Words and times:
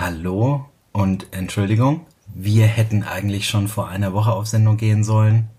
Hallo 0.00 0.64
und 0.92 1.26
Entschuldigung, 1.32 2.06
wir 2.34 2.64
hätten 2.64 3.02
eigentlich 3.02 3.46
schon 3.46 3.68
vor 3.68 3.88
einer 3.88 4.14
Woche 4.14 4.32
auf 4.32 4.46
Sendung 4.46 4.78
gehen 4.78 5.04
sollen. 5.04 5.50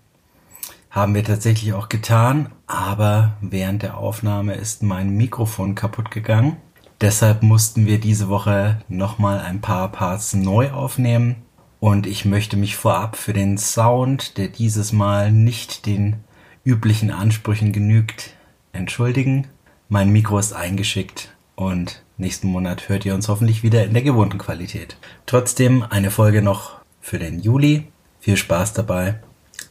Haben 0.90 1.14
wir 1.14 1.22
tatsächlich 1.22 1.74
auch 1.74 1.88
getan, 1.88 2.50
aber 2.66 3.36
während 3.40 3.84
der 3.84 3.98
Aufnahme 3.98 4.54
ist 4.54 4.82
mein 4.82 5.10
Mikrofon 5.10 5.76
kaputt 5.76 6.10
gegangen. 6.10 6.56
Deshalb 7.00 7.44
mussten 7.44 7.86
wir 7.86 8.00
diese 8.00 8.28
Woche 8.28 8.80
nochmal 8.88 9.38
ein 9.38 9.60
paar 9.60 9.92
Parts 9.92 10.34
neu 10.34 10.72
aufnehmen. 10.72 11.36
Und 11.78 12.08
ich 12.08 12.24
möchte 12.24 12.56
mich 12.56 12.74
vorab 12.74 13.14
für 13.14 13.32
den 13.32 13.58
Sound, 13.58 14.38
der 14.38 14.48
dieses 14.48 14.92
Mal 14.92 15.30
nicht 15.30 15.86
den 15.86 16.16
üblichen 16.64 17.12
Ansprüchen 17.12 17.70
genügt, 17.70 18.30
entschuldigen. 18.72 19.46
Mein 19.88 20.10
Mikro 20.10 20.36
ist 20.40 20.52
eingeschickt 20.52 21.32
und 21.54 22.02
nächsten 22.22 22.48
Monat 22.48 22.88
hört 22.88 23.04
ihr 23.04 23.14
uns 23.14 23.28
hoffentlich 23.28 23.62
wieder 23.62 23.84
in 23.84 23.92
der 23.92 24.02
gewohnten 24.02 24.38
Qualität. 24.38 24.96
Trotzdem 25.26 25.84
eine 25.90 26.10
Folge 26.10 26.40
noch 26.40 26.80
für 27.02 27.18
den 27.18 27.40
Juli. 27.40 27.88
Viel 28.20 28.38
Spaß 28.38 28.72
dabei. 28.72 29.20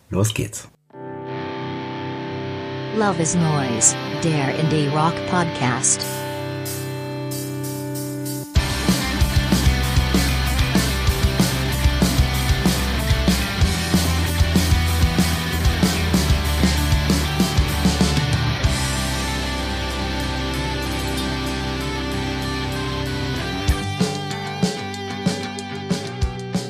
Los 0.09 0.33
geht's. 0.35 0.69
Love 2.97 3.21
is 3.21 3.35
Noise, 3.35 3.95
der 4.23 4.59
Indie 4.59 4.87
Rock 4.89 5.15
Podcast. 5.29 6.05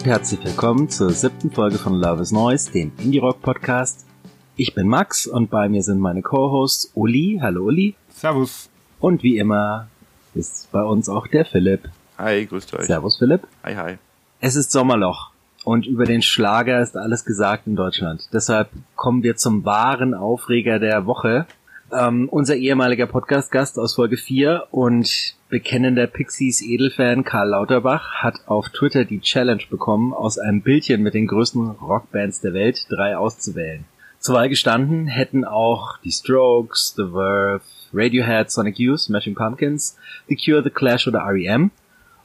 Herzlich 0.03 0.43
willkommen 0.43 0.89
zur 0.89 1.11
siebten 1.11 1.51
Folge 1.51 1.77
von 1.77 1.93
Love 1.93 2.23
is 2.23 2.31
Noise, 2.31 2.71
dem 2.71 2.91
Indie 2.97 3.19
Rock 3.19 3.39
Podcast. 3.41 4.07
Ich 4.55 4.73
bin 4.73 4.87
Max 4.87 5.27
und 5.27 5.51
bei 5.51 5.69
mir 5.69 5.83
sind 5.83 5.99
meine 5.99 6.23
Co-Hosts 6.23 6.91
Uli. 6.95 7.39
Hallo 7.39 7.65
Uli. 7.65 7.93
Servus. 8.09 8.69
Und 8.99 9.21
wie 9.21 9.37
immer 9.37 9.89
ist 10.33 10.71
bei 10.71 10.81
uns 10.81 11.07
auch 11.07 11.27
der 11.27 11.45
Philipp. 11.45 11.87
Hi, 12.17 12.47
grüßt 12.47 12.73
euch. 12.73 12.87
Servus 12.87 13.17
Philipp. 13.17 13.47
Hi, 13.63 13.75
hi. 13.75 13.97
Es 14.39 14.55
ist 14.55 14.71
Sommerloch 14.71 15.29
und 15.63 15.85
über 15.85 16.05
den 16.05 16.23
Schlager 16.23 16.81
ist 16.81 16.97
alles 16.97 17.23
gesagt 17.23 17.67
in 17.67 17.75
Deutschland. 17.75 18.27
Deshalb 18.33 18.69
kommen 18.95 19.21
wir 19.21 19.35
zum 19.35 19.65
wahren 19.65 20.15
Aufreger 20.15 20.79
der 20.79 21.05
Woche. 21.05 21.45
Ähm, 21.93 22.29
unser 22.29 22.55
ehemaliger 22.55 23.05
Podcast-Gast 23.05 23.77
aus 23.77 23.95
Folge 23.95 24.15
4 24.15 24.67
und 24.71 25.35
bekennender 25.49 26.07
Pixies 26.07 26.61
Edelfan 26.61 27.25
Karl 27.25 27.49
Lauterbach 27.49 28.13
hat 28.23 28.35
auf 28.45 28.69
Twitter 28.69 29.03
die 29.03 29.19
Challenge 29.19 29.63
bekommen, 29.69 30.13
aus 30.13 30.39
einem 30.39 30.61
Bildchen 30.61 31.03
mit 31.03 31.15
den 31.15 31.27
größten 31.27 31.71
Rockbands 31.71 32.39
der 32.39 32.53
Welt 32.53 32.85
drei 32.89 33.17
auszuwählen. 33.17 33.83
Zwei 34.19 34.47
gestanden 34.47 35.07
hätten 35.07 35.43
auch 35.43 35.97
die 35.97 36.13
Strokes, 36.13 36.93
The 36.95 37.07
Verve, 37.11 37.61
Radiohead, 37.91 38.49
Sonic 38.49 38.79
Youth, 38.79 39.01
Smashing 39.01 39.35
Pumpkins, 39.35 39.97
The 40.29 40.37
Cure, 40.37 40.63
The 40.63 40.69
Clash 40.69 41.09
oder 41.09 41.19
R.E.M. 41.19 41.71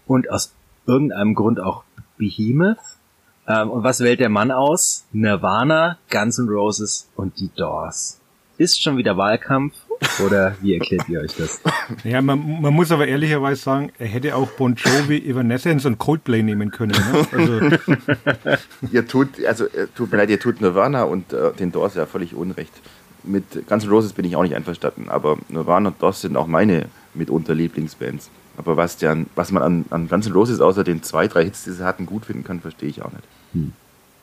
und 0.07 0.31
aus 0.31 0.55
irgendeinem 0.87 1.35
Grund 1.35 1.59
auch 1.59 1.83
Behemoth. 2.19 2.79
Ähm, 3.49 3.71
und 3.71 3.83
was 3.83 3.99
wählt 3.99 4.21
der 4.21 4.29
Mann 4.29 4.53
aus? 4.53 5.07
Nirvana, 5.11 5.99
Guns 6.09 6.39
N' 6.39 6.49
Roses 6.49 7.11
und 7.17 7.41
die 7.41 7.51
Doors. 7.57 8.21
Ist 8.59 8.83
schon 8.83 8.97
wieder 8.97 9.17
Wahlkampf 9.17 9.75
oder 10.25 10.57
wie 10.61 10.75
erklärt 10.75 11.09
ihr 11.09 11.21
euch 11.21 11.35
das? 11.37 11.61
Ja, 12.05 12.23
man, 12.23 12.63
man 12.63 12.73
muss 12.73 12.91
aber 12.91 13.07
ehrlicherweise 13.07 13.61
sagen, 13.61 13.93
er 13.99 14.07
hätte 14.07 14.35
auch 14.35 14.49
Bon 14.53 14.75
Jovi, 14.75 15.19
Evanescence 15.19 15.85
und 15.85 15.99
Coldplay 15.99 16.43
nehmen 16.43 16.71
können. 16.71 16.93
Ne? 16.93 17.27
Also, 17.33 18.57
ihr 18.93 19.07
tut, 19.07 19.45
also 19.45 19.67
äh, 19.67 19.89
tut 19.95 20.11
mir 20.11 20.19
leid, 20.19 20.31
ihr 20.31 20.41
tut 20.41 20.61
Nirvana 20.61 21.05
und 21.05 21.33
äh, 21.33 21.53
den 21.53 21.73
Doors 21.73 21.95
ja 21.95 22.07
völlig 22.07 22.35
unrecht. 22.35 22.73
Mit 23.25 23.67
Guns 23.67 23.85
N' 23.85 23.91
Roses 23.91 24.13
bin 24.13 24.25
ich 24.25 24.37
auch 24.37 24.43
nicht 24.43 24.55
einverstanden, 24.55 25.09
aber 25.09 25.37
Nirvana 25.49 25.89
und 25.89 26.01
Doors 26.01 26.21
sind 26.21 26.37
auch 26.37 26.47
meine 26.47 26.87
mitunter 27.15 27.55
Lieblingsbands. 27.55 28.31
Aber 28.57 28.77
was, 28.77 28.97
der, 28.97 29.27
was 29.35 29.53
man 29.53 29.63
an, 29.63 29.85
an 29.91 30.09
Guns 30.09 30.27
N' 30.27 30.33
Roses 30.33 30.61
außer 30.61 30.85
den 30.85 31.03
zwei, 31.03 31.29
drei 31.29 31.45
Hits, 31.45 31.65
die 31.65 31.73
sie 31.73 31.85
hatten, 31.85 32.07
gut 32.07 32.25
finden 32.25 32.45
kann, 32.45 32.61
verstehe 32.61 32.89
ich 32.89 33.03
auch 33.03 33.13
nicht. 33.13 33.25
Hm. 33.53 33.73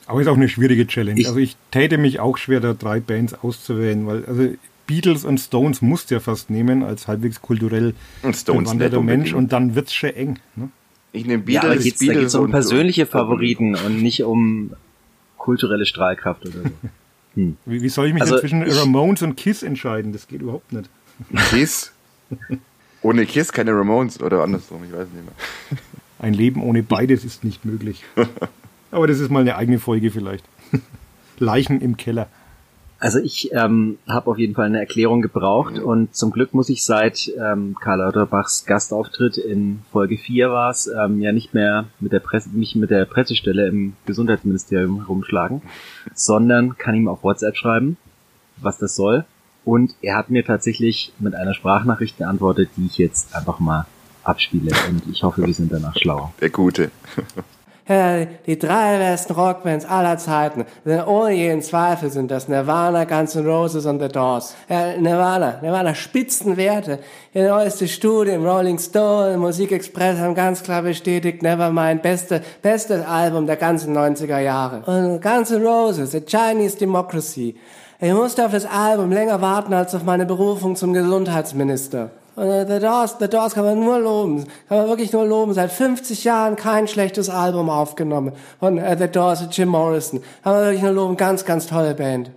Aber 0.05 0.21
ist 0.21 0.27
auch 0.27 0.35
eine 0.35 0.49
schwierige 0.49 0.85
Challenge. 0.87 1.19
Ich, 1.19 1.27
also 1.27 1.39
ich 1.39 1.55
täte 1.71 1.97
mich 1.97 2.19
auch 2.19 2.37
schwer, 2.37 2.59
da 2.59 2.73
drei 2.73 2.99
Bands 2.99 3.33
auszuwählen, 3.33 4.05
weil 4.05 4.25
also 4.25 4.49
Beatles 4.85 5.23
und 5.23 5.39
Stones 5.39 5.81
musst 5.81 6.11
du 6.11 6.15
ja 6.15 6.19
fast 6.19 6.49
nehmen 6.49 6.83
als 6.83 7.07
halbwegs 7.07 7.41
kulturell 7.41 7.93
bewanderter 8.21 9.01
Mensch 9.01 9.33
und 9.33 9.53
dann 9.53 9.75
wird's 9.75 9.93
schon 9.93 10.09
eng. 10.09 10.39
Ne? 10.55 10.69
Ich 11.13 11.25
nehme 11.25 11.43
Beatles, 11.43 11.75
ja, 11.75 11.81
geht's, 11.81 11.99
Beatles 11.99 12.15
da 12.15 12.21
geht's 12.21 12.35
um 12.35 12.51
persönliche 12.51 13.05
Favoriten 13.05 13.75
und 13.75 14.01
nicht 14.01 14.23
um 14.23 14.71
kulturelle 15.37 15.85
Strahlkraft 15.85 16.45
oder 16.45 16.63
so. 16.63 16.69
Hm. 17.35 17.57
Wie, 17.65 17.81
wie, 17.81 17.89
soll 17.89 18.05
ich 18.05 18.13
mich 18.13 18.21
also 18.21 18.37
zwischen 18.37 18.61
Ramones 18.61 19.23
und 19.23 19.35
Kiss 19.35 19.63
entscheiden? 19.63 20.13
Das 20.13 20.27
geht 20.27 20.43
überhaupt 20.43 20.71
nicht. 20.71 20.87
Kiss? 21.49 21.91
ohne 23.01 23.25
Kiss 23.25 23.51
keine 23.51 23.71
Ramones 23.71 24.21
oder 24.21 24.43
andersrum, 24.43 24.83
ich 24.83 24.93
weiß 24.93 25.07
nicht 25.07 25.25
mehr. 25.25 25.79
Ein 26.19 26.35
Leben 26.35 26.61
ohne 26.61 26.83
beides 26.83 27.25
ist 27.25 27.43
nicht 27.43 27.65
möglich. 27.65 28.03
Aber 28.93 29.07
das 29.07 29.19
ist 29.19 29.31
mal 29.31 29.39
eine 29.39 29.55
eigene 29.55 29.79
Folge 29.79 30.11
vielleicht. 30.11 30.45
Leichen 31.39 31.81
im 31.81 31.97
Keller. 31.97 32.27
Also 32.99 33.19
ich 33.19 33.49
ähm, 33.51 33.97
habe 34.07 34.31
auf 34.31 34.37
jeden 34.37 34.53
Fall 34.53 34.67
eine 34.67 34.79
Erklärung 34.79 35.21
gebraucht 35.21 35.77
und 35.77 36.15
zum 36.15 36.31
Glück 36.31 36.53
muss 36.53 36.69
ich 36.69 36.85
seit 36.85 37.29
ähm, 37.37 37.75
Karl 37.81 37.99
Lauterbachs 37.99 38.65
Gastauftritt 38.65 39.37
in 39.37 39.81
Folge 39.91 40.17
4 40.17 40.51
war 40.51 40.69
es, 40.69 40.87
ähm, 40.87 41.19
ja 41.19 41.33
nicht 41.33 41.53
mehr 41.53 41.85
mit 41.99 42.13
der 42.13 42.21
Presse, 42.21 42.49
mich 42.53 42.75
mit 42.75 42.91
der 42.91 43.03
Pressestelle 43.03 43.67
im 43.67 43.93
Gesundheitsministerium 44.05 44.99
herumschlagen, 45.01 45.63
sondern 46.13 46.77
kann 46.77 46.95
ihm 46.95 47.09
auf 47.09 47.23
WhatsApp 47.23 47.57
schreiben, 47.57 47.97
was 48.61 48.77
das 48.77 48.95
soll. 48.95 49.25
Und 49.65 49.95
er 50.01 50.15
hat 50.15 50.29
mir 50.29 50.45
tatsächlich 50.45 51.11
mit 51.19 51.35
einer 51.35 51.55
Sprachnachricht 51.55 52.19
geantwortet, 52.19 52.69
die 52.77 52.85
ich 52.85 52.99
jetzt 52.99 53.35
einfach 53.35 53.59
mal 53.59 53.85
abspiele 54.23 54.71
und 54.87 55.01
ich 55.11 55.23
hoffe, 55.23 55.45
wir 55.45 55.53
sind 55.53 55.73
danach 55.73 55.97
schlau. 55.97 56.31
Der 56.39 56.51
Gute. 56.51 56.91
die 57.87 58.57
drei 58.57 58.97
besten 58.97 59.33
Rockbands 59.33 59.85
aller 59.85 60.17
Zeiten, 60.17 60.65
ohne 61.05 61.33
jeden 61.33 61.61
Zweifel 61.61 62.09
sind 62.09 62.31
das 62.31 62.47
Nirvana, 62.47 63.03
Guns 63.03 63.35
N' 63.35 63.45
Roses 63.45 63.85
und 63.85 64.01
The 64.01 64.07
Doors. 64.07 64.55
Nirvana, 64.69 65.59
Nirvana, 65.61 65.93
Spitzenwerte. 65.93 66.99
Die 67.33 67.41
neueste 67.41 67.87
Studie 67.89 68.31
im 68.31 68.45
Rolling 68.45 68.79
Stone, 68.79 69.37
Musikexpress 69.37 70.17
haben 70.19 70.33
ganz 70.33 70.63
klar 70.63 70.81
bestätigt, 70.83 71.43
Nevermind, 71.43 72.01
beste, 72.01 72.41
bestes 72.61 73.05
Album 73.05 73.47
der 73.47 73.57
ganzen 73.57 73.97
90er 73.97 74.39
Jahre. 74.39 74.83
Und 74.85 75.21
Guns 75.21 75.51
N' 75.51 75.65
Roses, 75.65 76.11
The 76.11 76.21
Chinese 76.21 76.77
Democracy. 76.77 77.55
Ich 77.99 78.13
musste 78.13 78.45
auf 78.45 78.51
das 78.51 78.65
Album 78.65 79.11
länger 79.11 79.41
warten 79.41 79.73
als 79.73 79.93
auf 79.93 80.03
meine 80.03 80.25
Berufung 80.25 80.75
zum 80.75 80.93
Gesundheitsminister. 80.93 82.11
Äh, 82.35 82.65
The 82.65 82.79
Doors, 82.79 83.17
The 83.19 83.27
Doors 83.27 83.53
kann 83.53 83.65
man 83.65 83.79
nur 83.79 83.99
loben. 83.99 84.45
Kann 84.67 84.79
man 84.79 84.87
wirklich 84.87 85.13
nur 85.13 85.25
loben. 85.25 85.53
Seit 85.53 85.71
50 85.71 86.23
Jahren 86.23 86.55
kein 86.55 86.87
schlechtes 86.87 87.29
Album 87.29 87.69
aufgenommen 87.69 88.33
von 88.59 88.77
uh, 88.77 88.95
The 88.97 89.07
Doors 89.07 89.41
und 89.41 89.55
Jim 89.55 89.69
Morrison. 89.69 90.21
Kann 90.43 90.53
man 90.53 90.63
wirklich 90.63 90.81
nur 90.81 90.93
loben. 90.93 91.17
Ganz, 91.17 91.45
ganz 91.45 91.67
tolle 91.67 91.93
Band. 91.93 92.31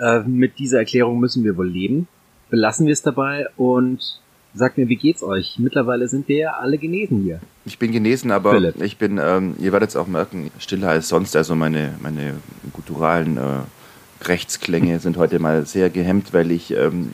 Äh, 0.00 0.20
mit 0.20 0.58
dieser 0.58 0.78
Erklärung 0.78 1.18
müssen 1.20 1.44
wir 1.44 1.56
wohl 1.56 1.68
leben. 1.68 2.08
Belassen 2.50 2.86
wir 2.86 2.92
es 2.92 3.02
dabei 3.02 3.46
und 3.56 4.20
sagt 4.54 4.78
mir, 4.78 4.88
wie 4.88 4.96
geht's 4.96 5.22
euch? 5.22 5.56
Mittlerweile 5.58 6.08
sind 6.08 6.28
wir 6.28 6.38
ja 6.38 6.50
alle 6.52 6.78
genesen 6.78 7.22
hier. 7.22 7.40
Ich 7.66 7.78
bin 7.78 7.92
genesen, 7.92 8.30
aber 8.30 8.52
Philipp. 8.52 8.82
ich 8.82 8.96
bin, 8.96 9.18
ähm, 9.22 9.54
ihr 9.58 9.72
werdet 9.72 9.90
es 9.90 9.96
auch 9.96 10.06
merken, 10.06 10.50
stiller 10.58 10.88
als 10.88 11.08
sonst. 11.08 11.36
Also 11.36 11.54
meine, 11.54 11.94
meine 12.00 12.34
gutturalen 12.72 13.36
äh, 13.36 14.24
Rechtsklänge 14.24 14.98
sind 15.00 15.18
heute 15.18 15.38
mal 15.38 15.66
sehr 15.66 15.90
gehemmt, 15.90 16.32
weil 16.32 16.50
ich 16.50 16.70
ähm, 16.70 17.12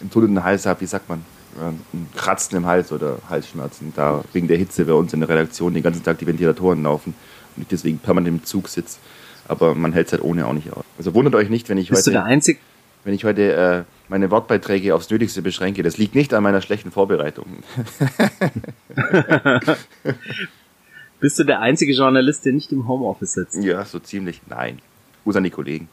einen 0.00 0.10
tunnelnden 0.10 0.44
Hals 0.44 0.66
habe, 0.66 0.80
wie 0.82 0.86
sagt 0.86 1.08
man? 1.08 1.24
Ein 1.60 2.08
Kratzen 2.16 2.56
im 2.56 2.66
Hals 2.66 2.92
oder 2.92 3.18
Halsschmerzen. 3.28 3.92
Da 3.94 4.24
wegen 4.32 4.48
der 4.48 4.56
Hitze 4.56 4.84
bei 4.84 4.92
uns 4.92 5.12
in 5.12 5.20
der 5.20 5.28
Redaktion 5.28 5.74
den 5.74 5.82
ganzen 5.82 6.02
Tag 6.02 6.18
die 6.18 6.26
Ventilatoren 6.26 6.82
laufen 6.82 7.14
und 7.56 7.62
ich 7.62 7.68
deswegen 7.68 7.98
permanent 7.98 8.28
im 8.28 8.44
Zug 8.44 8.68
sitze. 8.68 8.98
Aber 9.46 9.74
man 9.74 9.92
hält 9.92 10.08
es 10.08 10.12
halt 10.12 10.22
ohne 10.22 10.46
auch 10.46 10.52
nicht 10.52 10.72
aus. 10.72 10.84
Also 10.98 11.14
wundert 11.14 11.34
euch 11.34 11.48
nicht, 11.48 11.68
wenn 11.68 11.78
ich 11.78 11.88
Bist 11.88 12.06
heute. 12.06 12.10
Du 12.10 12.16
der 12.16 12.24
Einzig 12.24 12.58
wenn 13.04 13.14
ich 13.14 13.24
heute 13.24 13.52
äh, 13.54 13.84
meine 14.08 14.30
Wortbeiträge 14.30 14.94
aufs 14.94 15.08
Nötigste 15.08 15.40
beschränke. 15.40 15.82
Das 15.82 15.96
liegt 15.96 16.14
nicht 16.14 16.34
an 16.34 16.42
meiner 16.42 16.60
schlechten 16.60 16.90
Vorbereitung. 16.90 17.46
Bist 21.20 21.38
du 21.38 21.44
der 21.44 21.60
einzige 21.60 21.94
Journalist, 21.94 22.44
der 22.44 22.52
nicht 22.52 22.70
im 22.70 22.86
Homeoffice 22.86 23.32
sitzt? 23.32 23.64
Ja, 23.64 23.82
so 23.86 23.98
ziemlich. 23.98 24.42
Nein. 24.46 24.80
Gruß 25.24 25.36
an 25.36 25.44
die 25.44 25.50
Kollegen. 25.50 25.88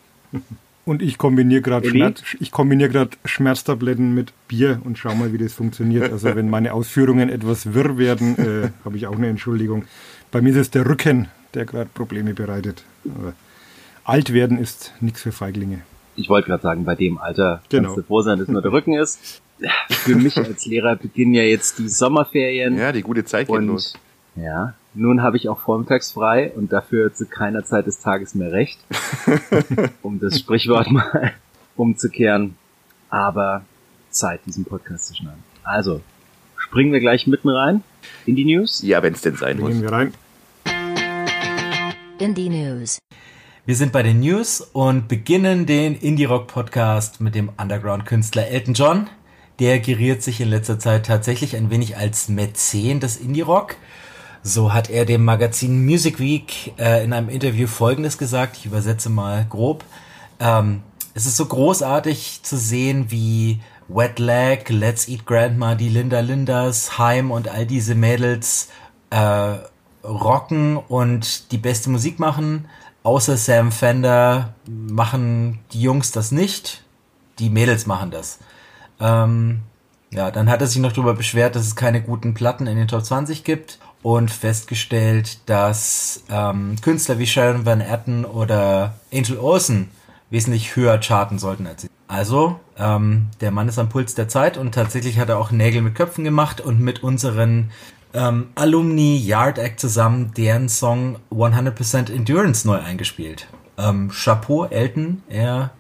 Und 0.86 1.02
ich 1.02 1.18
kombiniere 1.18 1.62
gerade 1.62 1.90
Schmerz, 1.90 2.22
ich 2.40 2.52
kombiniere 2.52 2.90
gerade 2.90 3.12
Schmerztabletten 3.26 4.14
mit 4.14 4.34
Bier 4.48 4.80
und 4.84 5.00
schau 5.00 5.16
mal, 5.16 5.34
wie 5.34 5.40
das 5.40 5.54
funktioniert. 5.54 6.12
Also 6.12 6.36
wenn 6.36 6.48
meine 6.48 6.74
Ausführungen 6.74 7.30
etwas 7.30 7.74
wirr 7.74 7.98
werden, 7.98 8.38
äh, 8.38 8.70
habe 8.86 8.96
ich 8.96 9.08
auch 9.08 9.16
eine 9.16 9.28
Entschuldigung. 9.28 9.86
Bei 10.32 10.42
mir 10.42 10.52
ist 10.52 10.58
es 10.58 10.70
der 10.70 10.88
Rücken, 10.88 11.28
der 11.56 11.66
gerade 11.66 11.90
Probleme 11.92 12.36
bereitet. 12.36 12.84
Aber 13.06 13.34
alt 14.04 14.32
werden 14.32 14.60
ist 14.60 14.94
nichts 15.02 15.24
für 15.24 15.32
Feiglinge. 15.32 15.82
Ich 16.16 16.30
wollte 16.30 16.48
gerade 16.48 16.62
sagen, 16.62 16.86
bei 16.86 16.96
dem 16.96 17.18
Alter 17.18 17.64
genau. 17.70 17.90
kannst 17.90 17.98
du 17.98 18.04
froh 18.04 18.22
sein, 18.22 18.38
dass 18.38 18.48
nur 18.48 18.62
der 18.62 18.72
Rücken 18.72 18.94
ist. 18.94 19.42
Für 19.90 20.16
mich 20.16 20.38
als 20.38 20.66
Lehrer 20.66 20.96
beginnen 20.96 21.34
ja 21.34 21.44
jetzt 21.44 21.80
die 21.80 21.90
Sommerferien. 21.90 22.78
Ja, 22.78 22.92
die 22.92 23.02
gute 23.02 23.26
Zeit 23.26 23.48
geht 23.48 23.62
los. 23.62 23.98
Ja, 24.36 24.76
nun 24.96 25.22
habe 25.22 25.38
ich 25.38 25.50
auch 25.50 25.60
vormittags 25.60 26.12
frei 26.14 26.52
und 26.56 26.72
dafür 26.72 27.14
zu 27.14 27.26
keiner 27.26 27.66
Zeit 27.66 27.86
des 27.86 28.00
Tages 28.00 28.34
mehr 28.34 28.52
recht, 28.52 28.80
um 30.02 30.20
das 30.20 30.40
Sprichwort 30.40 30.90
mal 30.90 31.34
umzukehren. 31.76 32.56
Aber 33.10 33.64
Zeit, 34.10 34.42
diesen 34.46 34.66
Podcast 34.66 35.08
zu 35.08 35.16
schneiden. 35.16 35.44
Also, 35.64 36.02
springen 36.58 36.94
wir 36.94 37.00
gleich 37.00 37.28
mitten 37.28 37.50
rein 37.50 37.84
in 38.26 38.36
die 38.36 38.46
News? 38.46 38.82
Ja, 38.84 39.04
wenn 39.04 39.14
es 39.14 39.22
denn 39.22 39.36
sein 39.36 39.60
muss. 39.60 39.72
Gehen 39.72 39.82
wir 39.82 39.92
rein. 39.92 40.14
Indie 42.18 42.50
News. 42.50 43.00
Wir 43.66 43.76
sind 43.76 43.92
bei 43.92 44.04
den 44.04 44.20
News 44.20 44.62
und 44.62 45.08
beginnen 45.08 45.66
den 45.66 45.96
Indie-Rock-Podcast 45.96 47.20
mit 47.20 47.36
dem 47.36 47.50
Underground-Künstler 47.58 48.48
Elton 48.48 48.74
John. 48.74 49.08
Der 49.60 49.80
geriert 49.80 50.22
sich 50.22 50.40
in 50.40 50.50
letzter 50.50 50.80
Zeit 50.80 51.06
tatsächlich 51.06 51.56
ein 51.56 51.70
wenig 51.70 51.98
als 51.98 52.30
Mäzen 52.30 53.00
des 53.00 53.18
Indie-Rock. 53.18 53.76
So 54.48 54.74
hat 54.74 54.92
er 54.92 55.06
dem 55.06 55.26
Magazin 55.26 55.84
Music 55.84 56.20
Week 56.20 56.76
äh, 56.78 57.04
in 57.04 57.14
einem 57.14 57.30
Interview 57.30 57.66
Folgendes 57.66 58.20
gesagt. 58.20 58.58
Ich 58.58 58.68
übersetze 58.68 59.10
mal 59.10 59.44
grob. 59.50 59.84
Ähm, 60.40 60.84
es 61.16 61.26
ist 61.26 61.38
so 61.38 61.48
großartig 61.48 62.42
zu 62.44 62.56
sehen, 62.56 63.08
wie 63.10 63.60
Wet 63.88 64.20
Leg, 64.20 64.70
Let's 64.70 65.08
Eat 65.08 65.26
Grandma, 65.26 65.74
die 65.74 65.90
Linda 65.90 66.20
Lindas, 66.20 67.00
Heim 67.00 67.32
und 67.32 67.48
all 67.48 67.66
diese 67.66 67.96
Mädels 67.96 68.70
äh, 69.10 69.56
rocken 70.04 70.78
und 70.78 71.52
die 71.52 71.58
beste 71.58 71.90
Musik 71.90 72.20
machen. 72.20 72.68
Außer 73.02 73.38
Sam 73.38 73.72
Fender 73.72 74.54
machen 74.68 75.58
die 75.72 75.82
Jungs 75.82 76.12
das 76.12 76.32
nicht. 76.32 76.84
Die 77.40 77.50
Mädels 77.50 77.88
machen 77.88 78.12
das. 78.12 78.38
Ähm, 79.00 79.62
ja, 80.12 80.30
dann 80.30 80.52
hat 80.52 80.62
er 80.62 80.68
sich 80.68 80.78
noch 80.78 80.92
darüber 80.92 81.16
beschwert, 81.16 81.56
dass 81.56 81.66
es 81.66 81.76
keine 81.76 82.04
guten 82.04 82.36
Platten 82.36 82.68
in 82.68 82.78
den 82.78 82.88
Top 82.88 83.04
20 83.04 83.44
gibt 83.44 83.80
und 84.06 84.30
festgestellt, 84.30 85.40
dass 85.48 86.24
ähm, 86.30 86.76
Künstler 86.84 87.18
wie 87.18 87.26
Sharon 87.26 87.66
Van 87.66 87.82
Etten 87.82 88.24
oder 88.24 88.94
Angel 89.12 89.40
Olsen 89.40 89.90
wesentlich 90.30 90.76
höher 90.76 91.00
charten 91.00 91.40
sollten 91.40 91.66
als 91.66 91.82
sie. 91.82 91.90
Also, 92.08 92.60
ähm, 92.78 93.30
der 93.42 93.50
Mann 93.50 93.68
ist 93.68 93.80
am 93.80 93.90
Puls 93.90 94.14
der 94.14 94.28
Zeit 94.28 94.58
und 94.58 94.76
tatsächlich 94.76 95.18
hat 95.18 95.30
er 95.30 95.40
auch 95.40 95.50
Nägel 95.50 95.82
mit 95.82 95.96
Köpfen 95.96 96.24
gemacht 96.24 96.62
und 96.62 96.80
mit 96.82 97.02
unseren 97.02 97.72
ähm, 98.14 98.50
Alumni 98.54 99.18
Yard 99.18 99.58
Act 99.58 99.80
zusammen 99.80 100.32
deren 100.38 100.70
Song 100.70 101.18
100% 101.32 102.14
Endurance 102.14 102.68
neu 102.68 102.78
eingespielt. 102.78 103.48
Ähm, 103.80 104.12
Chapeau, 104.12 104.66
Elton, 104.66 105.24
er 105.30 105.72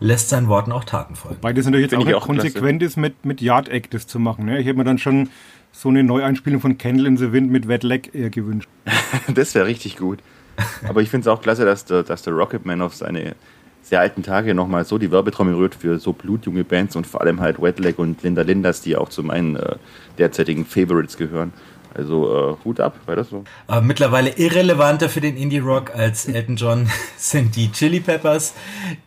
lässt 0.00 0.30
seinen 0.30 0.48
Worten 0.48 0.72
auch 0.72 0.82
Taten 0.82 1.14
folgen. 1.14 1.38
Weil 1.40 1.54
das 1.54 1.66
natürlich 1.66 1.92
jetzt 1.92 1.96
Finde 1.96 2.16
auch, 2.16 2.22
auch 2.22 2.26
konsequent 2.26 2.82
ist, 2.82 2.96
mit, 2.96 3.24
mit 3.24 3.40
Yard 3.40 3.68
Act 3.68 3.94
das 3.94 4.08
zu 4.08 4.18
machen. 4.18 4.46
Ne? 4.46 4.58
Ich 4.58 4.66
hätte 4.66 4.76
mir 4.76 4.82
dann 4.82 4.98
schon 4.98 5.28
so 5.72 5.88
eine 5.88 6.02
Neueinspielung 6.02 6.60
von 6.60 6.78
Candle 6.78 7.08
in 7.08 7.16
the 7.16 7.32
Wind 7.32 7.50
mit 7.50 7.68
Wet 7.68 7.82
Leg 7.82 8.14
eher 8.14 8.30
gewünscht. 8.30 8.68
Das 9.34 9.54
wäre 9.54 9.66
richtig 9.66 9.96
gut. 9.96 10.18
Aber 10.88 11.02
ich 11.02 11.10
finde 11.10 11.28
es 11.28 11.28
auch 11.28 11.40
klasse, 11.40 11.64
dass 11.64 11.84
der, 11.84 12.02
dass 12.02 12.22
der 12.22 12.34
Rocketman 12.34 12.82
auf 12.82 12.94
seine 12.94 13.34
sehr 13.82 14.00
alten 14.00 14.22
Tage 14.22 14.54
nochmal 14.54 14.84
so 14.84 14.98
die 14.98 15.10
Werbetrommel 15.10 15.54
rührt 15.54 15.74
für 15.74 15.98
so 15.98 16.12
blutjunge 16.12 16.64
Bands 16.64 16.96
und 16.96 17.06
vor 17.06 17.20
allem 17.22 17.40
halt 17.40 17.60
Wetleg 17.60 17.98
und 17.98 18.22
Linda 18.22 18.42
Lindas, 18.42 18.82
die 18.82 18.96
auch 18.96 19.08
zu 19.08 19.22
meinen 19.22 19.56
äh, 19.56 19.76
derzeitigen 20.18 20.66
Favorites 20.66 21.16
gehören. 21.16 21.52
Also 21.94 22.56
äh, 22.60 22.64
Hut 22.64 22.78
ab, 22.78 22.94
weiter 23.06 23.24
so. 23.24 23.44
Aber 23.66 23.80
mittlerweile 23.80 24.30
irrelevanter 24.30 25.08
für 25.08 25.20
den 25.20 25.36
Indie-Rock 25.36 25.94
als 25.94 26.26
Elton 26.26 26.56
John 26.56 26.88
sind 27.16 27.56
die 27.56 27.72
Chili 27.72 28.00
Peppers, 28.00 28.54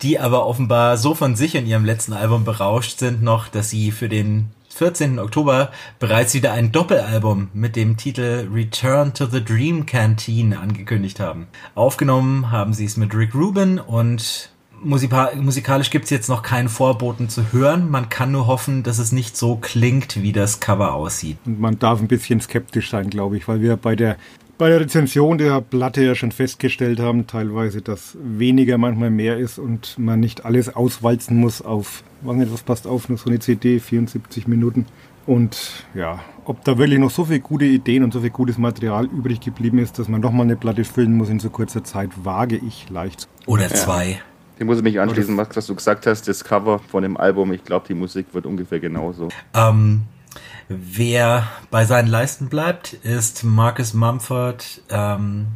die 0.01 0.19
aber 0.19 0.45
offenbar 0.45 0.98
so 0.98 1.15
von 1.15 1.36
sich 1.36 1.56
und 1.56 1.65
ihrem 1.65 1.86
letzten 1.86 2.13
Album 2.13 2.44
berauscht 2.44 3.00
sind 3.00 3.24
noch, 3.24 3.48
dass 3.48 3.69
sie 3.69 3.92
für 3.92 4.10
den 4.10 4.50
14. 4.74 5.20
Oktober 5.20 5.72
bereits 6.00 6.34
wieder 6.34 6.52
ein 6.52 6.72
Doppelalbum 6.72 7.50
mit 7.54 7.75
dem 7.75 7.96
Titel 7.96 8.48
Return 8.52 9.14
to 9.14 9.25
the 9.25 9.44
Dream 9.44 9.86
Canteen 9.86 10.54
angekündigt 10.54 11.20
haben. 11.20 11.48
Aufgenommen 11.75 12.52
haben 12.52 12.74
sie 12.74 12.86
es 12.86 12.98
mit 12.98 13.16
Rick 13.16 13.36
Rubin 13.36 13.80
und 13.80 14.50
musika 14.84 15.31
musikalisch 15.40 15.90
gibt's 15.90 16.10
jetzt 16.10 16.28
noch 16.28 16.42
keinen 16.42 16.70
Vorboten 16.70 17.30
zu 17.30 17.52
hören. 17.52 17.90
Man 17.90 18.10
kann 18.10 18.31
nur 18.31 18.48
hoffen, 18.48 18.84
dass 18.84 18.98
es 18.98 19.12
nicht 19.12 19.38
so 19.38 19.56
klingt, 19.56 20.22
wie 20.22 20.31
das 20.31 20.60
Cover 20.60 20.94
aussieht. 20.94 21.38
Man 21.46 21.80
darf 21.80 22.00
ein 22.00 22.08
bisschen 22.08 22.42
skeptisch 22.42 22.90
sein, 22.90 23.10
glaube 23.10 23.38
ich, 23.38 23.48
weil 23.48 23.62
wir 23.62 23.78
bei 23.78 23.96
der, 23.96 24.18
bei 24.63 24.69
der 24.69 24.80
Rezension 24.80 25.38
der 25.38 25.60
Platte 25.60 26.01
ja 26.06 26.15
schon 26.15 26.31
festgestellt 26.31 27.01
haben, 27.01 27.27
teilweise, 27.27 27.81
dass 27.81 28.18
weniger 28.24 28.77
manchmal 28.77 29.10
mehr 29.10 29.38
ist 29.38 29.60
und 29.60 30.00
man 30.00 30.21
nicht 30.21 30.45
alles 30.45 30.74
auswalzen 30.74 31.36
muss 31.36 31.62
auf, 31.62 32.01
was 32.21 32.38
nicht, 32.38 32.54
was 32.54 32.63
passt 32.63 32.88
auf, 32.88 33.10
nur 33.10 33.18
so 33.18 33.30
eine 33.30 33.39
CD, 33.39 33.81
74 33.81 34.48
Minuten. 34.48 34.86
Und 35.25 35.83
ja, 35.94 36.21
ob 36.45 36.63
da 36.63 36.77
wirklich 36.77 36.98
noch 36.98 37.12
so 37.12 37.25
viele 37.25 37.42
gute 37.42 37.65
Ideen 37.65 38.06
und 38.06 38.13
so 38.13 38.21
viel 38.21 38.30
gutes 38.30 38.57
Material 38.57 39.04
übrig 39.04 39.42
geblieben 39.42 39.80
ist, 39.80 40.00
dass 40.00 40.07
man 40.07 40.21
nochmal 40.21 40.45
eine 40.45 40.56
Platte 40.56 40.86
füllen 40.86 41.18
muss 41.18 41.27
in 41.27 41.42
so 41.42 41.50
kurzer 41.50 41.83
Zeit, 41.83 42.12
wage 42.24 42.56
ich 42.56 42.89
leicht. 42.89 43.27
Oder 43.45 43.68
zwei. 43.68 44.21
Dem 44.62 44.68
muss 44.68 44.77
ich 44.77 44.83
mich 44.86 44.98
anschließen, 44.98 45.36
Max, 45.36 45.57
was 45.57 45.68
du 45.68 45.75
gesagt 45.75 46.07
hast, 46.07 46.25
das 46.30 46.42
Cover 46.45 46.80
von 46.80 47.04
dem 47.04 47.18
Album, 47.18 47.51
ich 47.51 47.65
glaube, 47.65 47.86
die 47.86 47.95
Musik 47.95 48.27
wird 48.31 48.45
ungefähr 48.45 48.80
genauso. 48.80 49.27
Ähm, 49.54 50.04
wer 50.68 51.48
bei 51.71 51.86
seinen 51.86 52.07
Leisten 52.07 52.50
bleibt, 52.50 52.94
ist 52.94 53.44
Marcus 53.44 53.94
Mumford. 53.94 54.81
Ähm, 54.89 55.48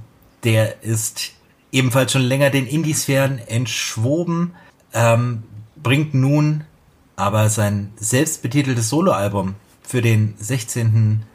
der 0.43 0.83
ist 0.83 1.31
ebenfalls 1.71 2.11
schon 2.11 2.21
länger 2.21 2.49
den 2.49 2.67
Indie-Sphären 2.67 3.39
entschwoben, 3.39 4.55
ähm, 4.93 5.43
bringt 5.75 6.13
nun 6.13 6.63
aber 7.15 7.49
sein 7.49 7.91
selbstbetiteltes 7.97 8.89
Soloalbum 8.89 9.55
für 9.81 10.01
den 10.01 10.35
16. 10.37 11.25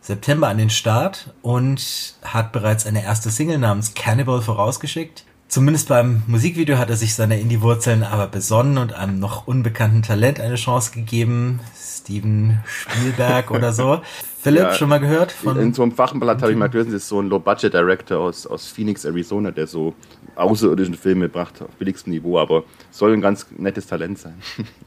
September 0.00 0.48
an 0.48 0.58
den 0.58 0.70
Start 0.70 1.34
und 1.42 2.14
hat 2.22 2.52
bereits 2.52 2.86
eine 2.86 3.02
erste 3.02 3.30
Single 3.30 3.58
namens 3.58 3.94
Cannibal 3.94 4.42
vorausgeschickt. 4.42 5.24
Zumindest 5.48 5.88
beim 5.88 6.22
Musikvideo 6.26 6.78
hat 6.78 6.90
er 6.90 6.96
sich 6.96 7.14
seiner 7.14 7.36
Indie-Wurzeln 7.36 8.02
aber 8.02 8.26
besonnen 8.26 8.76
und 8.78 8.92
einem 8.92 9.20
noch 9.20 9.46
unbekannten 9.46 10.02
Talent 10.02 10.40
eine 10.40 10.56
Chance 10.56 10.92
gegeben. 10.92 11.60
Steven 11.76 12.58
Spielberg 12.66 13.50
oder 13.50 13.72
so. 13.72 14.00
Philipp, 14.42 14.62
Ja. 14.62 14.74
schon 14.74 14.88
mal 14.90 14.98
gehört? 14.98 15.32
Von 15.32 15.58
In 15.58 15.72
so 15.72 15.82
einem 15.82 15.92
Fachenblatt 15.92 16.42
habe 16.42 16.52
ich 16.52 16.58
mal 16.58 16.68
gelesen, 16.68 16.92
das 16.92 17.02
ist 17.02 17.08
so 17.08 17.20
ein 17.20 17.28
Low-Budget-Director 17.28 18.18
aus, 18.18 18.46
aus 18.46 18.66
Phoenix, 18.66 19.04
Arizona, 19.06 19.50
der 19.52 19.66
so 19.66 19.94
außerirdischen 20.34 20.94
Filme 20.96 21.28
bracht, 21.28 21.62
auf 21.62 21.70
billigstem 21.78 22.12
Niveau, 22.12 22.38
aber 22.38 22.64
soll 22.90 23.12
ein 23.14 23.20
ganz 23.22 23.46
nettes 23.56 23.86
Talent 23.86 24.18
sein. 24.18 24.34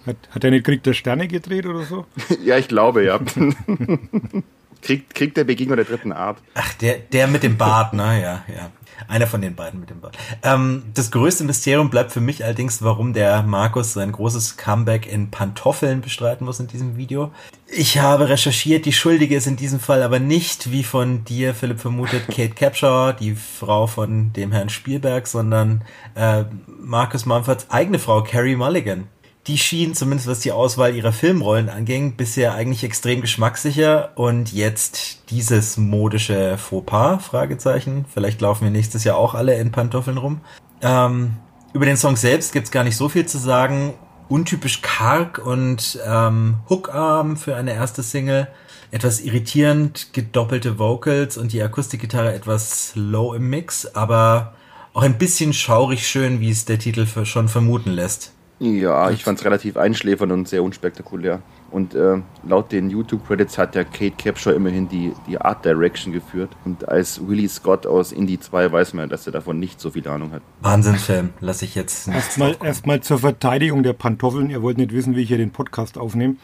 Hat, 0.06 0.18
hat 0.30 0.44
er 0.44 0.52
nicht 0.52 0.66
Krieg 0.66 0.84
der 0.84 0.94
Sterne 0.94 1.28
gedreht 1.28 1.66
oder 1.66 1.84
so? 1.84 2.06
ja, 2.44 2.58
ich 2.58 2.68
glaube, 2.68 3.04
ja. 3.06 3.20
Krieg, 4.82 5.14
Krieg 5.14 5.36
der 5.36 5.44
Begegnung 5.44 5.76
der 5.76 5.86
dritten 5.86 6.12
Art. 6.12 6.38
Ach, 6.54 6.74
der, 6.76 6.98
der 7.00 7.28
mit 7.28 7.44
dem 7.44 7.58
Bart, 7.58 7.94
ne? 7.94 8.22
Ja, 8.22 8.44
ja. 8.54 8.72
Einer 9.08 9.28
von 9.28 9.42
den 9.42 9.56
beiden 9.56 9.80
mit 9.80 9.92
dem 9.92 10.02
Bart. 10.02 10.18
Ähm, 10.42 10.84
das 10.94 11.12
größte 11.12 11.44
Mysterium 11.44 11.90
bleibt 11.90 12.12
für 12.12 12.20
mich 12.20 12.44
allerdings, 12.44 12.82
warum 12.82 13.14
der 13.14 13.44
Markus 13.44 13.94
sein 13.94 14.12
großes 14.12 14.58
Comeback 14.58 15.06
in 15.06 15.30
Pantoffeln 15.30 16.02
bestreiten 16.02 16.46
muss 16.46 16.60
in 16.60 16.68
diesem 16.68 16.98
Video. 16.98 17.32
Ich 17.68 18.00
habe 18.00 18.30
recherchiert, 18.30 18.86
die 18.86 18.94
Schuldige 18.94 19.36
ist 19.36 19.46
in 19.46 19.56
diesem 19.56 19.80
Fall 19.80 20.02
aber 20.02 20.20
nicht, 20.20 20.72
wie 20.72 20.84
von 20.84 21.24
dir, 21.26 21.54
Philipp, 21.54 21.80
vermutet, 21.80 22.28
Kate 22.28 22.56
Capshaw, 22.56 23.14
die 23.14 23.36
Frau 23.36 23.86
von 23.86 24.34
dem 24.34 24.52
Herrn 24.52 24.70
Spielberg, 24.70 25.28
sondern 25.28 25.84
äh, 26.16 26.46
Markus 26.66 27.26
Mumfords 27.26 27.70
eigene 27.70 28.00
Frau, 28.00 28.24
Carrie 28.24 28.56
Mulligan. 28.56 29.08
Die 29.48 29.58
schien, 29.58 29.94
zumindest 29.96 30.28
was 30.28 30.42
die 30.42 30.52
Auswahl 30.52 30.94
ihrer 30.94 31.14
Filmrollen 31.14 31.70
anging, 31.70 32.18
bisher 32.18 32.54
eigentlich 32.54 32.84
extrem 32.84 33.22
geschmackssicher 33.22 34.12
und 34.16 34.52
jetzt 34.52 35.30
dieses 35.30 35.78
modische 35.78 36.58
Fauxpas, 36.58 37.20
Fragezeichen. 37.20 38.04
Vielleicht 38.14 38.42
laufen 38.42 38.66
wir 38.66 38.72
nächstes 38.72 39.06
Jahr 39.06 39.16
auch 39.16 39.36
alle 39.36 39.58
in 39.58 39.72
Pantoffeln 39.72 40.18
rum. 40.18 40.42
Ähm, 40.82 41.38
über 41.72 41.86
den 41.86 41.96
Song 41.96 42.18
selbst 42.18 42.52
gibt's 42.52 42.72
gar 42.72 42.84
nicht 42.84 42.98
so 42.98 43.08
viel 43.08 43.26
zu 43.26 43.38
sagen. 43.38 43.94
Untypisch 44.28 44.82
karg 44.82 45.40
und 45.40 45.98
ähm, 46.06 46.56
hookarm 46.70 47.38
für 47.38 47.56
eine 47.56 47.74
erste 47.74 48.04
Single. 48.04 48.50
Etwas 48.92 49.22
irritierend 49.22 50.12
gedoppelte 50.12 50.78
Vocals 50.78 51.38
und 51.38 51.54
die 51.54 51.64
Akustikgitarre 51.64 52.34
etwas 52.34 52.92
low 52.96 53.34
im 53.34 53.50
Mix, 53.50 53.86
aber 53.96 54.56
auch 54.94 55.04
ein 55.04 55.18
bisschen 55.18 55.54
schaurig 55.54 56.06
schön, 56.06 56.42
wie 56.42 56.50
es 56.50 56.66
der 56.66 56.80
Titel 56.80 57.06
schon 57.24 57.48
vermuten 57.48 57.92
lässt. 57.92 58.34
Ja, 58.60 59.12
ich 59.12 59.24
fand 59.24 59.38
es 59.38 59.46
relativ 59.46 59.78
einschläfernd 59.78 60.32
und 60.32 60.48
sehr 60.48 60.64
unspektakulär. 60.64 61.42
Und 61.70 61.94
äh, 61.94 62.18
laut 62.48 62.72
den 62.72 62.90
YouTube-Credits 62.90 63.58
hat 63.58 63.76
der 63.76 63.86
Kate 63.86 64.16
Capshaw 64.18 64.54
immerhin 64.56 64.88
die, 64.90 65.14
die 65.28 65.40
Art 65.40 65.64
Direction 65.64 66.12
geführt. 66.14 66.50
Und 66.66 66.88
als 66.88 67.28
Willie 67.28 67.50
Scott 67.50 67.86
aus 67.86 68.12
Indie 68.12 68.40
2 68.40 68.72
weiß 68.72 68.94
man, 68.94 69.10
dass 69.10 69.28
er 69.28 69.34
davon 69.34 69.60
nicht 69.60 69.80
so 69.80 69.92
viel 69.92 70.08
Ahnung 70.08 70.32
hat. 70.32 70.42
Wahnsinnsfilm, 70.62 71.32
lasse 71.40 71.66
ich 71.66 71.76
jetzt 71.76 72.08
nicht. 72.08 72.16
Erstmal 72.16 72.58
erstmal 72.64 73.02
zur 73.02 73.20
Verteidigung 73.20 73.84
der 73.84 73.94
Pantoffeln. 73.94 74.50
Ihr 74.50 74.62
wollt 74.64 74.78
nicht 74.78 74.92
wissen, 74.92 75.16
wie 75.16 75.22
ich 75.22 75.28
hier 75.28 75.38
den 75.38 75.52
Podcast 75.52 75.98
aufnehme. 75.98 76.38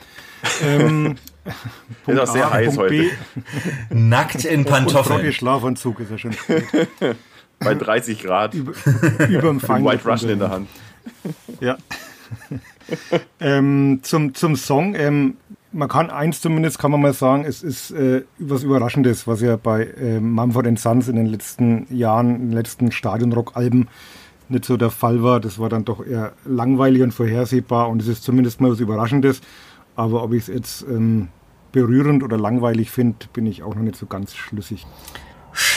Ähm, 0.64 1.16
Ist 2.08 2.20
auch 2.20 2.28
sehr 2.28 2.52
heiß 2.52 2.76
Punkt 2.76 2.90
B. 2.90 3.10
Nackt 3.90 4.46
in 4.46 4.60
Und 4.62 4.70
Pantoffeln. 4.70 5.32
Schlafanzug 5.32 6.00
ist 6.02 6.12
ja 6.12 6.18
schon 6.18 6.36
Bei 7.60 7.76
30 7.76 8.22
Grad, 8.22 8.54
über, 8.54 8.74
überm. 9.30 9.62
White 9.62 10.08
Russian 10.08 10.32
in 10.32 10.40
der 10.40 10.50
Hand. 10.52 10.68
Ja. 11.60 11.78
ähm, 13.40 14.00
zum, 14.04 14.34
zum 14.34 14.56
Song. 14.56 14.96
Ähm, 14.96 15.38
man 15.72 15.90
kann 15.90 16.10
eins 16.10 16.42
zumindest, 16.42 16.80
kann 16.80 16.92
man 16.92 17.02
mal 17.02 17.14
sagen, 17.14 17.46
es 17.46 17.64
ist 17.64 17.92
äh, 17.92 18.24
was 18.38 18.64
Überraschendes, 18.64 19.28
was 19.28 19.42
ja 19.42 19.56
bei 19.58 19.86
äh, 19.86 20.20
Mumford 20.20 20.78
Sons 20.78 21.08
in 21.08 21.16
den 21.16 21.26
letzten 21.26 21.88
Jahren, 21.90 22.36
in 22.36 22.42
den 22.50 22.52
letzten 22.52 22.92
Stadionrock-Alben 22.92 23.88
nicht 24.50 24.66
so 24.66 24.78
der 24.78 24.92
Fall 24.92 25.24
war. 25.24 25.40
Das 25.40 25.60
war 25.60 25.70
dann 25.70 25.86
doch 25.86 26.06
eher 26.06 26.34
langweilig 26.46 27.02
und 27.02 27.12
vorhersehbar 27.12 27.90
und 27.90 28.02
es 28.02 28.08
ist 28.08 28.24
zumindest 28.24 28.62
mal 28.62 28.72
was 28.72 28.80
Überraschendes. 28.80 29.42
Aber 29.96 30.24
ob 30.24 30.34
ich 30.34 30.44
es 30.44 30.48
jetzt 30.48 30.84
ähm, 30.84 31.30
berührend 31.72 32.24
oder 32.24 32.38
langweilig 32.38 32.92
finde, 32.92 33.18
bin 33.34 33.46
ich 33.46 33.64
auch 33.64 33.76
noch 33.76 33.84
nicht 33.84 33.96
so 33.96 34.06
ganz 34.06 34.36
schlüssig. 34.36 34.86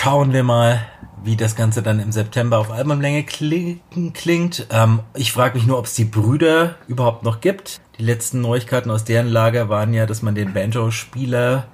Schauen 0.06 0.32
wir 0.32 0.44
mal, 0.44 0.86
wie 1.24 1.34
das 1.34 1.56
Ganze 1.56 1.82
dann 1.82 1.98
im 1.98 2.12
September 2.12 2.58
auf 2.58 2.70
Albumlänge 2.70 3.24
klingt. 3.24 4.66
Ähm, 4.70 5.00
ich 5.16 5.32
frage 5.32 5.58
mich 5.58 5.66
nur, 5.66 5.80
ob 5.80 5.86
es 5.86 5.94
die 5.94 6.04
Brüder 6.04 6.76
überhaupt 6.86 7.24
noch 7.24 7.40
gibt. 7.40 7.80
Die 7.98 8.04
letzten 8.04 8.40
Neuigkeiten 8.40 8.88
aus 8.92 9.02
deren 9.02 9.26
Lager 9.26 9.68
waren 9.68 9.92
ja, 9.92 10.06
dass 10.06 10.22
man 10.22 10.36
den 10.36 10.52
Banjo-Spieler 10.52 11.66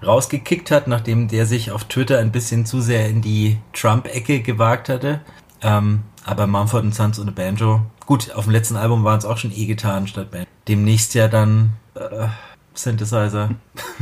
rausgekickt 0.00 0.70
hat, 0.70 0.86
nachdem 0.86 1.26
der 1.26 1.44
sich 1.44 1.72
auf 1.72 1.82
Twitter 1.82 2.20
ein 2.20 2.30
bisschen 2.30 2.66
zu 2.66 2.80
sehr 2.80 3.08
in 3.08 3.20
die 3.20 3.58
Trump-Ecke 3.72 4.42
gewagt 4.42 4.88
hatte. 4.88 5.20
Ähm, 5.60 6.04
aber 6.24 6.46
Mumford 6.46 6.94
Sons 6.94 7.18
ohne 7.18 7.32
Banjo. 7.32 7.80
Gut, 8.06 8.30
auf 8.30 8.44
dem 8.44 8.52
letzten 8.52 8.76
Album 8.76 9.02
waren 9.02 9.18
es 9.18 9.24
auch 9.24 9.38
schon 9.38 9.50
E-Gitarren 9.50 10.06
statt 10.06 10.30
Banjo. 10.30 10.46
Demnächst 10.68 11.14
ja 11.14 11.26
dann 11.26 11.72
äh, 11.96 12.28
Synthesizer. 12.74 13.50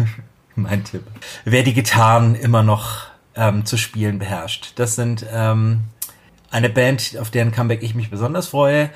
mein 0.54 0.84
Tipp. 0.84 1.04
Wer 1.46 1.62
die 1.62 1.72
Gitarren 1.72 2.34
immer 2.34 2.62
noch 2.62 3.09
ähm, 3.40 3.64
zu 3.64 3.78
spielen 3.78 4.18
beherrscht. 4.18 4.72
Das 4.76 4.94
sind 4.94 5.24
ähm, 5.32 5.80
eine 6.50 6.68
Band, 6.68 7.16
auf 7.18 7.30
deren 7.30 7.52
Comeback 7.52 7.82
ich 7.82 7.94
mich 7.94 8.10
besonders 8.10 8.48
freue. 8.48 8.90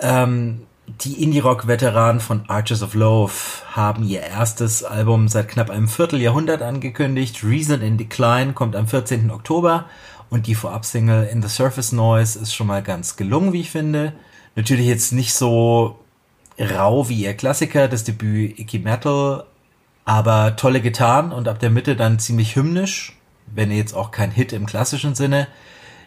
Ähm, 0.00 0.62
die 0.86 1.22
Indie-Rock-Veteranen 1.22 2.20
von 2.20 2.48
Arches 2.48 2.82
of 2.82 2.94
Love 2.94 3.32
haben 3.72 4.04
ihr 4.04 4.22
erstes 4.22 4.82
Album 4.82 5.28
seit 5.28 5.48
knapp 5.48 5.70
einem 5.70 5.86
Vierteljahrhundert 5.86 6.62
angekündigt. 6.62 7.44
Reason 7.44 7.80
in 7.80 7.98
Decline 7.98 8.52
kommt 8.52 8.74
am 8.74 8.88
14. 8.88 9.30
Oktober 9.30 9.84
und 10.28 10.46
die 10.46 10.54
Vorab-Single 10.54 11.28
In 11.30 11.42
the 11.42 11.48
Surface 11.48 11.92
Noise 11.92 12.38
ist 12.38 12.54
schon 12.54 12.66
mal 12.66 12.82
ganz 12.82 13.16
gelungen, 13.16 13.52
wie 13.52 13.60
ich 13.60 13.70
finde. 13.70 14.14
Natürlich 14.56 14.86
jetzt 14.86 15.12
nicht 15.12 15.34
so 15.34 16.00
rau 16.58 17.08
wie 17.08 17.22
ihr 17.22 17.34
Klassiker, 17.34 17.86
das 17.86 18.02
Debüt 18.02 18.58
Icky 18.58 18.80
Metal, 18.80 19.44
aber 20.04 20.56
tolle 20.56 20.80
Gitarren 20.80 21.32
und 21.32 21.46
ab 21.46 21.60
der 21.60 21.70
Mitte 21.70 21.94
dann 21.94 22.18
ziemlich 22.18 22.56
hymnisch 22.56 23.17
wenn 23.54 23.70
jetzt 23.70 23.94
auch 23.94 24.10
kein 24.10 24.30
Hit 24.30 24.52
im 24.52 24.66
klassischen 24.66 25.14
Sinne. 25.14 25.48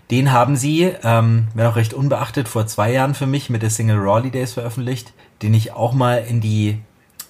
Den 0.09 0.31
haben 0.31 0.57
sie, 0.57 0.93
ähm, 1.03 1.47
wenn 1.53 1.65
auch 1.65 1.77
recht 1.77 1.93
unbeachtet, 1.93 2.47
vor 2.47 2.67
zwei 2.67 2.91
Jahren 2.91 3.15
für 3.15 3.27
mich 3.27 3.49
mit 3.49 3.61
der 3.61 3.69
Single 3.69 3.97
Rawley 3.97 4.29
Days 4.29 4.53
veröffentlicht, 4.53 5.13
den 5.41 5.53
ich 5.53 5.71
auch 5.71 5.93
mal 5.93 6.17
in 6.17 6.41
die 6.41 6.81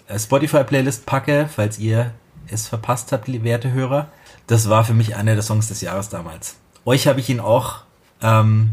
äh, 0.08 0.18
Spotify-Playlist 0.18 1.06
packe, 1.06 1.48
falls 1.54 1.78
ihr 1.78 2.12
es 2.48 2.68
verpasst 2.68 3.12
habt, 3.12 3.28
werte 3.44 3.72
Hörer. 3.72 4.10
Das 4.48 4.70
war 4.70 4.84
für 4.84 4.94
mich 4.94 5.16
einer 5.16 5.36
der 5.36 5.44
Songs 5.44 5.68
des 5.68 5.82
Jahres 5.82 6.10
damals. 6.10 6.58
Euch 6.84 7.08
habe 7.08 7.20
ich 7.20 7.30
ihn 7.30 7.40
auch 7.40 7.84
ähm, 8.22 8.72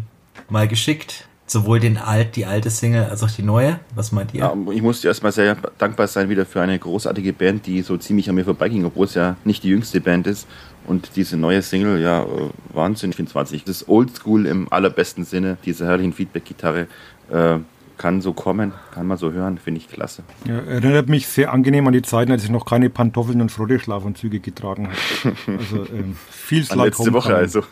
mal 0.49 0.67
geschickt 0.67 1.28
sowohl 1.51 1.81
den 1.81 1.97
alt, 1.97 2.37
die 2.37 2.47
alte 2.47 2.71
Single 2.71 3.05
als 3.05 3.23
auch 3.23 3.31
die 3.31 3.43
neue. 3.43 3.81
Was 3.95 4.13
meint 4.13 4.35
ihr? 4.35 4.41
Ja, 4.41 4.55
ich 4.73 4.83
musste 4.83 5.09
erstmal 5.09 5.33
sehr 5.33 5.57
dankbar 5.79 6.07
sein 6.07 6.29
wieder 6.29 6.47
für 6.47 6.61
eine 6.61 6.79
großartige 6.79 7.33
Band, 7.33 7.67
die 7.67 7.83
so 7.83 7.97
ziemlich 7.97 8.29
an 8.29 8.35
mir 8.35 8.45
vorbeiging, 8.45 8.85
obwohl 8.85 9.07
es 9.07 9.15
ja 9.15 9.37
nicht 9.45 9.63
die 9.63 9.69
jüngste 9.69 10.01
Band 10.01 10.27
ist. 10.27 10.47
Und 10.87 11.11
diese 11.17 11.37
neue 11.37 11.61
Single, 11.63 12.01
ja, 12.01 12.25
Wahnsinn, 12.73 13.13
24. 13.13 13.65
Das 13.65 13.83
ist 13.83 13.89
Oldschool 13.89 14.47
im 14.47 14.73
allerbesten 14.73 15.25
Sinne, 15.25 15.59
diese 15.65 15.87
herrlichen 15.87 16.13
Feedback-Gitarre. 16.13 16.87
Äh, 17.31 17.59
kann 17.99 18.21
so 18.21 18.33
kommen, 18.33 18.73
kann 18.95 19.07
man 19.07 19.19
so 19.19 19.33
hören, 19.33 19.59
finde 19.59 19.81
ich 19.81 19.89
klasse. 19.89 20.23
Ja, 20.47 20.59
erinnert 20.61 21.09
mich 21.09 21.27
sehr 21.27 21.53
angenehm 21.53 21.87
an 21.89 21.93
die 21.93 22.03
Zeiten, 22.03 22.31
als 22.31 22.45
ich 22.45 22.51
noch 22.51 22.65
keine 22.65 22.91
Pantoffeln 22.91 23.41
und 23.41 23.51
Freudeschlafanzüge 23.51 24.41
getragen 24.41 24.89
habe. 24.89 25.37
Also 25.59 25.85
ähm, 25.93 26.17
viel 26.31 26.65
Slide 26.65 26.85
Letzte 26.85 27.13
Woche 27.13 27.35
also. 27.35 27.61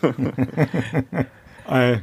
äh, 1.69 1.99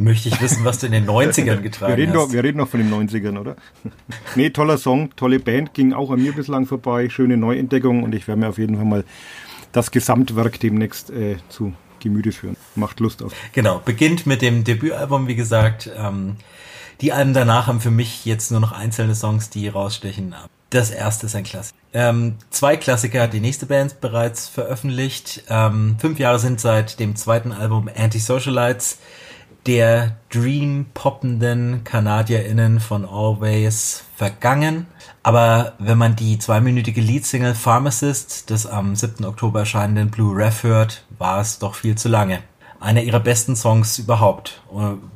Möchte 0.00 0.28
ich 0.28 0.40
wissen, 0.40 0.64
was 0.64 0.78
du 0.78 0.86
in 0.86 0.92
den 0.92 1.06
90ern 1.06 1.60
getragen 1.60 1.92
wir 1.92 1.98
reden 1.98 2.14
hast. 2.14 2.28
Doch, 2.28 2.32
wir 2.32 2.44
reden 2.44 2.58
noch 2.58 2.68
von 2.68 2.78
den 2.78 2.92
90ern, 2.92 3.36
oder? 3.36 3.56
nee, 4.36 4.50
toller 4.50 4.78
Song, 4.78 5.10
tolle 5.16 5.40
Band, 5.40 5.74
ging 5.74 5.92
auch 5.92 6.12
an 6.12 6.22
mir 6.22 6.32
bislang 6.32 6.66
vorbei, 6.66 7.08
schöne 7.08 7.36
Neuentdeckung 7.36 8.04
und 8.04 8.14
ich 8.14 8.28
werde 8.28 8.40
mir 8.40 8.48
auf 8.48 8.58
jeden 8.58 8.76
Fall 8.76 8.84
mal 8.84 9.04
das 9.72 9.90
Gesamtwerk 9.90 10.60
demnächst 10.60 11.10
äh, 11.10 11.36
zu 11.48 11.72
Gemüte 11.98 12.30
führen. 12.30 12.56
Macht 12.76 13.00
Lust 13.00 13.24
auf. 13.24 13.32
Genau, 13.52 13.82
beginnt 13.84 14.24
mit 14.24 14.40
dem 14.40 14.62
Debütalbum, 14.62 15.26
wie 15.26 15.34
gesagt. 15.34 15.90
Ähm, 15.96 16.36
die 17.00 17.12
Alben 17.12 17.34
danach 17.34 17.66
haben 17.66 17.80
für 17.80 17.90
mich 17.90 18.24
jetzt 18.24 18.52
nur 18.52 18.60
noch 18.60 18.70
einzelne 18.70 19.16
Songs, 19.16 19.50
die 19.50 19.66
rausstechen. 19.66 20.34
Das 20.70 20.90
erste 20.90 21.26
ist 21.26 21.34
ein 21.34 21.44
Klassiker. 21.44 21.76
Ähm, 21.92 22.36
zwei 22.50 22.76
Klassiker 22.76 23.22
hat 23.22 23.32
die 23.32 23.40
nächste 23.40 23.66
Band 23.66 24.00
bereits 24.00 24.48
veröffentlicht. 24.48 25.44
Ähm, 25.48 25.96
fünf 25.98 26.18
Jahre 26.18 26.38
sind 26.38 26.60
seit 26.60 27.00
dem 27.00 27.16
zweiten 27.16 27.52
Album 27.52 27.88
Anti-Socialites 27.96 28.98
der 29.66 30.16
Dream-poppenden 30.30 31.82
KanadierInnen 31.84 32.80
von 32.80 33.04
Always 33.04 34.04
vergangen. 34.16 34.86
Aber 35.22 35.74
wenn 35.78 35.98
man 35.98 36.16
die 36.16 36.38
zweiminütige 36.38 37.00
Leadsingle 37.00 37.54
Pharmacist 37.54 38.50
des 38.50 38.66
am 38.66 38.96
7. 38.96 39.24
Oktober 39.24 39.60
erscheinenden 39.60 40.10
Blue 40.10 40.36
Ref 40.36 40.62
hört, 40.62 41.04
war 41.18 41.40
es 41.40 41.58
doch 41.58 41.74
viel 41.74 41.96
zu 41.96 42.08
lange. 42.08 42.40
Einer 42.80 43.02
ihrer 43.02 43.18
besten 43.18 43.56
Songs 43.56 43.98
überhaupt, 43.98 44.62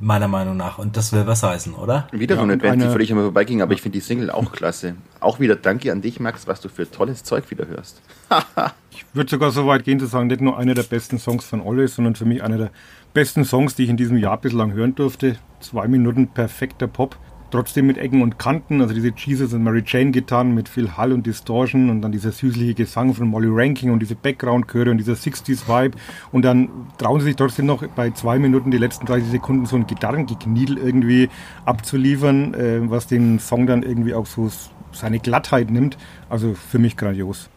meiner 0.00 0.26
Meinung 0.26 0.56
nach. 0.56 0.78
Und 0.78 0.96
das 0.96 1.12
will 1.12 1.28
was 1.28 1.44
heißen, 1.44 1.74
oder? 1.74 2.08
Wieder 2.10 2.34
so 2.34 2.42
eine 2.42 2.56
Band, 2.56 2.82
die 2.82 2.88
völlig 2.88 3.10
immer 3.10 3.22
vorbeiging, 3.22 3.62
aber 3.62 3.72
ich 3.72 3.82
finde 3.82 3.98
die 3.98 4.04
Single 4.04 4.30
auch 4.30 4.50
klasse. 4.50 4.96
Auch 5.20 5.38
wieder 5.38 5.54
danke 5.54 5.92
an 5.92 6.02
dich, 6.02 6.18
Max, 6.18 6.48
was 6.48 6.60
du 6.60 6.68
für 6.68 6.90
tolles 6.90 7.22
Zeug 7.22 7.50
wieder 7.50 7.68
hörst. 7.68 8.02
ich 8.90 9.04
würde 9.12 9.30
sogar 9.30 9.52
so 9.52 9.66
weit 9.68 9.84
gehen 9.84 10.00
zu 10.00 10.06
sagen, 10.06 10.26
nicht 10.26 10.40
nur 10.40 10.58
einer 10.58 10.74
der 10.74 10.82
besten 10.82 11.20
Songs 11.20 11.44
von 11.44 11.60
Always, 11.60 11.94
sondern 11.94 12.16
für 12.16 12.24
mich 12.24 12.42
einer 12.42 12.58
der 12.58 12.70
besten 13.12 13.44
Songs, 13.44 13.74
die 13.74 13.84
ich 13.84 13.90
in 13.90 13.96
diesem 13.96 14.16
Jahr 14.16 14.38
bislang 14.38 14.72
hören 14.72 14.94
durfte. 14.94 15.36
Zwei 15.60 15.88
Minuten 15.88 16.28
perfekter 16.28 16.86
Pop. 16.86 17.16
Trotzdem 17.50 17.86
mit 17.86 17.98
Ecken 17.98 18.22
und 18.22 18.38
Kanten, 18.38 18.80
also 18.80 18.94
diese 18.94 19.12
Jesus 19.14 19.52
und 19.52 19.62
Mary 19.62 19.82
Jane 19.86 20.10
Gitarren 20.10 20.54
mit 20.54 20.70
viel 20.70 20.96
Hall 20.96 21.12
und 21.12 21.26
Distortion 21.26 21.90
und 21.90 22.00
dann 22.00 22.10
dieser 22.10 22.32
süßliche 22.32 22.72
Gesang 22.72 23.12
von 23.12 23.28
Molly 23.28 23.48
Ranking 23.50 23.90
und 23.90 24.00
diese 24.00 24.14
Background-Chöre 24.14 24.90
und 24.90 24.96
dieser 24.96 25.12
60s 25.12 25.68
Vibe 25.68 25.98
und 26.32 26.46
dann 26.46 26.70
trauen 26.96 27.20
sie 27.20 27.26
sich 27.26 27.36
trotzdem 27.36 27.66
noch 27.66 27.86
bei 27.88 28.10
zwei 28.12 28.38
Minuten 28.38 28.70
die 28.70 28.78
letzten 28.78 29.04
30 29.04 29.30
Sekunden 29.30 29.66
so 29.66 29.76
ein 29.76 29.86
Gitarrengekniedel 29.86 30.78
irgendwie 30.78 31.28
abzuliefern, 31.66 32.54
äh, 32.54 32.90
was 32.90 33.06
den 33.06 33.38
Song 33.38 33.66
dann 33.66 33.82
irgendwie 33.82 34.14
auch 34.14 34.24
so 34.24 34.50
seine 34.92 35.18
Glattheit 35.18 35.70
nimmt. 35.70 35.98
Also 36.30 36.54
für 36.54 36.78
mich 36.78 36.96
grandios. 36.96 37.50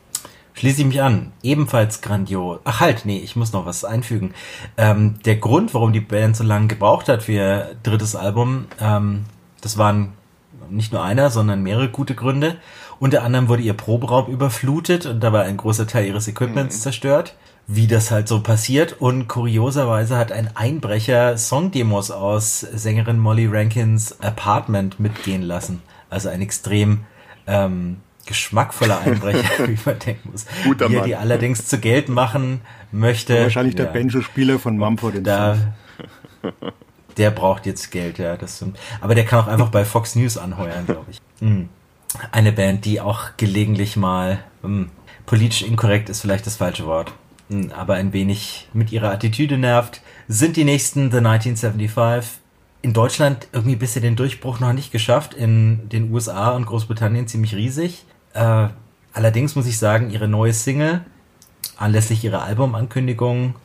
Schließe 0.56 0.82
ich 0.82 0.88
mich 0.88 1.02
an. 1.02 1.34
Ebenfalls 1.44 2.02
grandios. 2.02 2.60
Ach 2.64 2.80
halt, 2.80 3.06
nee, 3.06 3.20
ich 3.20 3.36
muss 3.36 3.52
noch 3.52 3.66
was 3.66 3.84
einfügen. 3.84 4.34
Ähm, 4.78 5.20
der 5.26 5.36
Grund, 5.36 5.74
warum 5.74 5.92
die 5.92 6.00
Band 6.00 6.38
so 6.38 6.46
lange 6.46 6.68
gebraucht 6.68 7.10
hat 7.10 7.24
für 7.24 7.34
ihr 7.34 7.76
drittes 7.84 8.16
Album, 8.16 8.66
ähm, 8.80 9.26
das 9.62 9.78
waren 9.78 10.14
nicht 10.70 10.94
nur 10.94 11.04
einer, 11.04 11.30
sondern 11.30 11.62
mehrere 11.62 11.90
gute 11.90 12.16
Gründe. 12.16 12.56
Unter 13.00 13.24
anderem 13.24 13.50
wurde 13.50 13.64
ihr 13.64 13.74
Proberaum 13.74 14.28
überflutet 14.28 15.06
und 15.06 15.20
dabei 15.20 15.44
ein 15.44 15.58
großer 15.58 15.88
Teil 15.88 16.06
ihres 16.06 16.28
Equipments 16.28 16.78
mhm. 16.78 16.82
zerstört. 16.82 17.36
Wie 17.68 17.88
das 17.88 18.12
halt 18.12 18.28
so 18.28 18.42
passiert. 18.42 19.02
Und 19.02 19.28
kurioserweise 19.28 20.18
hat 20.18 20.32
ein 20.32 20.56
Einbrecher 20.56 21.38
Songdemos 21.38 22.12
aus 22.12 22.62
Sängerin 22.62 23.20
Molly 23.20 23.48
Rankins 23.48 24.22
Apartment 24.22 25.00
mitgehen 25.00 25.42
lassen. 25.42 25.82
Also 26.10 26.30
ein 26.30 26.42
extrem 26.42 27.02
ähm, 27.48 27.98
geschmackvoller 28.26 29.00
Einbrecher, 29.02 29.44
wie 29.68 29.78
man 29.86 30.00
denken 30.00 30.32
muss. 30.32 30.46
Guter 30.64 30.90
wie 30.90 30.96
er 30.96 31.04
die 31.04 31.16
allerdings 31.16 31.68
zu 31.68 31.80
Geld 31.80 32.10
machen 32.10 32.62
möchte. 32.92 33.42
Wahrscheinlich 33.42 33.76
der 33.76 33.86
Banjo-Spieler 33.86 34.60
von 34.60 34.78
Mumford 34.78 35.26
da, 35.26 35.58
Der 37.18 37.32
braucht 37.32 37.66
jetzt 37.66 37.92
Geld, 37.92 38.18
ja, 38.18 38.36
das 38.36 38.58
stimmt. 38.58 38.78
Aber 39.02 39.16
der 39.16 39.26
kann 39.26 39.40
auch 39.40 39.48
einfach 39.48 39.70
bei 39.70 39.86
Fox 39.86 40.16
News 40.16 40.38
anheuern, 40.38 40.86
glaube 40.86 41.06
ich. 41.12 41.22
Mhm. 41.40 41.70
Eine 42.32 42.52
Band, 42.52 42.86
die 42.86 43.02
auch 43.02 43.32
gelegentlich 43.38 43.98
mal 43.98 44.40
mh, 44.62 44.70
hm, 44.70 44.90
politisch 45.26 45.64
inkorrekt 45.64 46.10
ist 46.10 46.22
vielleicht 46.22 46.46
das 46.46 46.58
falsche 46.58 46.86
Wort, 46.86 47.14
mh, 47.50 47.64
hm, 47.64 47.72
aber 47.72 47.96
ein 47.96 48.14
wenig 48.14 48.70
mit 48.74 48.92
ihrer 48.92 49.12
Attitüde 49.12 49.58
nervt, 49.58 50.02
sind 50.28 50.56
die 50.58 50.64
nächsten 50.64 51.12
The 51.12 51.18
1975 51.18 52.42
in 52.82 52.94
Deutschland 52.94 53.48
irgendwie 53.52 53.76
bisher 53.76 54.02
den 54.02 54.16
Durchbruch 54.16 54.60
noch 54.60 54.72
nicht 54.72 54.92
geschafft, 54.92 55.34
in 55.34 55.90
den 55.90 56.14
USA 56.14 56.52
und 56.52 56.68
Großbritannien 56.68 57.28
ziemlich 57.28 57.56
riesig. 57.56 58.06
Äh, 58.36 58.68
allerdings 59.14 59.56
muss 59.56 59.66
ich 59.66 59.80
sagen, 59.80 60.12
ihre 60.12 60.28
neue 60.28 60.54
Single, 60.54 61.04
anlässlich 61.78 62.24
ihrer 62.24 62.44
Albumankündigung 62.44 63.56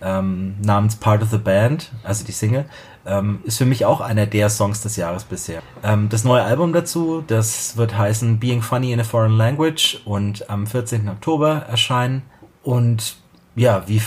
ähm, 0.00 0.54
namens 0.62 0.96
Part 0.96 1.22
of 1.22 1.30
the 1.30 1.38
Band, 1.38 1.90
also 2.04 2.24
die 2.24 2.32
Single, 2.32 2.66
ähm, 3.06 3.40
ist 3.44 3.58
für 3.58 3.64
mich 3.64 3.84
auch 3.84 4.00
einer 4.00 4.26
der 4.26 4.50
Songs 4.50 4.82
des 4.82 4.96
Jahres 4.96 5.24
bisher. 5.24 5.62
Ähm, 5.82 6.08
das 6.08 6.24
neue 6.24 6.42
Album 6.42 6.72
dazu, 6.72 7.24
das 7.26 7.76
wird 7.76 7.96
heißen 7.96 8.38
Being 8.38 8.62
Funny 8.62 8.92
in 8.92 9.00
a 9.00 9.04
Foreign 9.04 9.36
Language 9.36 10.00
und 10.04 10.48
am 10.50 10.66
14. 10.66 11.08
Oktober 11.08 11.64
erscheinen. 11.68 12.22
Und 12.62 13.16
ja, 13.58 13.82
wie 13.86 14.00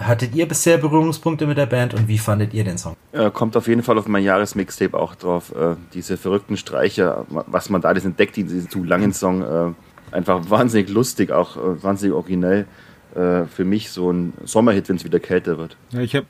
hattet 0.00 0.34
ihr 0.34 0.46
bisher 0.48 0.78
Berührungspunkte 0.78 1.46
mit 1.46 1.58
der 1.58 1.66
Band 1.66 1.94
und 1.94 2.08
wie 2.08 2.18
fandet 2.18 2.54
ihr 2.54 2.64
den 2.64 2.78
Song? 2.78 2.96
Äh, 3.12 3.30
kommt 3.30 3.56
auf 3.56 3.68
jeden 3.68 3.82
Fall 3.82 3.98
auf 3.98 4.08
mein 4.08 4.24
Jahresmixtape 4.24 4.98
auch 4.98 5.14
drauf. 5.14 5.54
Äh, 5.54 5.76
diese 5.94 6.16
verrückten 6.16 6.56
Streicher, 6.56 7.26
was 7.28 7.70
man 7.70 7.80
da 7.80 7.88
alles 7.88 8.04
entdeckt 8.04 8.38
in 8.38 8.48
diesem 8.48 8.70
zu 8.70 8.82
langen 8.84 9.12
Song, 9.12 9.42
äh, 9.42 10.14
einfach 10.14 10.48
wahnsinnig 10.50 10.88
lustig, 10.88 11.30
auch 11.30 11.56
äh, 11.56 11.82
wahnsinnig 11.82 12.14
originell. 12.14 12.66
Äh, 13.14 13.44
für 13.44 13.64
mich 13.64 13.90
so 13.90 14.10
ein 14.10 14.32
Sommerhit, 14.44 14.88
wenn 14.88 14.96
es 14.96 15.04
wieder 15.04 15.20
kälter 15.20 15.58
wird. 15.58 15.76
Ja, 15.90 16.00
ich 16.00 16.16
habe 16.16 16.26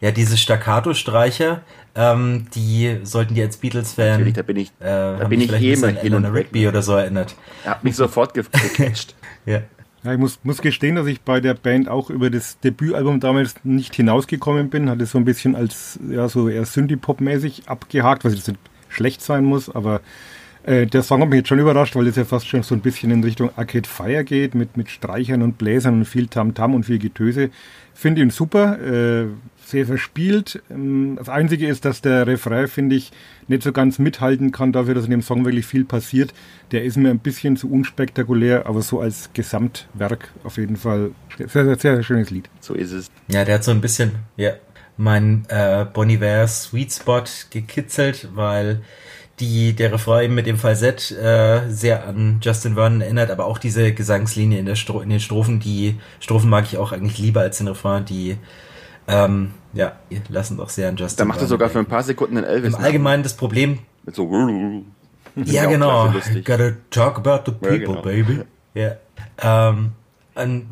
ja, 0.00 0.12
diese 0.12 0.36
Staccato-Streicher, 0.36 1.62
ähm, 1.96 2.46
die 2.54 3.00
sollten 3.02 3.34
die 3.34 3.42
als 3.42 3.56
Beatles-Fan. 3.56 4.12
Natürlich, 4.12 4.34
da 4.34 4.42
bin 4.42 4.56
ich, 4.56 4.68
äh, 4.78 4.84
da 4.84 5.26
bin 5.28 5.40
ich 5.40 5.52
eh 5.52 5.74
mal 5.76 5.96
hin 5.96 6.14
und 6.14 6.24
Rigby 6.24 6.68
oder 6.68 6.82
so 6.82 6.92
erinnert. 6.92 7.34
Er 7.64 7.72
hat 7.72 7.84
mich 7.84 7.96
sofort 7.96 8.32
gecatcht. 8.34 9.16
ja. 9.44 9.62
Ja, 10.08 10.14
ich 10.14 10.20
muss, 10.20 10.40
muss 10.42 10.62
gestehen, 10.62 10.96
dass 10.96 11.06
ich 11.06 11.20
bei 11.20 11.38
der 11.38 11.52
Band 11.52 11.90
auch 11.90 12.08
über 12.08 12.30
das 12.30 12.58
Debütalbum 12.60 13.20
damals 13.20 13.56
nicht 13.62 13.94
hinausgekommen 13.94 14.70
bin. 14.70 14.88
Hatte 14.88 15.04
so 15.04 15.18
ein 15.18 15.26
bisschen 15.26 15.54
als, 15.54 16.00
ja, 16.08 16.30
so 16.30 16.48
eher 16.48 16.64
Synthie-Pop-mäßig 16.64 17.64
abgehakt, 17.68 18.24
was 18.24 18.34
jetzt 18.34 18.48
nicht 18.48 18.60
schlecht 18.88 19.20
sein 19.20 19.44
muss, 19.44 19.68
aber 19.68 20.00
äh, 20.62 20.86
der 20.86 21.02
Song 21.02 21.20
hat 21.20 21.28
mich 21.28 21.36
jetzt 21.40 21.48
schon 21.48 21.58
überrascht, 21.58 21.94
weil 21.94 22.06
das 22.06 22.16
ja 22.16 22.24
fast 22.24 22.48
schon 22.48 22.62
so 22.62 22.74
ein 22.74 22.80
bisschen 22.80 23.10
in 23.10 23.22
Richtung 23.22 23.50
Arcade 23.56 23.86
Fire 23.86 24.24
geht, 24.24 24.54
mit, 24.54 24.78
mit 24.78 24.88
Streichern 24.88 25.42
und 25.42 25.58
Bläsern 25.58 25.98
und 25.98 26.04
viel 26.06 26.26
Tamtam 26.26 26.70
-Tam 26.70 26.74
und 26.76 26.84
viel 26.86 26.98
Getöse. 26.98 27.50
Finde 27.92 28.22
ihn 28.22 28.30
super. 28.30 28.78
Äh, 28.80 29.26
sehr 29.70 29.86
verspielt. 29.86 30.62
Ähm, 30.70 31.16
das 31.16 31.28
Einzige 31.28 31.66
ist, 31.66 31.84
dass 31.84 32.00
der 32.00 32.26
Refrain, 32.26 32.68
finde 32.68 32.96
ich, 32.96 33.10
nicht 33.46 33.62
so 33.62 33.72
ganz 33.72 33.98
mithalten 33.98 34.52
kann 34.52 34.72
dafür, 34.72 34.94
dass 34.94 35.04
in 35.04 35.10
dem 35.10 35.22
Song 35.22 35.44
wirklich 35.44 35.66
viel 35.66 35.84
passiert. 35.84 36.32
Der 36.72 36.84
ist 36.84 36.96
mir 36.96 37.10
ein 37.10 37.18
bisschen 37.18 37.56
zu 37.56 37.70
unspektakulär, 37.70 38.66
aber 38.66 38.82
so 38.82 39.00
als 39.00 39.30
Gesamtwerk 39.34 40.30
auf 40.44 40.56
jeden 40.56 40.76
Fall 40.76 41.10
sehr, 41.36 41.48
sehr, 41.48 41.64
sehr, 41.64 41.94
sehr 41.94 42.02
schönes 42.02 42.30
Lied. 42.30 42.48
So 42.60 42.74
ist 42.74 42.92
es. 42.92 43.10
Ja, 43.28 43.44
der 43.44 43.56
hat 43.56 43.64
so 43.64 43.70
ein 43.70 43.80
bisschen, 43.80 44.12
ja, 44.36 44.52
mein 44.96 45.44
äh, 45.48 45.86
Bon 45.92 46.08
Iver 46.10 46.46
Sweet 46.48 46.92
Spot 46.92 47.24
gekitzelt, 47.50 48.28
weil 48.34 48.82
die 49.40 49.72
der 49.72 49.92
Refrain 49.92 50.34
mit 50.34 50.46
dem 50.46 50.56
Falsett 50.56 51.12
äh, 51.12 51.68
sehr 51.70 52.06
an 52.06 52.40
Justin 52.42 52.74
Vernon 52.74 53.00
erinnert, 53.00 53.30
aber 53.30 53.44
auch 53.44 53.58
diese 53.58 53.92
Gesangslinie 53.92 54.58
in, 54.58 54.66
der 54.66 54.74
Stro 54.74 55.00
in 55.00 55.10
den 55.10 55.20
Strophen, 55.20 55.60
die 55.60 55.96
Strophen 56.18 56.50
mag 56.50 56.64
ich 56.64 56.76
auch 56.76 56.90
eigentlich 56.90 57.18
lieber 57.18 57.42
als 57.42 57.58
den 57.58 57.68
Refrain, 57.68 58.04
die 58.04 58.36
ähm, 59.08 59.52
ja, 59.72 59.92
lassen 60.28 60.56
doch 60.56 60.68
sehr 60.68 60.88
an 60.88 60.96
Justin. 60.96 61.18
Da 61.18 61.24
macht 61.24 61.40
er 61.40 61.46
sogar 61.46 61.70
für 61.70 61.78
ein 61.78 61.86
paar 61.86 62.02
Sekunden 62.02 62.36
den 62.36 62.44
Elvis. 62.44 62.74
Im 62.74 62.80
Allgemeinen 62.80 63.22
das 63.22 63.34
Problem. 63.34 63.80
Mit 64.04 64.14
so. 64.14 64.30
ja, 65.44 65.66
genau. 65.66 66.12
Gotta 66.44 66.72
talk 66.90 67.18
about 67.18 67.50
the 67.50 67.52
people, 67.52 67.78
ja, 67.78 67.78
genau. 67.78 68.02
baby. 68.02 68.40
Ja. 68.74 68.96
Ähm, 69.42 69.92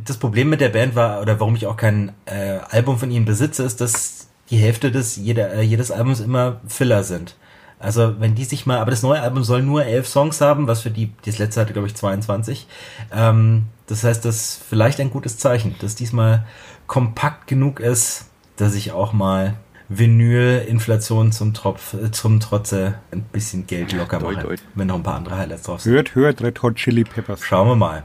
das 0.05 0.19
Problem 0.19 0.49
mit 0.51 0.61
der 0.61 0.69
Band 0.69 0.95
war, 0.95 1.21
oder 1.23 1.41
warum 1.41 1.57
ich 1.57 1.67
auch 1.67 1.77
kein 1.77 2.13
äh, 2.27 2.59
Album 2.71 2.99
von 2.99 3.11
ihnen 3.11 3.25
besitze, 3.25 3.65
ist, 3.65 3.81
dass 3.81 4.29
die 4.51 4.59
Hälfte 4.59 4.93
des 4.93 5.17
jeder, 5.17 5.55
äh, 5.55 5.63
jedes 5.63 5.91
Albums 5.91 6.21
immer 6.21 6.61
Filler 6.69 7.03
sind. 7.03 7.35
Also 7.79 8.21
wenn 8.21 8.35
die 8.35 8.45
sich 8.45 8.65
mal, 8.65 8.79
aber 8.79 8.91
das 8.91 9.03
neue 9.03 9.21
Album 9.21 9.43
soll 9.43 9.63
nur 9.63 9.85
elf 9.85 10.07
Songs 10.07 10.41
haben, 10.41 10.69
was 10.69 10.83
für 10.83 10.91
die, 10.91 11.13
das 11.25 11.39
letzte 11.39 11.61
hatte 11.61 11.73
glaube 11.73 11.89
ich 11.89 11.97
22. 11.97 12.67
Ähm, 13.13 13.65
das 13.87 14.05
heißt, 14.05 14.25
das 14.25 14.37
ist 14.37 14.63
vielleicht 14.69 15.01
ein 15.01 15.11
gutes 15.11 15.39
Zeichen, 15.39 15.75
dass 15.81 15.95
diesmal 15.95 16.45
kompakt 16.87 17.47
genug 17.47 17.81
ist, 17.81 18.27
dass 18.57 18.75
ich 18.75 18.93
auch 18.93 19.13
mal 19.13 19.55
Vinyl-Inflation 19.89 21.33
zum, 21.33 21.55
Tropf, 21.55 21.95
äh, 21.95 22.11
zum 22.11 22.41
Trotze 22.41 22.95
ein 23.13 23.23
bisschen 23.23 23.67
Geld 23.67 23.93
locker 23.93 24.21
mache, 24.21 24.35
deut, 24.35 24.45
deut. 24.45 24.63
wenn 24.75 24.89
noch 24.89 24.97
ein 24.97 25.03
paar 25.03 25.17
andere 25.17 25.37
Highlights 25.37 25.65
drauf 25.65 25.81
sind. 25.81 25.93
Hört, 25.93 26.15
hört 26.15 26.43
Red 26.43 26.63
Hot 26.63 26.77
Chili 26.77 27.05
Peppers. 27.05 27.45
Schauen 27.45 27.69
wir 27.69 27.77
mal. 27.77 28.03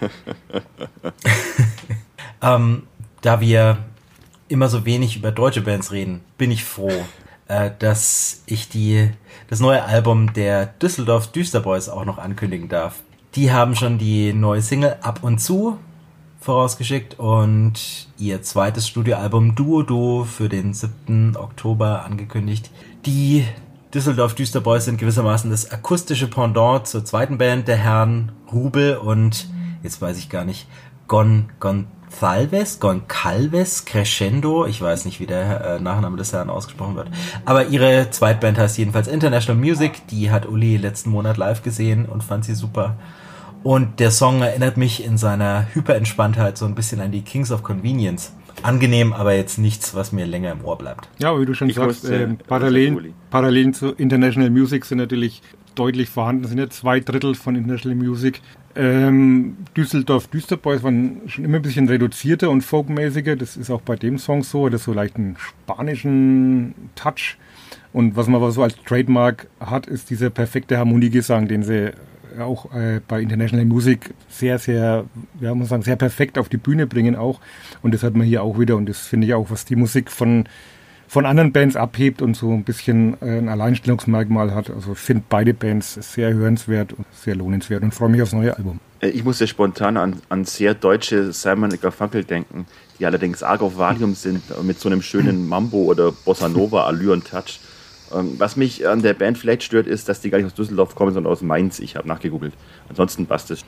ähm, 2.42 2.84
da 3.20 3.40
wir 3.40 3.78
immer 4.48 4.68
so 4.68 4.86
wenig 4.86 5.16
über 5.16 5.30
deutsche 5.30 5.60
Bands 5.60 5.92
reden, 5.92 6.22
bin 6.38 6.50
ich 6.50 6.64
froh, 6.64 7.04
äh, 7.48 7.70
dass 7.78 8.42
ich 8.46 8.68
die, 8.68 9.10
das 9.48 9.60
neue 9.60 9.84
Album 9.84 10.32
der 10.32 10.66
Düsseldorf 10.66 11.30
Düsterboys 11.32 11.88
auch 11.88 12.06
noch 12.06 12.18
ankündigen 12.18 12.68
darf. 12.68 13.00
Die 13.34 13.52
haben 13.52 13.76
schon 13.76 13.98
die 13.98 14.32
neue 14.32 14.62
Single 14.62 14.96
Ab 15.02 15.20
und 15.22 15.38
zu 15.38 15.78
vorausgeschickt 16.40 17.18
und 17.18 18.08
ihr 18.18 18.42
zweites 18.42 18.88
Studioalbum 18.88 19.54
Duo 19.54 19.82
Duo 19.82 20.24
für 20.24 20.48
den 20.48 20.72
7. 20.72 21.36
Oktober 21.36 22.04
angekündigt. 22.04 22.70
Die 23.04 23.44
Düsseldorf 23.92 24.34
Düsterboys 24.34 24.86
sind 24.86 24.98
gewissermaßen 24.98 25.50
das 25.50 25.70
akustische 25.70 26.28
Pendant 26.28 26.86
zur 26.86 27.04
zweiten 27.04 27.36
Band 27.36 27.68
der 27.68 27.76
Herren 27.76 28.32
Rubel 28.50 28.96
und 28.96 29.48
jetzt 29.82 30.00
weiß 30.00 30.16
ich 30.18 30.30
gar 30.30 30.44
nicht, 30.44 30.66
Gon 31.08 31.50
Gonzalves, 31.58 32.80
Goncalves 32.80 33.84
Crescendo, 33.84 34.64
ich 34.64 34.80
weiß 34.80 35.04
nicht, 35.04 35.20
wie 35.20 35.26
der 35.26 35.60
äh, 35.60 35.80
Nachname 35.80 36.16
des 36.16 36.32
Herrn 36.32 36.48
ausgesprochen 36.48 36.96
wird. 36.96 37.08
Aber 37.44 37.66
ihre 37.66 38.08
Zweitband 38.10 38.58
heißt 38.58 38.78
jedenfalls 38.78 39.08
International 39.08 39.60
Music, 39.60 40.06
die 40.06 40.30
hat 40.30 40.46
Uli 40.46 40.78
letzten 40.78 41.10
Monat 41.10 41.36
live 41.36 41.62
gesehen 41.62 42.06
und 42.06 42.22
fand 42.22 42.46
sie 42.46 42.54
super. 42.54 42.96
Und 43.62 44.00
der 44.00 44.10
Song 44.10 44.40
erinnert 44.40 44.76
mich 44.76 45.04
in 45.04 45.18
seiner 45.18 45.66
Hyperentspanntheit 45.74 46.56
so 46.56 46.64
ein 46.64 46.74
bisschen 46.74 47.00
an 47.00 47.12
die 47.12 47.22
Kings 47.22 47.52
of 47.52 47.62
Convenience. 47.62 48.32
Angenehm, 48.62 49.12
aber 49.12 49.34
jetzt 49.34 49.58
nichts, 49.58 49.94
was 49.94 50.12
mir 50.12 50.26
länger 50.26 50.52
im 50.52 50.64
Ohr 50.64 50.76
bleibt. 50.76 51.08
Ja, 51.18 51.38
wie 51.38 51.46
du 51.46 51.54
schon 51.54 51.68
ich 51.68 51.76
sagst, 51.76 52.08
äh, 52.08 52.26
Parallelen, 52.46 53.14
Parallelen 53.30 53.72
zu 53.74 53.92
International 53.92 54.50
Music 54.50 54.84
sind 54.84 54.98
natürlich 54.98 55.42
deutlich 55.74 56.08
vorhanden. 56.10 56.42
Das 56.42 56.50
sind 56.50 56.58
ja 56.58 56.68
zwei 56.68 57.00
Drittel 57.00 57.34
von 57.34 57.54
International 57.54 57.96
Music. 57.96 58.42
Ähm, 58.76 59.56
Düsseldorf 59.76 60.28
Düsterboys 60.28 60.82
waren 60.82 61.22
schon 61.26 61.44
immer 61.44 61.56
ein 61.56 61.62
bisschen 61.62 61.88
reduzierter 61.88 62.50
und 62.50 62.62
folkmäßiger. 62.62 63.36
Das 63.36 63.56
ist 63.56 63.70
auch 63.70 63.80
bei 63.80 63.96
dem 63.96 64.18
Song 64.18 64.42
so. 64.42 64.68
Das 64.68 64.84
so 64.84 64.92
leicht 64.92 65.16
einen 65.16 65.36
spanischen 65.38 66.74
Touch. 66.94 67.36
Und 67.92 68.16
was 68.16 68.26
man 68.26 68.36
aber 68.36 68.52
so 68.52 68.62
als 68.62 68.76
Trademark 68.84 69.48
hat, 69.58 69.86
ist 69.86 70.10
dieser 70.10 70.30
perfekte 70.30 70.78
Harmoniegesang, 70.78 71.48
den 71.48 71.62
sie 71.62 71.92
auch 72.38 72.74
äh, 72.74 73.00
bei 73.06 73.20
International 73.20 73.64
Music 73.64 74.14
sehr, 74.28 74.58
sehr, 74.58 75.04
ja, 75.40 75.54
muss 75.54 75.68
sagen, 75.68 75.82
sehr 75.82 75.96
perfekt 75.96 76.38
auf 76.38 76.48
die 76.48 76.56
Bühne 76.56 76.86
bringen 76.86 77.16
auch. 77.16 77.40
Und 77.82 77.94
das 77.94 78.02
hat 78.02 78.14
man 78.14 78.26
hier 78.26 78.42
auch 78.42 78.58
wieder. 78.58 78.76
Und 78.76 78.88
das 78.88 79.06
finde 79.06 79.26
ich 79.26 79.34
auch, 79.34 79.50
was 79.50 79.64
die 79.64 79.76
Musik 79.76 80.10
von, 80.10 80.44
von 81.08 81.26
anderen 81.26 81.52
Bands 81.52 81.76
abhebt 81.76 82.22
und 82.22 82.36
so 82.36 82.52
ein 82.52 82.64
bisschen 82.64 83.16
äh, 83.20 83.38
ein 83.38 83.48
Alleinstellungsmerkmal 83.48 84.54
hat. 84.54 84.70
Also 84.70 84.92
ich 84.92 84.98
finde 84.98 85.24
beide 85.28 85.54
Bands 85.54 85.94
sehr 85.94 86.32
hörenswert 86.32 86.92
und 86.92 87.06
sehr 87.12 87.34
lohnenswert 87.34 87.82
und 87.82 87.92
freue 87.92 88.10
mich 88.10 88.22
aufs 88.22 88.32
neue 88.32 88.56
Album. 88.56 88.80
Äh, 89.00 89.08
ich 89.08 89.24
muss 89.24 89.40
ja 89.40 89.46
spontan 89.46 89.96
an, 89.96 90.16
an 90.28 90.44
sehr 90.44 90.74
deutsche 90.74 91.32
Simon 91.32 91.70
Garfunkel 91.80 92.24
denken, 92.24 92.66
die 92.98 93.06
allerdings 93.06 93.42
arg 93.42 93.62
auf 93.62 93.76
Valium 93.76 94.14
sind, 94.14 94.42
mit 94.62 94.78
so 94.78 94.88
einem 94.88 95.02
schönen 95.02 95.48
Mambo 95.48 95.84
oder 95.84 96.12
Bossa 96.12 96.48
Nova 96.48 96.84
Allure 96.84 97.12
und 97.12 97.26
Touch. 97.26 97.60
Ähm, 98.14 98.34
was 98.38 98.56
mich 98.56 98.86
an 98.86 99.02
der 99.02 99.14
Band 99.14 99.38
vielleicht 99.38 99.62
stört, 99.62 99.86
ist, 99.86 100.08
dass 100.08 100.20
die 100.20 100.30
gar 100.30 100.38
nicht 100.38 100.46
aus 100.46 100.54
Düsseldorf 100.54 100.94
kommen, 100.94 101.12
sondern 101.12 101.32
aus 101.32 101.42
Mainz. 101.42 101.78
Ich 101.78 101.96
habe 101.96 102.08
nachgegoogelt. 102.08 102.54
Ansonsten 102.88 103.26
passt 103.26 103.50
es. 103.50 103.64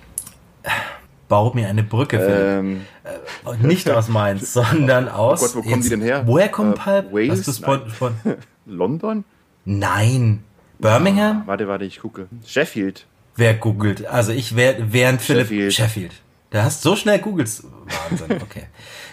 Bau 1.29 1.53
mir 1.55 1.69
eine 1.69 1.83
Brücke, 1.83 2.19
ähm, 2.19 2.83
äh, 3.05 3.67
Nicht 3.67 3.89
aus 3.89 4.09
Mainz, 4.09 4.53
sondern 4.53 5.09
aus. 5.09 5.41
Oh 5.41 5.47
Gott, 5.47 5.57
wo 5.57 5.63
kommen 5.63 5.75
jetzt, 5.77 5.85
die 5.87 5.91
denn 5.91 6.03
her? 6.03 6.27
Woher 6.27 6.49
kommen 6.49 6.75
äh, 6.75 6.77
Palp? 6.77 7.13
Wales? 7.13 7.57
Spon 7.57 7.91
Spon 7.91 8.15
London? 8.67 9.25
Nein. 9.65 10.45
Birmingham? 10.79 11.43
Ah, 11.45 11.47
warte, 11.47 11.69
warte, 11.69 11.85
ich 11.85 12.01
gucke. 12.01 12.29
Sheffield. 12.45 13.07
Wer 13.37 13.55
googelt? 13.55 14.05
Also 14.07 14.33
ich 14.33 14.57
wäre, 14.57 14.77
während 14.93 15.23
Philipp. 15.23 15.47
Sheffield. 15.47 15.73
Sheffield. 15.73 16.13
Da 16.51 16.65
hast 16.65 16.83
so 16.83 16.97
schnell 16.97 17.19
googelst. 17.19 17.65
Wahnsinn, 18.11 18.43
okay. 18.43 18.65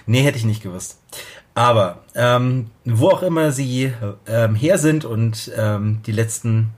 nee, 0.06 0.24
hätte 0.24 0.38
ich 0.38 0.44
nicht 0.44 0.62
gewusst. 0.62 1.00
Aber 1.56 2.04
ähm, 2.16 2.72
wo 2.86 3.10
auch 3.10 3.22
immer 3.22 3.52
sie 3.52 3.94
ähm, 4.28 4.56
her 4.56 4.78
sind 4.78 5.06
und 5.06 5.52
ähm, 5.58 6.02
die 6.06 6.12
letzten, 6.12 6.70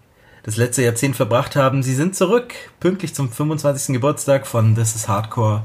das 0.43 0.57
letzte 0.57 0.83
Jahrzehnt 0.83 1.15
verbracht 1.15 1.55
haben, 1.55 1.83
sie 1.83 1.93
sind 1.93 2.15
zurück. 2.15 2.53
Pünktlich 2.79 3.13
zum 3.13 3.31
25. 3.31 3.93
Geburtstag 3.93 4.47
von 4.47 4.75
This 4.75 4.95
is 4.95 5.07
Hardcore 5.07 5.63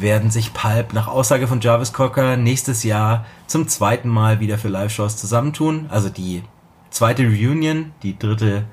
werden 0.00 0.30
sich 0.30 0.52
Pulp 0.52 0.92
nach 0.92 1.08
Aussage 1.08 1.46
von 1.46 1.60
Jarvis 1.60 1.92
Cocker 1.92 2.36
nächstes 2.36 2.84
Jahr 2.84 3.26
zum 3.46 3.68
zweiten 3.68 4.08
Mal 4.08 4.40
wieder 4.40 4.58
für 4.58 4.68
Live-Shows 4.68 5.16
zusammentun. 5.16 5.86
Also 5.88 6.08
die 6.08 6.42
zweite 6.90 7.24
Reunion, 7.24 7.92
die 8.02 8.18
dritte, 8.18 8.64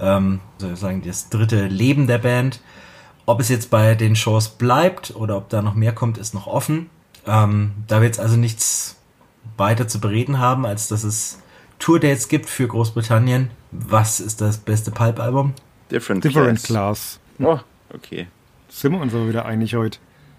ähm, 0.00 0.40
sozusagen 0.58 1.02
das 1.02 1.28
dritte 1.28 1.66
Leben 1.66 2.06
der 2.06 2.18
Band. 2.18 2.60
Ob 3.24 3.40
es 3.40 3.48
jetzt 3.48 3.70
bei 3.70 3.94
den 3.94 4.16
Shows 4.16 4.48
bleibt 4.48 5.14
oder 5.14 5.36
ob 5.36 5.48
da 5.48 5.62
noch 5.62 5.74
mehr 5.74 5.92
kommt, 5.92 6.18
ist 6.18 6.34
noch 6.34 6.46
offen. 6.46 6.90
Ähm, 7.26 7.72
da 7.86 8.00
wir 8.00 8.06
jetzt 8.06 8.20
also 8.20 8.36
nichts 8.36 8.96
weiter 9.56 9.88
zu 9.88 10.00
bereden 10.00 10.38
haben, 10.38 10.66
als 10.66 10.88
dass 10.88 11.04
es 11.04 11.38
Tourdates 11.78 12.28
gibt 12.28 12.48
für 12.48 12.68
Großbritannien. 12.68 13.50
Was 13.70 14.20
ist 14.20 14.40
das 14.40 14.58
beste 14.58 14.90
Pulp-Album? 14.90 15.54
Different, 15.90 16.24
Different 16.24 16.62
Class. 16.62 17.20
Class. 17.38 17.58
Oh, 17.90 17.94
okay. 17.94 18.28
Sind 18.68 18.92
wir 18.92 19.00
uns 19.00 19.14
aber 19.14 19.28
wieder 19.28 19.44
einig 19.44 19.74
heute. 19.74 19.98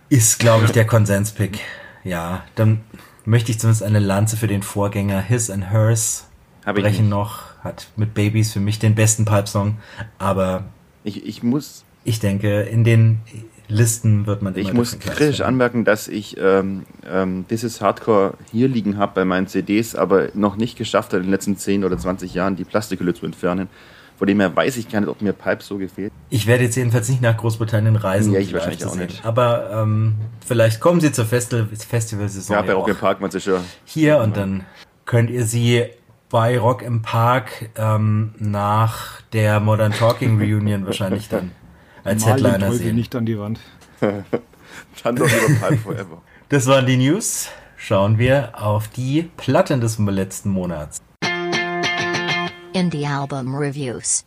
Ist, 0.10 0.40
glaube 0.40 0.66
ich, 0.66 0.72
der 0.72 0.86
Konsenspick. 0.86 1.60
Ja, 2.04 2.44
dann 2.56 2.82
möchte 3.26 3.52
ich 3.52 3.60
zumindest 3.60 3.84
eine 3.84 4.00
Lanze 4.00 4.38
für 4.38 4.48
den 4.48 4.64
Vorgänger 4.64 5.22
His 5.22 5.50
and 5.50 5.70
Hers 5.70 6.28
Hab 6.66 6.76
brechen 6.76 7.10
noch. 7.10 7.54
Hat 7.64 7.88
mit 7.96 8.14
Babies 8.14 8.52
für 8.52 8.60
mich 8.60 8.80
den 8.80 8.96
besten 8.96 9.26
Pulp-Song. 9.26 9.78
Aber 10.18 10.66
ich, 11.04 11.26
ich 11.26 11.44
muss. 11.44 11.86
Ich 12.04 12.20
denke, 12.20 12.62
in 12.64 12.84
den 12.84 13.22
Listen 13.74 14.28
wird 14.28 14.42
man 14.42 14.56
Ich 14.56 14.72
muss 14.72 15.00
kritisch 15.00 15.42
anmerken, 15.42 15.84
dass 15.84 16.08
ich 16.08 16.38
ähm, 16.40 16.86
ähm, 17.10 17.46
This 17.48 17.82
Hardcore 17.82 18.36
hier 18.52 18.68
liegen 18.68 18.98
habe 18.98 19.14
bei 19.16 19.26
meinen 19.26 19.48
CDs, 19.48 19.96
aber 19.96 20.30
noch 20.34 20.56
nicht 20.56 20.78
geschafft 20.78 21.14
habe, 21.14 21.18
in 21.18 21.24
den 21.24 21.32
letzten 21.32 21.58
10 21.58 21.84
oder 21.84 21.98
20 21.98 22.34
Jahren 22.34 22.56
die 22.56 22.64
Plastikhülle 22.64 23.14
zu 23.14 23.26
entfernen. 23.26 23.68
Von 24.18 24.28
dem 24.28 24.40
her 24.40 24.56
weiß 24.56 24.78
ich 24.78 24.90
gar 24.90 25.00
nicht, 25.02 25.10
ob 25.10 25.22
mir 25.22 25.34
Pipe 25.34 25.64
so 25.64 25.78
gefällt. 25.78 26.14
Ich 26.30 26.46
werde 26.46 26.66
jetzt 26.66 26.76
jedenfalls 26.76 27.10
nicht 27.10 27.22
nach 27.22 27.36
Großbritannien 27.36 27.96
reisen. 27.96 28.32
Ja, 28.32 28.40
ich 28.40 28.54
wahrscheinlich 28.54 28.86
auch 28.86 28.96
nicht. 28.96 29.26
Aber 29.26 29.72
ähm, 29.74 30.16
vielleicht 30.46 30.80
kommen 30.80 31.02
Sie 31.02 31.12
zur 31.12 31.26
Festival 31.26 31.68
Festivalsaison. 31.76 32.56
Ja, 32.56 32.62
bei 32.62 32.74
Rock 32.74 32.90
im 32.90 32.96
Park 32.96 33.22
man 33.22 33.32
sicher. 33.32 33.62
Hier 33.86 34.20
und 34.20 34.38
dann 34.38 34.66
könnt 35.06 35.32
ihr 35.32 35.46
sie 35.46 35.86
bei 36.30 36.58
Rock 36.58 36.84
im 36.84 37.02
Park 37.02 37.70
ähm, 37.76 38.36
nach 38.38 39.22
der 39.34 39.60
Modern 39.60 39.92
Talking 39.92 40.40
Reunion 40.40 40.86
wahrscheinlich 40.86 41.28
dann 41.28 41.52
als 42.04 42.26
Mal 42.26 42.34
Headliner 42.34 42.70
den 42.70 42.78
sehen. 42.78 42.96
nicht 42.96 43.16
an 43.16 43.26
die 43.26 43.38
Wand. 43.38 43.60
dann 44.00 45.16
doch 45.16 45.28
lieber 45.28 45.68
Pipe 45.68 45.78
Forever. 45.78 46.22
Das 46.50 46.68
waren 46.68 46.86
die 46.86 46.98
News. 46.98 47.48
Schauen 47.78 48.20
wir 48.20 48.52
auf 48.62 48.88
die 48.88 49.24
Platten 49.38 49.82
des 49.82 49.98
letzten 49.98 50.50
Monats. 50.50 51.02
Indie 52.74 53.08
Album 53.08 53.56
Reviews. 53.56 54.24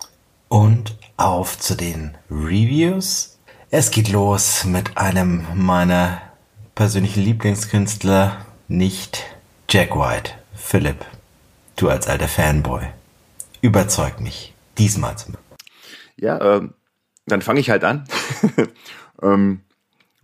Und 0.49 0.97
auf 1.17 1.59
zu 1.59 1.77
den 1.77 2.17
Reviews. 2.31 3.39
Es 3.71 3.91
geht 3.91 4.09
los 4.09 4.65
mit 4.65 4.97
einem 4.97 5.47
meiner 5.55 6.21
persönlichen 6.75 7.23
Lieblingskünstler, 7.23 8.45
nicht 8.69 9.25
Jack 9.69 9.97
White, 9.97 10.33
Philipp. 10.55 11.05
Du 11.77 11.89
als 11.89 12.07
alter 12.09 12.29
Fanboy. 12.29 12.83
Überzeug 13.61 14.21
mich. 14.21 14.55
Diesmal 14.79 15.17
zum 15.17 15.37
Ja, 16.17 16.57
ähm, 16.57 16.75
dann 17.27 17.43
fange 17.43 17.61
ich 17.61 17.71
halt 17.71 17.85
an. 17.85 18.05
ähm, 19.23 19.61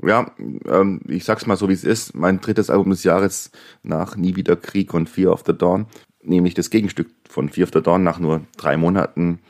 ja, 0.03 0.33
ähm, 0.67 1.01
ich 1.07 1.25
sag's 1.25 1.47
mal 1.47 1.57
so, 1.57 1.69
wie 1.69 1.75
es 1.75 1.85
ist. 1.85 2.15
Mein 2.15 2.41
drittes 2.41 2.71
Album 2.71 2.91
des 2.91 3.05
Jahres 3.05 3.51
nach 3.83 4.17
Nie 4.17 4.37
wieder 4.37 4.57
Krieg 4.57 4.95
und 4.95 5.09
Fear 5.09 5.33
of 5.33 5.45
the 5.47 5.57
Dawn 5.57 5.87
nämlich 6.23 6.55
das 6.55 6.71
Gegenstück 6.71 7.09
von 7.29 7.49
Fear 7.49 7.65
of 7.65 7.73
the 7.75 7.83
Dawn 7.83 8.03
nach 8.03 8.19
nur 8.19 8.43
drei 8.57 8.77
Monaten. 8.77 9.41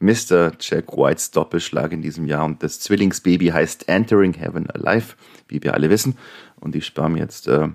Mr. 0.00 0.52
Jack 0.58 0.96
Whites 0.96 1.30
Doppelschlag 1.30 1.92
in 1.92 2.02
diesem 2.02 2.26
Jahr 2.26 2.44
und 2.44 2.62
das 2.64 2.80
Zwillingsbaby 2.80 3.48
heißt 3.48 3.88
Entering 3.88 4.34
Heaven 4.34 4.68
Alive, 4.68 5.14
wie 5.46 5.62
wir 5.62 5.74
alle 5.74 5.90
wissen. 5.90 6.16
Und 6.58 6.74
ich 6.74 6.86
spare 6.86 7.08
mir 7.08 7.20
jetzt 7.20 7.46
äh, 7.46 7.68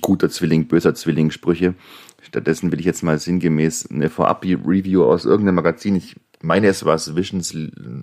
guter 0.00 0.30
Zwilling, 0.30 0.66
böser 0.66 0.94
Zwilling 0.94 1.30
Sprüche. 1.30 1.74
Stattdessen 2.22 2.72
will 2.72 2.80
ich 2.80 2.86
jetzt 2.86 3.02
mal 3.02 3.18
sinngemäß 3.18 3.90
eine 3.90 4.08
Vorab-Review 4.08 5.04
aus 5.04 5.26
irgendeinem 5.26 5.56
Magazin, 5.56 5.96
ich 5.96 6.16
meine 6.42 6.68
es 6.68 6.84
war 6.84 6.98
Visions, 7.16 7.56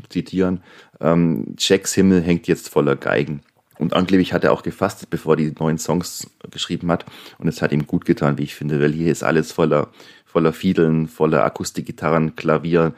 zitieren. 0.10 0.62
Ähm, 1.00 1.56
Jacks 1.58 1.94
Himmel 1.94 2.22
hängt 2.22 2.48
jetzt 2.48 2.70
voller 2.70 2.96
Geigen. 2.96 3.42
Und 3.78 3.94
angeblich 3.94 4.34
hat 4.34 4.44
er 4.44 4.52
auch 4.52 4.64
gefastet, 4.64 5.10
bevor 5.10 5.34
er 5.34 5.38
die 5.38 5.54
neuen 5.58 5.78
Songs 5.78 6.30
geschrieben 6.52 6.92
hat. 6.92 7.06
Und 7.38 7.48
es 7.48 7.62
hat 7.62 7.72
ihm 7.72 7.88
gut 7.88 8.06
getan, 8.06 8.38
wie 8.38 8.44
ich 8.44 8.56
finde, 8.56 8.82
weil 8.82 8.92
hier 8.92 9.12
ist 9.12 9.24
alles 9.24 9.54
voller, 9.54 9.88
voller 10.26 10.52
Fiedeln, 10.52 11.08
voller 11.08 11.46
Akustikgitarren, 11.46 12.36
Klavier, 12.36 12.94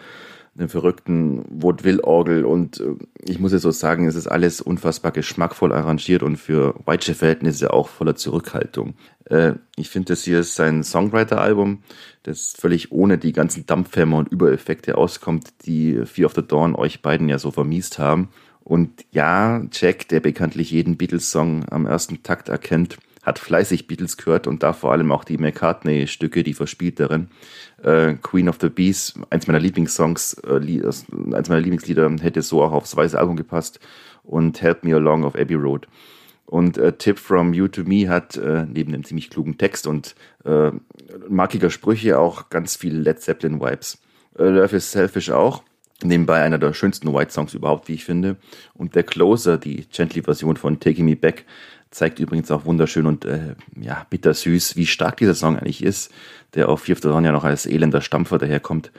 einem 0.58 0.70
verrückten 0.70 1.46
Vaudeville-Orgel 1.50 2.44
und 2.46 2.82
äh, 2.82 2.96
ich 3.24 3.40
muss 3.40 3.54
jetzt 3.54 3.62
so 3.62 3.72
sagen, 3.72 4.06
es 4.08 4.16
ist 4.16 4.28
alles 4.28 4.60
unfassbar 4.60 5.12
geschmackvoll 5.12 5.72
arrangiert 5.72 6.24
und 6.24 6.38
für 6.38 6.76
Whitesche-Verhältnisse 6.86 7.72
auch 7.72 7.88
voller 7.88 8.16
Zurückhaltung. 8.16 8.96
Äh, 9.26 9.54
ich 9.78 9.90
finde, 9.90 10.14
das 10.14 10.24
hier 10.24 10.42
ist 10.42 10.56
sein 10.56 10.84
Songwriter-Album, 10.84 11.84
das 12.24 12.54
völlig 12.58 12.92
ohne 12.92 13.18
die 13.18 13.32
ganzen 13.32 13.66
Dampfhämmer 13.66 14.18
und 14.18 14.30
Übereffekte 14.30 14.98
auskommt, 14.98 15.66
die 15.66 16.06
Fear 16.06 16.26
of 16.26 16.36
the 16.36 16.46
Dawn 16.46 16.76
euch 16.76 17.02
beiden 17.02 17.30
ja 17.30 17.40
so 17.40 17.52
vermiest 17.52 17.98
haben. 17.98 18.30
Und 18.64 19.06
ja, 19.12 19.64
Jack, 19.72 20.10
der 20.10 20.20
bekanntlich 20.20 20.70
jeden 20.72 20.98
Beatles-Song 20.98 21.66
am 21.70 21.86
ersten 21.86 22.24
Takt 22.24 22.50
erkennt, 22.50 22.98
hat 23.24 23.40
fleißig 23.40 23.88
Beatles 23.88 24.18
gehört 24.18 24.48
und 24.48 24.64
da 24.64 24.74
vor 24.74 24.92
allem 24.92 25.12
auch 25.12 25.24
die 25.24 25.38
McCartney-Stücke, 25.38 26.44
die 26.44 26.54
verspielt 26.54 27.00
darin. 27.00 27.28
Äh, 27.84 28.16
Queen 28.16 28.50
of 28.50 28.58
the 28.62 28.70
Bees, 28.70 29.14
eins 29.30 29.48
meiner 29.48 29.60
Lieblingssongs, 29.60 30.42
äh, 30.46 30.56
eins 30.56 31.50
meiner 31.50 31.62
Lieblingslieder, 31.62 32.10
hätte 32.22 32.42
so 32.42 32.64
auch 32.64 32.72
aufs 32.72 32.96
weiße 32.96 33.18
Album 33.18 33.36
gepasst. 33.36 33.80
Und 34.24 34.62
Help 34.62 34.84
Me 34.84 34.96
Along 34.96 35.24
of 35.24 35.36
Abbey 35.36 35.56
Road. 35.56 35.88
Und 36.46 36.78
äh, 36.78 36.94
Tip 36.94 37.18
from 37.18 37.54
You 37.54 37.68
to 37.68 37.84
Me 37.84 38.10
hat 38.10 38.36
äh, 38.38 38.66
neben 38.66 38.92
dem 38.92 39.04
ziemlich 39.04 39.30
klugen 39.30 39.58
Text 39.58 39.88
und 39.88 40.16
äh, 40.44 40.72
markiger 41.30 41.70
Sprüche 41.70 42.20
auch 42.20 42.50
ganz 42.50 42.76
viel 42.76 42.98
Led 42.98 43.22
Zeppelin-Vibes. 43.22 44.02
Äh, 44.38 44.50
Love 44.50 44.76
is 44.76 44.92
Selfish 44.92 45.30
auch. 45.30 45.64
Nebenbei 46.04 46.42
einer 46.42 46.58
der 46.58 46.74
schönsten 46.74 47.14
White 47.14 47.32
Songs 47.32 47.54
überhaupt, 47.54 47.88
wie 47.88 47.94
ich 47.94 48.04
finde. 48.04 48.38
Und 48.74 48.96
der 48.96 49.04
Closer, 49.04 49.58
die 49.58 49.86
Gently-Version 49.86 50.58
von 50.58 50.80
Taking 50.80 51.06
Me 51.06 51.16
Back, 51.16 51.46
zeigt 51.92 52.20
übrigens 52.20 52.50
auch 52.52 52.66
wunderschön 52.66 53.06
und 53.06 53.26
äh, 53.26 53.56
ja, 53.80 54.06
bittersüß, 54.10 54.76
wie 54.78 54.86
stark 54.86 55.18
dieser 55.18 55.36
Song 55.36 55.58
eigentlich 55.58 55.84
ist, 55.84 56.12
der 56.56 56.70
auf 56.70 56.82
Fifth 56.82 57.06
Dawn 57.06 57.26
ja 57.26 57.32
noch 57.32 57.44
als 57.44 57.66
elender 57.66 58.02
Stampfer 58.02 58.38
daherkommt. 58.38 58.92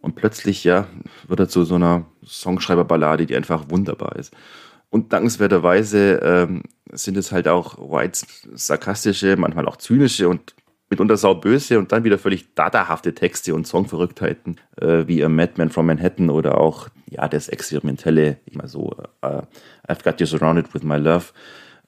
Und 0.00 0.16
plötzlich, 0.16 0.64
ja, 0.64 0.88
wird 1.28 1.40
er 1.40 1.48
zu 1.48 1.64
so 1.64 1.76
einer 1.76 2.04
Songschreiberballade, 2.26 3.24
die 3.24 3.36
einfach 3.36 3.70
wunderbar 3.70 4.16
ist. 4.16 4.34
Und 4.90 5.12
dankenswerterweise 5.12 6.20
ähm, 6.22 6.64
sind 6.90 7.16
es 7.16 7.32
halt 7.32 7.48
auch 7.48 7.78
Whites 7.78 8.26
sarkastische, 8.52 9.36
manchmal 9.36 9.66
auch 9.66 9.76
zynische 9.76 10.28
und 10.28 10.54
mitunter 10.90 11.16
sauböse 11.16 11.78
und 11.78 11.92
dann 11.92 12.04
wieder 12.04 12.18
völlig 12.18 12.54
dadahafte 12.54 13.14
Texte 13.14 13.54
und 13.54 13.66
Songverrücktheiten, 13.66 14.60
äh, 14.78 15.06
wie 15.06 15.24
A 15.24 15.30
Madman 15.30 15.70
from 15.70 15.86
Manhattan 15.86 16.28
oder 16.28 16.58
auch 16.58 16.88
ja 17.08 17.28
das 17.28 17.48
experimentelle, 17.48 18.36
ich 18.44 18.54
mal 18.54 18.68
so, 18.68 18.94
uh, 19.24 19.42
I've 19.88 20.04
Got 20.04 20.20
You 20.20 20.26
Surrounded 20.26 20.74
with 20.74 20.82
My 20.82 20.98
Love, 20.98 21.26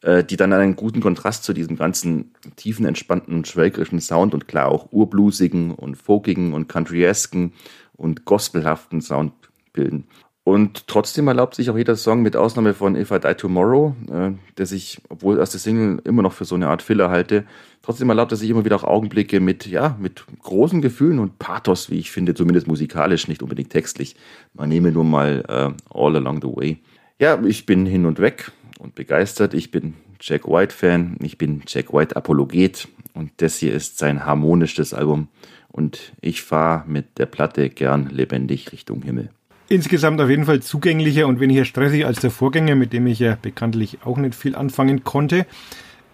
äh, 0.04 0.22
die 0.22 0.36
dann 0.36 0.52
einen 0.52 0.76
guten 0.76 1.00
Kontrast 1.00 1.44
zu 1.44 1.54
diesem 1.54 1.76
ganzen 1.76 2.34
tiefen, 2.56 2.84
entspannten, 2.84 3.44
schwelgerischen 3.44 4.00
Sound 4.00 4.34
und 4.34 4.46
klar 4.46 4.68
auch 4.68 4.88
urbluesigen 4.92 5.70
und 5.70 5.96
folkigen 5.96 6.52
und 6.52 6.68
countryesken 6.68 7.54
und 7.96 8.26
gospelhaften 8.26 9.00
Sound 9.00 9.32
bilden. 9.72 10.06
Und 10.44 10.88
trotzdem 10.88 11.26
erlaubt 11.26 11.54
sich 11.54 11.70
auch 11.70 11.78
jeder 11.78 11.96
Song, 11.96 12.20
mit 12.20 12.36
Ausnahme 12.36 12.74
von 12.74 12.96
If 12.96 13.12
I 13.12 13.18
Die 13.18 13.32
Tomorrow, 13.32 13.96
äh, 14.12 14.32
der 14.58 14.66
sich, 14.66 15.00
obwohl 15.08 15.38
erste 15.38 15.58
Single 15.58 16.02
immer 16.04 16.20
noch 16.20 16.34
für 16.34 16.44
so 16.44 16.54
eine 16.54 16.68
Art 16.68 16.82
Filler 16.82 17.08
halte, 17.08 17.44
trotzdem 17.80 18.10
erlaubt 18.10 18.32
er 18.32 18.36
sich 18.36 18.50
immer 18.50 18.66
wieder 18.66 18.76
auch 18.76 18.84
Augenblicke 18.84 19.40
mit, 19.40 19.66
ja, 19.66 19.96
mit 19.98 20.26
großen 20.42 20.82
Gefühlen 20.82 21.18
und 21.18 21.38
Pathos, 21.38 21.88
wie 21.88 21.98
ich 21.98 22.10
finde, 22.10 22.34
zumindest 22.34 22.66
musikalisch, 22.66 23.26
nicht 23.26 23.42
unbedingt 23.42 23.70
textlich. 23.70 24.16
Man 24.52 24.68
nehme 24.68 24.92
nur 24.92 25.04
mal 25.04 25.44
äh, 25.48 25.98
All 25.98 26.16
Along 26.16 26.42
the 26.42 26.48
Way. 26.48 26.78
Ja, 27.18 27.42
ich 27.42 27.64
bin 27.64 27.86
hin 27.86 28.04
und 28.04 28.18
weg 28.18 28.52
und 28.85 28.94
begeistert. 28.94 29.55
Ich 29.55 29.70
bin 29.70 29.94
Jack 30.20 30.47
White-Fan, 30.47 31.16
ich 31.23 31.38
bin 31.38 31.62
Jack 31.66 31.92
White-Apologet 31.92 32.87
und 33.14 33.33
das 33.38 33.57
hier 33.59 33.73
ist 33.73 33.99
sein 33.99 34.25
harmonisches 34.25 34.94
Album 34.94 35.29
und 35.68 36.12
ich 36.20 36.42
fahre 36.42 36.85
mit 36.87 37.18
der 37.18 37.27
Platte 37.27 37.68
gern 37.70 38.09
lebendig 38.11 38.70
Richtung 38.70 39.03
Himmel. 39.03 39.31
Insgesamt 39.68 40.20
auf 40.20 40.29
jeden 40.29 40.44
Fall 40.44 40.61
zugänglicher 40.61 41.27
und 41.27 41.40
weniger 41.40 41.64
stressig 41.64 42.07
als 42.07 42.20
der 42.20 42.31
Vorgänger, 42.31 42.75
mit 42.75 42.92
dem 42.92 43.07
ich 43.07 43.18
ja 43.18 43.37
bekanntlich 43.40 43.99
auch 44.05 44.18
nicht 44.18 44.35
viel 44.35 44.55
anfangen 44.55 45.03
konnte. 45.03 45.47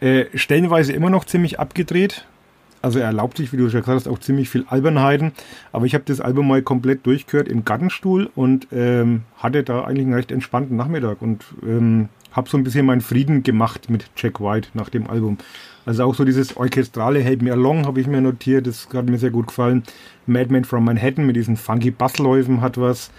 Äh, 0.00 0.26
stellenweise 0.34 0.92
immer 0.92 1.10
noch 1.10 1.24
ziemlich 1.24 1.58
abgedreht. 1.58 2.26
Also 2.80 3.00
er 3.00 3.06
erlaubt 3.06 3.36
sich, 3.36 3.52
wie 3.52 3.58
du 3.58 3.68
schon 3.68 3.80
gesagt 3.80 3.96
hast, 3.96 4.08
auch 4.08 4.20
ziemlich 4.20 4.48
viel 4.48 4.64
Albernheiten. 4.68 5.32
Aber 5.72 5.84
ich 5.84 5.94
habe 5.94 6.04
das 6.06 6.20
Album 6.20 6.48
mal 6.48 6.62
komplett 6.62 7.04
durchgehört 7.04 7.48
im 7.48 7.64
Gartenstuhl 7.64 8.30
und 8.34 8.68
ähm, 8.72 9.22
hatte 9.36 9.62
da 9.64 9.84
eigentlich 9.84 10.06
einen 10.06 10.14
recht 10.14 10.32
entspannten 10.32 10.76
Nachmittag 10.76 11.20
und 11.20 11.44
ähm, 11.62 12.08
habe 12.32 12.48
so 12.48 12.56
ein 12.56 12.64
bisschen 12.64 12.86
meinen 12.86 13.00
Frieden 13.00 13.42
gemacht 13.42 13.90
mit 13.90 14.06
Jack 14.16 14.40
White 14.40 14.68
nach 14.74 14.88
dem 14.88 15.08
Album. 15.08 15.38
Also 15.86 16.04
auch 16.04 16.14
so 16.14 16.24
dieses 16.24 16.56
orchestrale 16.56 17.20
Help 17.20 17.42
Me 17.42 17.52
Along 17.52 17.86
habe 17.86 18.00
ich 18.00 18.06
mir 18.06 18.20
notiert, 18.20 18.66
das 18.66 18.88
hat 18.92 19.06
mir 19.06 19.18
sehr 19.18 19.30
gut 19.30 19.48
gefallen. 19.48 19.82
Madman 20.26 20.64
from 20.64 20.84
Manhattan 20.84 21.26
mit 21.26 21.36
diesen 21.36 21.56
funky 21.56 21.90
Bassläufen 21.90 22.60
hat 22.60 22.78
was. 22.78 23.10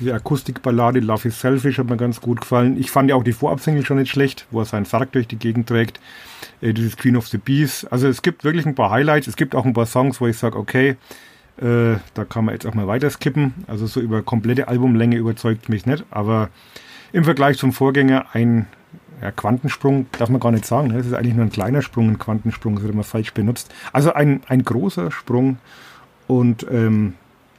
Diese 0.00 0.14
Akustikballade 0.14 1.00
Love 1.00 1.28
is 1.28 1.40
Selfish 1.40 1.78
hat 1.78 1.90
mir 1.90 1.96
ganz 1.96 2.20
gut 2.20 2.40
gefallen. 2.40 2.78
Ich 2.78 2.90
fand 2.90 3.10
ja 3.10 3.16
auch 3.16 3.24
die 3.24 3.32
Vorabsingle 3.32 3.84
schon 3.84 3.98
nicht 3.98 4.10
schlecht, 4.10 4.46
wo 4.50 4.60
er 4.60 4.64
seinen 4.64 4.84
Sarg 4.84 5.12
durch 5.12 5.26
die 5.26 5.36
Gegend 5.36 5.68
trägt. 5.68 6.00
Äh, 6.60 6.72
dieses 6.72 6.96
Queen 6.96 7.16
of 7.16 7.26
the 7.28 7.38
Bees. 7.38 7.84
Also 7.84 8.06
es 8.06 8.22
gibt 8.22 8.44
wirklich 8.44 8.64
ein 8.64 8.76
paar 8.76 8.90
Highlights. 8.90 9.26
Es 9.26 9.36
gibt 9.36 9.54
auch 9.54 9.64
ein 9.64 9.72
paar 9.72 9.86
Songs, 9.86 10.20
wo 10.20 10.28
ich 10.28 10.38
sage, 10.38 10.56
okay, 10.56 10.96
äh, 11.60 11.96
da 12.14 12.24
kann 12.24 12.44
man 12.44 12.54
jetzt 12.54 12.66
auch 12.66 12.74
mal 12.74 12.86
weiter 12.86 13.10
skippen. 13.10 13.54
Also 13.66 13.86
so 13.86 14.00
über 14.00 14.22
komplette 14.22 14.68
Albumlänge 14.68 15.16
überzeugt 15.16 15.68
mich 15.68 15.84
nicht. 15.84 16.04
Aber 16.10 16.50
im 17.12 17.24
Vergleich 17.24 17.58
zum 17.58 17.72
Vorgänger 17.72 18.26
ein 18.32 18.66
ja, 19.20 19.30
Quantensprung, 19.30 20.06
darf 20.12 20.28
man 20.28 20.40
gar 20.40 20.52
nicht 20.52 20.64
sagen. 20.64 20.88
Ne? 20.88 20.98
Das 20.98 21.06
ist 21.06 21.14
eigentlich 21.14 21.34
nur 21.34 21.44
ein 21.44 21.50
kleiner 21.50 21.82
Sprung, 21.82 22.08
ein 22.08 22.18
Quantensprung, 22.18 22.74
das 22.74 22.84
wird 22.84 22.94
immer 22.94 23.04
falsch 23.04 23.34
benutzt. 23.34 23.74
Also 23.92 24.12
ein, 24.12 24.42
ein 24.48 24.64
großer 24.64 25.10
Sprung 25.10 25.58
und 26.26 26.66
ähm, 26.70 27.14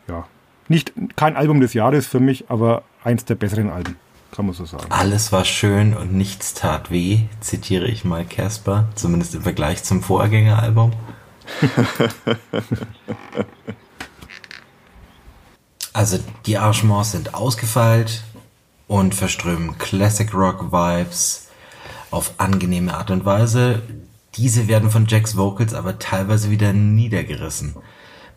ja, 0.07 0.25
nicht 0.67 0.93
kein 1.15 1.35
Album 1.35 1.59
des 1.59 1.73
Jahres 1.73 2.07
für 2.07 2.19
mich, 2.19 2.49
aber 2.49 2.83
eins 3.03 3.25
der 3.25 3.35
besseren 3.35 3.69
Alben, 3.69 3.97
kann 4.31 4.45
man 4.45 4.55
so 4.55 4.65
sagen. 4.65 4.85
Alles 4.89 5.31
war 5.31 5.45
schön 5.45 5.95
und 5.95 6.13
nichts 6.13 6.53
tat 6.53 6.91
weh, 6.91 7.21
zitiere 7.41 7.87
ich 7.87 8.05
mal 8.05 8.25
Casper, 8.25 8.87
zumindest 8.95 9.35
im 9.35 9.41
Vergleich 9.41 9.83
zum 9.83 10.01
Vorgängeralbum. 10.01 10.93
also 15.93 16.19
die 16.45 16.57
Arrangements 16.57 17.11
sind 17.11 17.33
ausgefeilt, 17.33 18.23
und 18.89 19.13
verströmen 19.13 19.77
Classic 19.77 20.33
Rock 20.33 20.71
Vibes 20.71 21.47
auf 22.09 22.33
angenehme 22.39 22.95
Art 22.95 23.11
und 23.11 23.23
Weise. 23.23 23.83
Diese 24.35 24.67
werden 24.67 24.89
von 24.89 25.05
Jacks 25.05 25.37
Vocals 25.37 25.75
aber 25.75 25.99
teilweise 25.99 26.49
wieder 26.49 26.73
niedergerissen. 26.73 27.75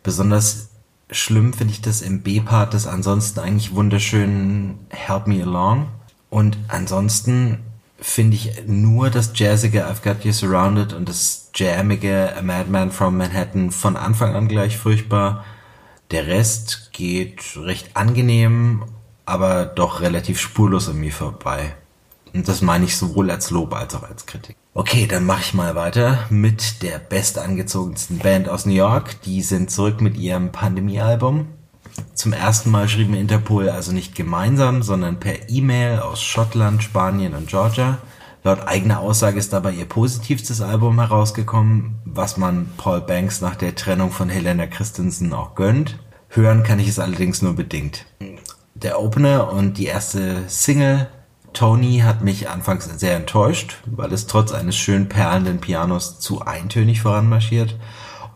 Besonders 0.02 0.68
schlimm 1.10 1.54
finde 1.54 1.72
ich 1.72 1.80
das 1.80 2.02
im 2.02 2.22
B-Part 2.22 2.74
des 2.74 2.86
ansonsten 2.86 3.40
eigentlich 3.40 3.74
wunderschönen 3.74 4.78
Help 4.90 5.26
Me 5.26 5.42
Along. 5.42 5.88
Und 6.28 6.58
ansonsten 6.68 7.60
finde 7.98 8.36
ich 8.36 8.66
nur 8.66 9.08
das 9.08 9.32
jazzige 9.34 9.86
I've 9.86 10.02
Got 10.02 10.22
You 10.22 10.32
Surrounded 10.32 10.92
und 10.92 11.08
das 11.08 11.50
jammige 11.54 12.36
A 12.36 12.42
Madman 12.42 12.92
from 12.92 13.16
Manhattan 13.16 13.70
von 13.70 13.96
Anfang 13.96 14.34
an 14.34 14.48
gleich 14.48 14.76
furchtbar. 14.76 15.46
Der 16.10 16.26
Rest 16.26 16.90
geht 16.92 17.56
recht 17.56 17.96
angenehm, 17.96 18.84
aber 19.32 19.64
doch 19.64 20.02
relativ 20.02 20.38
spurlos 20.38 20.90
an 20.90 21.00
mir 21.00 21.10
vorbei. 21.10 21.74
Und 22.34 22.48
das 22.48 22.60
meine 22.60 22.84
ich 22.84 22.98
sowohl 22.98 23.30
als 23.30 23.50
Lob 23.50 23.72
als 23.74 23.94
auch 23.94 24.02
als 24.02 24.26
Kritik. 24.26 24.56
Okay, 24.74 25.06
dann 25.06 25.24
mache 25.24 25.40
ich 25.40 25.54
mal 25.54 25.74
weiter 25.74 26.26
mit 26.28 26.82
der 26.82 26.98
bestangezogensten 26.98 28.18
Band 28.18 28.50
aus 28.50 28.66
New 28.66 28.74
York. 28.74 29.22
Die 29.22 29.40
sind 29.40 29.70
zurück 29.70 30.02
mit 30.02 30.18
ihrem 30.18 30.52
Pandemie-Album. 30.52 31.48
Zum 32.12 32.34
ersten 32.34 32.70
Mal 32.70 32.90
schrieben 32.90 33.14
Interpol 33.14 33.70
also 33.70 33.92
nicht 33.92 34.14
gemeinsam, 34.14 34.82
sondern 34.82 35.18
per 35.18 35.48
E-Mail 35.48 36.00
aus 36.00 36.22
Schottland, 36.22 36.82
Spanien 36.82 37.34
und 37.34 37.48
Georgia. 37.48 37.98
Laut 38.44 38.66
eigener 38.66 39.00
Aussage 39.00 39.38
ist 39.38 39.54
dabei 39.54 39.72
ihr 39.72 39.86
positivstes 39.86 40.60
Album 40.60 40.98
herausgekommen, 40.98 42.00
was 42.04 42.36
man 42.36 42.68
Paul 42.76 43.00
Banks 43.00 43.40
nach 43.40 43.56
der 43.56 43.74
Trennung 43.76 44.10
von 44.10 44.28
Helena 44.28 44.66
Christensen 44.66 45.32
auch 45.32 45.54
gönnt. 45.54 45.98
Hören 46.28 46.62
kann 46.62 46.78
ich 46.78 46.88
es 46.88 46.98
allerdings 46.98 47.40
nur 47.40 47.54
bedingt. 47.54 48.04
Der 48.82 49.00
Opener 49.00 49.52
und 49.52 49.78
die 49.78 49.86
erste 49.86 50.42
Single 50.48 51.06
Tony 51.52 52.00
hat 52.00 52.22
mich 52.22 52.48
anfangs 52.48 52.86
sehr 52.98 53.14
enttäuscht, 53.14 53.76
weil 53.86 54.12
es 54.12 54.26
trotz 54.26 54.52
eines 54.52 54.76
schön 54.76 55.08
perlenden 55.08 55.60
Pianos 55.60 56.18
zu 56.18 56.42
eintönig 56.42 57.02
voranmarschiert, 57.02 57.76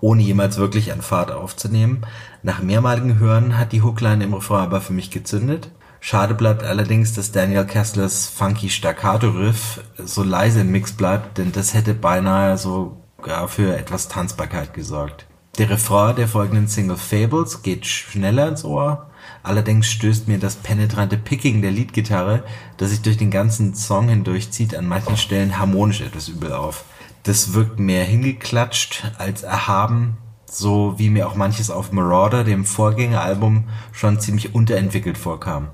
ohne 0.00 0.22
jemals 0.22 0.56
wirklich 0.56 0.92
an 0.92 1.02
Fahrt 1.02 1.32
aufzunehmen. 1.32 2.02
Nach 2.44 2.62
mehrmaligen 2.62 3.18
Hören 3.18 3.58
hat 3.58 3.72
die 3.72 3.82
Hookline 3.82 4.22
im 4.22 4.34
Refrain 4.34 4.64
aber 4.64 4.80
für 4.80 4.92
mich 4.92 5.10
gezündet. 5.10 5.72
Schade 5.98 6.34
bleibt 6.34 6.62
allerdings, 6.62 7.14
dass 7.14 7.32
Daniel 7.32 7.64
Kesslers 7.64 8.28
funky 8.28 8.68
Staccato-Riff 8.68 9.80
so 9.96 10.22
leise 10.22 10.60
im 10.60 10.70
Mix 10.70 10.92
bleibt, 10.92 11.38
denn 11.38 11.50
das 11.50 11.74
hätte 11.74 11.94
beinahe 11.94 12.56
sogar 12.56 13.48
für 13.48 13.76
etwas 13.76 14.06
Tanzbarkeit 14.06 14.74
gesorgt. 14.74 15.26
Der 15.58 15.70
Refrain 15.70 16.14
der 16.14 16.28
folgenden 16.28 16.68
Single 16.68 16.98
Fables 16.98 17.62
geht 17.62 17.86
schneller 17.86 18.46
ins 18.46 18.62
Ohr, 18.62 19.10
Allerdings 19.46 19.86
stößt 19.86 20.26
mir 20.26 20.40
das 20.40 20.56
penetrante 20.56 21.16
Picking 21.16 21.62
der 21.62 21.70
Leadgitarre, 21.70 22.42
das 22.78 22.90
sich 22.90 23.02
durch 23.02 23.16
den 23.16 23.30
ganzen 23.30 23.76
Song 23.76 24.08
hindurchzieht, 24.08 24.74
an 24.74 24.88
manchen 24.88 25.16
Stellen 25.16 25.56
harmonisch 25.60 26.00
etwas 26.00 26.26
übel 26.26 26.52
auf. 26.52 26.84
Das 27.22 27.52
wirkt 27.52 27.78
mehr 27.78 28.02
hingeklatscht 28.02 29.04
als 29.18 29.44
erhaben, 29.44 30.16
so 30.50 30.98
wie 30.98 31.10
mir 31.10 31.28
auch 31.28 31.36
manches 31.36 31.70
auf 31.70 31.92
Marauder, 31.92 32.42
dem 32.42 32.64
Vorgängeralbum, 32.64 33.68
schon 33.92 34.18
ziemlich 34.18 34.52
unterentwickelt 34.52 35.16
vorkam. 35.16 35.68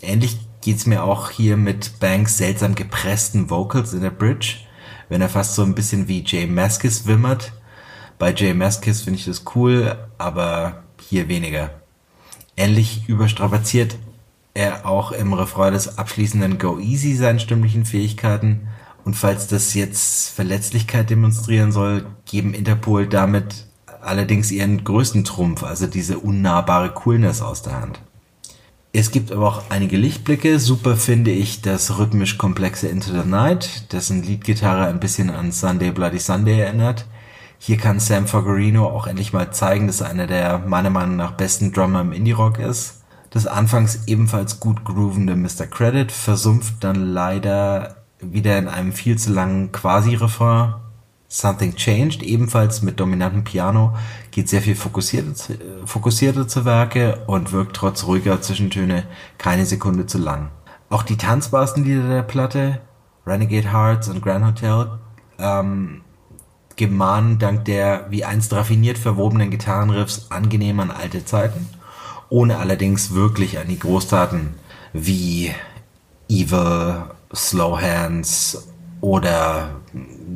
Ähnlich 0.00 0.38
geht's 0.62 0.86
mir 0.86 1.04
auch 1.04 1.28
hier 1.28 1.58
mit 1.58 2.00
Banks 2.00 2.38
seltsam 2.38 2.74
gepressten 2.74 3.50
Vocals 3.50 3.92
in 3.92 4.00
der 4.00 4.10
Bridge, 4.10 4.54
wenn 5.10 5.20
er 5.20 5.28
fast 5.28 5.54
so 5.54 5.62
ein 5.64 5.74
bisschen 5.74 6.08
wie 6.08 6.24
Jay 6.24 6.46
Maskis 6.46 7.06
wimmert. 7.06 7.52
Bei 8.18 8.32
Jay 8.32 8.54
Maskis 8.54 9.02
finde 9.02 9.18
ich 9.18 9.26
das 9.26 9.44
cool, 9.54 9.98
aber 10.16 10.84
hier 10.98 11.28
weniger. 11.28 11.82
Ähnlich 12.58 13.04
überstrapaziert 13.06 13.98
er 14.52 14.84
auch 14.84 15.12
im 15.12 15.32
Refrain 15.32 15.74
des 15.74 15.96
abschließenden 15.96 16.58
Go 16.58 16.80
Easy 16.80 17.14
seinen 17.14 17.38
stimmlichen 17.38 17.84
Fähigkeiten. 17.84 18.66
Und 19.04 19.14
falls 19.14 19.46
das 19.46 19.74
jetzt 19.74 20.30
Verletzlichkeit 20.30 21.08
demonstrieren 21.08 21.70
soll, 21.70 22.06
geben 22.24 22.54
Interpol 22.54 23.06
damit 23.06 23.68
allerdings 24.00 24.50
ihren 24.50 24.82
größten 24.82 25.22
Trumpf, 25.22 25.62
also 25.62 25.86
diese 25.86 26.18
unnahbare 26.18 26.90
Coolness 26.90 27.42
aus 27.42 27.62
der 27.62 27.80
Hand. 27.80 28.00
Es 28.92 29.12
gibt 29.12 29.30
aber 29.30 29.46
auch 29.46 29.62
einige 29.68 29.96
Lichtblicke. 29.96 30.58
Super 30.58 30.96
finde 30.96 31.30
ich 31.30 31.62
das 31.62 31.96
rhythmisch 31.96 32.38
komplexe 32.38 32.88
Into 32.88 33.12
the 33.12 33.28
Night, 33.28 33.92
dessen 33.92 34.24
Leadgitarre 34.24 34.86
ein 34.86 34.98
bisschen 34.98 35.30
an 35.30 35.52
Sunday 35.52 35.92
Bloody 35.92 36.18
Sunday 36.18 36.58
erinnert. 36.58 37.06
Hier 37.58 37.76
kann 37.76 38.00
Sam 38.00 38.26
Fogarino 38.26 38.86
auch 38.86 39.06
endlich 39.06 39.32
mal 39.32 39.52
zeigen, 39.52 39.88
dass 39.88 40.00
er 40.00 40.08
einer 40.08 40.26
der 40.26 40.58
meiner 40.58 40.90
Meinung 40.90 41.16
nach 41.16 41.32
besten 41.32 41.72
Drummer 41.72 42.00
im 42.00 42.12
Indie-Rock 42.12 42.58
ist. 42.58 43.02
Das 43.30 43.46
anfangs 43.46 44.04
ebenfalls 44.06 44.60
gut 44.60 44.84
groovende 44.84 45.36
Mr. 45.36 45.66
Credit 45.66 46.10
versumpft 46.10 46.76
dann 46.80 47.12
leider 47.12 47.96
wieder 48.20 48.58
in 48.58 48.68
einem 48.68 48.92
viel 48.92 49.18
zu 49.18 49.32
langen 49.32 49.72
Quasi-Refrain. 49.72 50.74
Something 51.30 51.74
Changed, 51.74 52.22
ebenfalls 52.22 52.80
mit 52.80 52.98
dominantem 53.00 53.44
Piano, 53.44 53.94
geht 54.30 54.48
sehr 54.48 54.62
viel 54.62 54.74
fokussierter, 54.74 55.34
fokussierter 55.84 56.48
zu 56.48 56.64
Werke 56.64 57.22
und 57.26 57.52
wirkt 57.52 57.76
trotz 57.76 58.04
ruhiger 58.06 58.40
Zwischentöne 58.40 59.04
keine 59.36 59.66
Sekunde 59.66 60.06
zu 60.06 60.16
lang. 60.16 60.48
Auch 60.88 61.02
die 61.02 61.18
tanzbarsten 61.18 61.84
Lieder 61.84 62.08
der 62.08 62.22
Platte, 62.22 62.80
Renegade 63.26 63.70
Hearts 63.70 64.08
und 64.08 64.22
Grand 64.22 64.46
Hotel, 64.46 64.90
ähm, 65.38 66.00
gemahnen 66.78 67.38
dank 67.38 67.66
der 67.66 68.06
wie 68.08 68.24
einst 68.24 68.54
raffiniert 68.54 68.96
verwobenen 68.96 69.50
Gitarrenriffs 69.50 70.28
angenehm 70.30 70.80
an 70.80 70.90
alte 70.90 71.24
Zeiten, 71.26 71.68
ohne 72.30 72.56
allerdings 72.56 73.12
wirklich 73.12 73.58
an 73.58 73.68
die 73.68 73.78
Großtaten 73.78 74.54
wie 74.94 75.52
Evil, 76.30 77.02
Slow 77.34 77.80
Hands 77.80 78.68
oder 79.00 79.80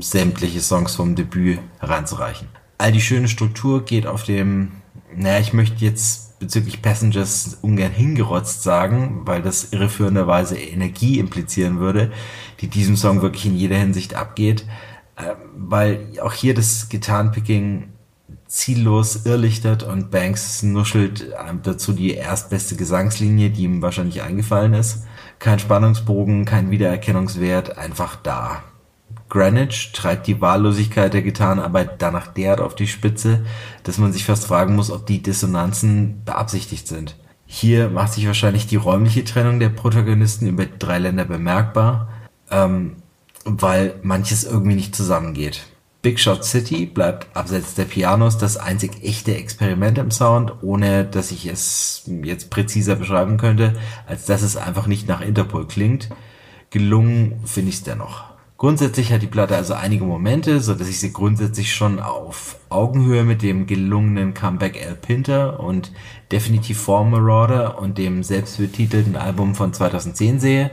sämtliche 0.00 0.60
Songs 0.60 0.94
vom 0.96 1.14
Debüt 1.14 1.58
heranzureichen. 1.78 2.48
All 2.78 2.92
die 2.92 3.00
schöne 3.00 3.28
Struktur 3.28 3.84
geht 3.84 4.06
auf 4.06 4.24
dem, 4.24 4.72
naja, 5.14 5.38
ich 5.38 5.52
möchte 5.52 5.84
jetzt 5.84 6.38
bezüglich 6.40 6.82
Passengers 6.82 7.58
ungern 7.62 7.92
hingerotzt 7.92 8.64
sagen, 8.64 9.20
weil 9.24 9.42
das 9.42 9.72
irreführenderweise 9.72 10.58
Energie 10.58 11.20
implizieren 11.20 11.78
würde, 11.78 12.10
die 12.60 12.66
diesem 12.66 12.96
Song 12.96 13.22
wirklich 13.22 13.46
in 13.46 13.56
jeder 13.56 13.76
Hinsicht 13.76 14.14
abgeht. 14.14 14.66
Ähm, 15.16 15.36
weil 15.56 16.06
auch 16.22 16.32
hier 16.32 16.54
das 16.54 16.88
Gitarrenpicking 16.88 17.88
ziellos 18.46 19.24
irrlichtert 19.24 19.82
und 19.82 20.10
Banks 20.10 20.62
nuschelt 20.62 21.32
ähm, 21.48 21.60
dazu 21.62 21.92
die 21.92 22.14
erstbeste 22.14 22.76
Gesangslinie, 22.76 23.50
die 23.50 23.64
ihm 23.64 23.82
wahrscheinlich 23.82 24.22
eingefallen 24.22 24.74
ist. 24.74 25.04
Kein 25.38 25.58
Spannungsbogen, 25.58 26.44
kein 26.44 26.70
Wiedererkennungswert, 26.70 27.78
einfach 27.78 28.16
da. 28.16 28.62
Greenwich 29.30 29.92
treibt 29.92 30.26
die 30.26 30.42
Wahllosigkeit 30.42 31.14
der 31.14 31.22
Gitarrenarbeit 31.22 32.02
danach 32.02 32.26
derart 32.26 32.60
auf 32.60 32.74
die 32.74 32.86
Spitze, 32.86 33.44
dass 33.82 33.96
man 33.96 34.12
sich 34.12 34.26
fast 34.26 34.44
fragen 34.46 34.76
muss, 34.76 34.90
ob 34.90 35.06
die 35.06 35.22
Dissonanzen 35.22 36.22
beabsichtigt 36.26 36.86
sind. 36.86 37.16
Hier 37.46 37.88
macht 37.88 38.12
sich 38.12 38.26
wahrscheinlich 38.26 38.66
die 38.66 38.76
räumliche 38.76 39.24
Trennung 39.24 39.58
der 39.58 39.70
Protagonisten 39.70 40.46
über 40.46 40.66
drei 40.66 40.98
Länder 40.98 41.24
bemerkbar. 41.24 42.08
Ähm, 42.50 42.96
weil 43.44 43.94
manches 44.02 44.44
irgendwie 44.44 44.76
nicht 44.76 44.94
zusammengeht. 44.94 45.64
Big 46.02 46.18
Shot 46.18 46.44
City 46.44 46.86
bleibt 46.86 47.36
abseits 47.36 47.74
der 47.74 47.84
Pianos 47.84 48.36
das 48.36 48.56
einzig 48.56 49.04
echte 49.04 49.36
Experiment 49.36 49.98
im 49.98 50.10
Sound, 50.10 50.52
ohne 50.62 51.04
dass 51.04 51.30
ich 51.30 51.46
es 51.46 52.02
jetzt 52.24 52.50
präziser 52.50 52.96
beschreiben 52.96 53.36
könnte, 53.36 53.74
als 54.06 54.26
dass 54.26 54.42
es 54.42 54.56
einfach 54.56 54.88
nicht 54.88 55.06
nach 55.06 55.20
Interpol 55.20 55.68
klingt. 55.68 56.08
Gelungen 56.70 57.40
finde 57.44 57.68
ich 57.68 57.76
es 57.76 57.82
dennoch. 57.84 58.24
Grundsätzlich 58.62 59.12
hat 59.12 59.22
die 59.22 59.28
Platte 59.28 59.56
also 59.56 59.74
einige 59.74 60.04
Momente, 60.04 60.60
so 60.60 60.74
dass 60.74 60.88
ich 60.88 60.98
sie 61.00 61.12
grundsätzlich 61.12 61.72
schon 61.72 62.00
auf 62.00 62.56
Augenhöhe 62.68 63.24
mit 63.24 63.42
dem 63.42 63.66
gelungenen 63.66 64.34
Comeback 64.34 64.80
El 64.80 64.94
Pinter 64.94 65.60
und 65.60 65.92
definitiv 66.30 66.80
vor 66.80 67.04
Marauder 67.04 67.80
und 67.80 67.98
dem 67.98 68.22
selbstbetitelten 68.22 69.16
Album 69.16 69.54
von 69.54 69.72
2010 69.72 70.40
sehe. 70.40 70.70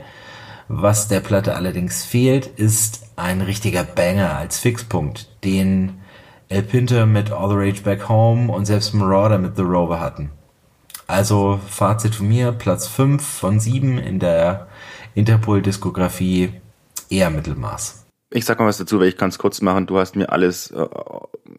Was 0.72 1.08
der 1.08 1.18
Platte 1.18 1.56
allerdings 1.56 2.04
fehlt, 2.04 2.46
ist 2.46 3.02
ein 3.16 3.40
richtiger 3.40 3.82
Banger 3.82 4.36
als 4.36 4.60
Fixpunkt, 4.60 5.28
den 5.42 5.98
El 6.48 6.62
Pinter 6.62 7.06
mit 7.06 7.32
All 7.32 7.48
the 7.48 7.56
Rage 7.56 7.82
Back 7.82 8.08
Home 8.08 8.52
und 8.52 8.66
selbst 8.66 8.94
Marauder 8.94 9.38
mit 9.38 9.56
The 9.56 9.62
Rover 9.62 9.98
hatten. 9.98 10.30
Also 11.08 11.58
Fazit 11.66 12.14
von 12.14 12.28
mir, 12.28 12.52
Platz 12.52 12.86
5 12.86 13.20
von 13.20 13.58
7 13.58 13.98
in 13.98 14.20
der 14.20 14.68
Interpol-Diskografie 15.16 16.52
eher 17.08 17.30
Mittelmaß. 17.30 18.06
Ich 18.30 18.44
sag 18.44 18.60
mal 18.60 18.66
was 18.66 18.78
dazu, 18.78 19.00
weil 19.00 19.08
ich 19.08 19.16
kann 19.16 19.30
es 19.30 19.38
kurz 19.38 19.60
machen. 19.62 19.86
Du 19.88 19.98
hast 19.98 20.14
mir 20.14 20.30
alles 20.30 20.70
äh, 20.70 20.82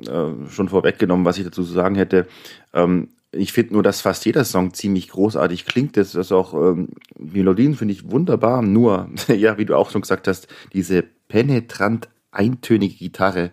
äh, 0.10 0.50
schon 0.50 0.70
vorweggenommen, 0.70 1.26
was 1.26 1.38
ich 1.38 1.44
dazu 1.44 1.66
zu 1.66 1.74
sagen 1.74 1.96
hätte. 1.96 2.30
Ähm, 2.74 3.10
ich 3.32 3.54
finde 3.54 3.74
nur, 3.74 3.84
dass 3.84 4.02
fast 4.02 4.26
jeder 4.26 4.44
Song 4.44 4.74
ziemlich 4.74 5.10
großartig 5.10 5.66
klingt. 5.66 5.96
Das 5.96 6.16
ist 6.16 6.32
auch 6.32 6.54
ähm, 6.54 6.90
Melodien 7.18 7.76
finde 7.76 7.94
ich 7.94 8.12
wunderbar. 8.12 8.62
Nur, 8.62 9.10
ja, 9.28 9.58
wie 9.58 9.66
du 9.66 9.76
auch 9.76 9.90
schon 9.92 10.02
gesagt 10.02 10.28
hast, 10.28 10.48
diese 10.74 11.04
penetrant 11.28 12.10
eintönige 12.32 12.96
Gitarre, 12.96 13.52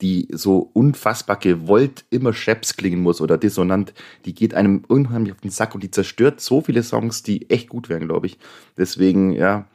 die 0.00 0.28
so 0.32 0.70
unfassbar 0.72 1.36
gewollt 1.36 2.04
immer 2.08 2.32
Scheps 2.32 2.76
klingen 2.76 3.02
muss 3.02 3.20
oder 3.20 3.36
dissonant, 3.36 3.92
die 4.24 4.34
geht 4.34 4.54
einem 4.54 4.82
unheimlich 4.88 5.32
auf 5.32 5.40
den 5.40 5.50
Sack 5.50 5.74
und 5.74 5.82
die 5.82 5.90
zerstört 5.90 6.40
so 6.40 6.62
viele 6.62 6.82
Songs, 6.82 7.22
die 7.22 7.50
echt 7.50 7.68
gut 7.68 7.90
wären, 7.90 8.06
glaube 8.06 8.26
ich. 8.26 8.38
Deswegen, 8.78 9.32
ja, 9.32 9.66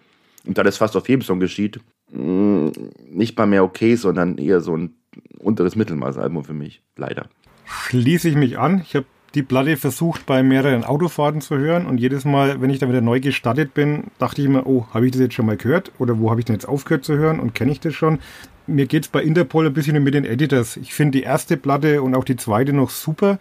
und 0.46 0.58
da 0.58 0.64
das 0.64 0.78
fast 0.78 0.96
auf 0.96 1.08
jedem 1.08 1.22
Song 1.22 1.40
geschieht, 1.40 1.80
mm, 2.12 2.70
nicht 3.12 3.38
mal 3.38 3.46
mehr 3.46 3.64
okay, 3.64 3.96
sondern 3.96 4.40
eher 4.40 4.62
so 4.62 4.76
ein 4.76 4.96
unteres 5.38 5.76
Mittelmaßalbum 5.76 6.44
für 6.44 6.54
mich, 6.54 6.82
leider. 6.96 7.30
Schließe 7.66 8.30
ich 8.30 8.36
mich 8.36 8.58
an. 8.58 8.82
Ich 8.82 8.96
habe 8.96 9.06
die 9.36 9.44
Platte 9.44 9.76
versucht 9.76 10.26
bei 10.26 10.42
mehreren 10.44 10.86
Autofahrten 10.86 11.42
zu 11.42 11.58
hören 11.58 11.86
und 11.86 11.98
jedes 11.98 12.24
Mal, 12.24 12.62
wenn 12.62 12.70
ich 12.70 12.80
dann 12.80 12.90
wieder 12.90 13.02
neu 13.02 13.20
gestartet 13.20 13.74
bin, 13.74 14.06
dachte 14.18 14.42
ich 14.42 14.48
immer, 14.48 14.66
oh, 14.66 14.88
habe 14.94 15.06
ich 15.06 15.12
das 15.12 15.22
jetzt 15.22 15.34
schon 15.34 15.46
mal 15.46 15.58
gehört 15.58 15.92
oder 16.00 16.18
wo 16.20 16.32
habe 16.32 16.40
ich 16.40 16.46
denn 16.46 16.56
jetzt 16.56 16.68
aufgehört 16.68 17.04
zu 17.04 17.16
hören 17.18 17.40
und 17.40 17.54
kenne 17.54 17.74
ich 17.74 17.82
das 17.82 17.94
schon? 17.94 18.20
Mir 18.66 18.88
geht 18.88 19.04
es 19.04 19.10
bei 19.10 19.22
Interpol 19.22 19.68
ein 19.68 19.74
bisschen 19.74 20.02
mit 20.02 20.14
den 20.14 20.26
Editors. 20.26 20.78
Ich 20.78 20.94
finde 20.94 21.20
die 21.20 21.24
erste 21.24 21.58
Platte 21.58 22.02
und 22.02 22.16
auch 22.16 22.24
die 22.24 22.38
zweite 22.38 22.72
noch 22.72 22.90
super 22.90 23.38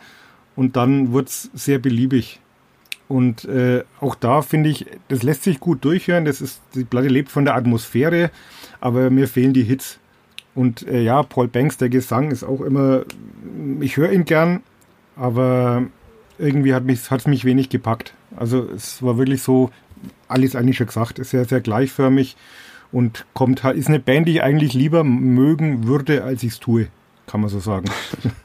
und 0.57 0.77
dann 0.77 1.13
wird 1.13 1.29
es 1.29 1.51
sehr 1.55 1.79
beliebig. 1.79 2.41
Und 3.07 3.45
äh, 3.45 3.85
auch 4.01 4.17
da 4.17 4.43
finde 4.43 4.71
ich, 4.71 4.87
das 5.09 5.23
lässt 5.23 5.45
sich 5.45 5.61
gut 5.61 5.85
durchhören. 5.85 6.25
Das 6.25 6.41
ist, 6.41 6.61
die 6.75 6.85
Platte 6.85 7.09
lebt 7.09 7.31
von 7.31 7.45
der 7.45 7.55
Atmosphäre, 7.55 8.31
aber 8.81 9.11
mir 9.11 9.29
fehlen 9.29 9.53
die 9.53 9.63
Hits. 9.63 10.01
Und 10.55 10.87
äh, 10.89 11.03
ja, 11.03 11.23
Paul 11.23 11.49
Banks, 11.49 11.77
der 11.77 11.89
Gesang 11.89 12.31
ist 12.31 12.45
auch 12.45 12.61
immer, 12.61 13.05
ich 13.81 13.97
höre 13.97 14.13
ihn 14.13 14.25
gern, 14.25 14.63
aber 15.17 15.85
irgendwie 16.39 16.75
hat 16.75 16.85
es 16.89 17.11
mich, 17.11 17.27
mich 17.27 17.45
wenig 17.45 17.69
gepackt. 17.69 18.15
Also 18.37 18.69
es 18.75 19.03
war 19.03 19.19
wirklich 19.19 19.43
so, 19.43 19.71
alles 20.29 20.57
eigentlich 20.57 20.77
schon 20.77 20.87
gesagt, 20.87 21.25
sehr, 21.25 21.45
sehr 21.45 21.61
gleichförmig 21.61 22.37
und 22.93 23.27
kommt 23.35 23.63
halt, 23.63 23.77
ist 23.77 23.89
eine 23.89 24.01
Band, 24.01 24.29
die 24.29 24.33
ich 24.33 24.43
eigentlich 24.43 24.75
lieber 24.75 25.05
mögen 25.05 25.87
würde, 25.87 26.25
als 26.25 26.43
ich 26.43 26.55
es 26.55 26.61
tue, 26.61 26.89
kann 27.27 27.41
man 27.41 27.51
so 27.51 27.61
sagen. 27.61 27.87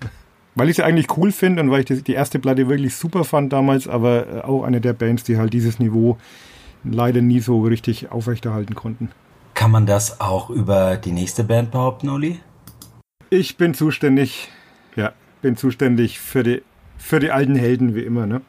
weil 0.55 0.69
ich 0.69 0.75
sie 0.75 0.84
eigentlich 0.84 1.17
cool 1.17 1.32
finde 1.32 1.62
und 1.62 1.71
weil 1.71 1.82
ich 1.82 2.03
die 2.03 2.13
erste 2.13 2.39
Platte 2.39 2.67
wirklich 2.67 2.95
super 2.95 3.23
fand 3.23 3.53
damals, 3.53 3.88
aber 3.88 4.27
äh, 4.27 4.41
auch 4.41 4.63
eine 4.63 4.82
der 4.82 4.93
Bands, 4.93 5.23
die 5.23 5.38
halt 5.38 5.53
dieses 5.53 5.79
Niveau 5.79 6.17
leider 6.84 7.21
nie 7.21 7.39
so 7.39 7.62
richtig 7.62 8.12
aufrechterhalten 8.12 8.75
konnten. 8.75 9.10
Kann 9.53 9.71
man 9.71 9.86
das 9.86 10.21
auch 10.21 10.49
über 10.49 10.97
die 10.97 11.12
nächste 11.12 11.43
Band 11.43 11.71
behaupten, 11.71 12.10
Uli? 12.10 12.39
Ich 13.29 13.58
bin 13.58 13.73
zuständig, 13.73 14.49
ja, 14.95 15.13
bin 15.41 15.58
zuständig 15.58 16.19
für 16.19 16.43
die, 16.43 16.62
für 16.97 17.19
die 17.19 17.32
alten 17.32 17.56
Helden 17.56 17.95
wie 17.95 18.02
immer. 18.02 18.25
Ne? 18.25 18.41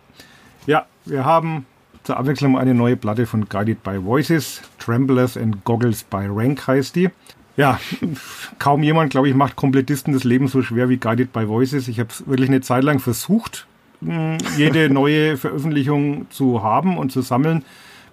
Ja, 0.66 0.86
wir 1.04 1.24
haben 1.24 1.66
zur 2.02 2.16
Abwechslung 2.16 2.58
eine 2.58 2.74
neue 2.74 2.96
Platte 2.96 3.26
von 3.26 3.48
Guided 3.48 3.82
by 3.82 4.02
Voices. 4.02 4.62
Tremblers 4.78 5.36
and 5.36 5.64
Goggles 5.64 6.02
by 6.04 6.26
Rank 6.28 6.66
heißt 6.66 6.96
die. 6.96 7.10
Ja, 7.56 7.78
kaum 8.58 8.82
jemand, 8.82 9.10
glaube 9.10 9.28
ich, 9.28 9.34
macht 9.34 9.56
Komplettisten 9.56 10.14
das 10.14 10.24
Leben 10.24 10.48
so 10.48 10.62
schwer 10.62 10.88
wie 10.88 10.96
Guided 10.96 11.32
by 11.32 11.46
Voices. 11.46 11.88
Ich 11.88 12.00
habe 12.00 12.10
es 12.10 12.26
wirklich 12.26 12.48
eine 12.48 12.60
Zeit 12.60 12.84
lang 12.84 13.00
versucht, 13.00 13.66
hm, 14.00 14.38
jede 14.56 14.88
neue 14.92 15.36
Veröffentlichung 15.36 16.26
zu 16.30 16.62
haben 16.62 16.96
und 16.96 17.12
zu 17.12 17.20
sammeln. 17.20 17.64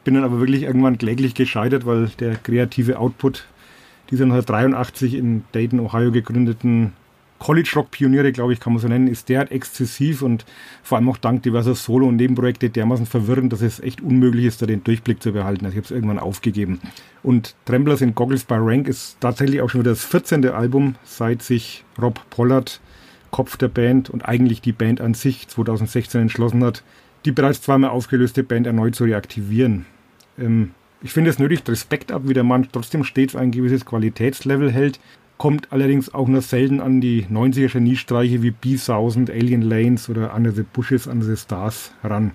Bin 0.03 0.13
dann 0.13 0.23
aber 0.23 0.39
wirklich 0.39 0.63
irgendwann 0.63 0.97
kläglich 0.97 1.33
gescheitert, 1.33 1.85
weil 1.85 2.07
der 2.19 2.35
kreative 2.35 2.99
Output 2.99 3.45
dieser 4.09 4.23
1983 4.23 5.15
in 5.15 5.43
Dayton, 5.51 5.81
Ohio 5.81 6.11
gegründeten 6.11 6.93
College 7.39 7.71
Rock 7.75 7.91
Pioniere, 7.91 8.31
glaube 8.31 8.53
ich, 8.53 8.59
kann 8.59 8.73
man 8.73 8.81
so 8.81 8.87
nennen, 8.87 9.07
ist 9.07 9.29
derart 9.29 9.51
exzessiv 9.51 10.21
und 10.21 10.45
vor 10.83 10.97
allem 10.97 11.09
auch 11.09 11.17
dank 11.17 11.43
diverser 11.43 11.75
Solo- 11.75 12.07
und 12.07 12.15
Nebenprojekte 12.15 12.69
dermaßen 12.69 13.05
verwirrend, 13.05 13.53
dass 13.53 13.61
es 13.61 13.79
echt 13.79 14.01
unmöglich 14.01 14.45
ist, 14.45 14.61
da 14.61 14.65
den 14.65 14.83
Durchblick 14.83 15.21
zu 15.21 15.31
behalten. 15.31 15.65
Also 15.65 15.73
ich 15.73 15.77
habe 15.77 15.85
es 15.85 15.91
irgendwann 15.91 16.19
aufgegeben. 16.19 16.79
Und 17.23 17.55
Tremblers 17.65 18.01
in 18.01 18.15
Goggles 18.15 18.43
by 18.43 18.55
Rank 18.57 18.87
ist 18.87 19.17
tatsächlich 19.19 19.61
auch 19.61 19.69
schon 19.69 19.81
wieder 19.81 19.91
das 19.91 20.03
14. 20.03 20.47
Album, 20.49 20.95
seit 21.03 21.43
sich 21.43 21.83
Rob 22.01 22.19
Pollard, 22.29 22.81
Kopf 23.29 23.57
der 23.57 23.67
Band 23.67 24.09
und 24.09 24.23
eigentlich 24.27 24.61
die 24.61 24.71
Band 24.71 25.01
an 25.01 25.13
sich 25.13 25.47
2016 25.47 26.21
entschlossen 26.21 26.63
hat, 26.63 26.83
die 27.25 27.31
bereits 27.31 27.61
zweimal 27.61 27.91
aufgelöste 27.91 28.43
Band 28.43 28.65
erneut 28.65 28.95
zu 28.95 29.03
reaktivieren. 29.03 29.85
Ähm, 30.39 30.71
ich 31.03 31.13
finde 31.13 31.29
es 31.29 31.37
nötig, 31.37 31.61
Respekt 31.67 32.11
ab, 32.11 32.23
wie 32.25 32.33
der 32.33 32.43
Mann 32.43 32.67
trotzdem 32.71 33.03
stets 33.03 33.35
ein 33.35 33.51
gewisses 33.51 33.85
Qualitätslevel 33.85 34.71
hält 34.71 34.99
kommt 35.37 35.71
allerdings 35.71 36.13
auch 36.13 36.27
nur 36.27 36.41
selten 36.41 36.81
an 36.81 37.01
die 37.01 37.25
90er 37.25 37.71
Geniestreiche 37.71 38.41
wie 38.41 38.51
B-Thousand, 38.51 39.29
Alien 39.29 39.61
Lanes 39.61 40.09
oder 40.09 40.33
Under 40.35 40.51
the 40.51 40.63
Bushes, 40.63 41.07
Under 41.07 41.25
the 41.25 41.37
Stars 41.37 41.91
heran. 42.01 42.31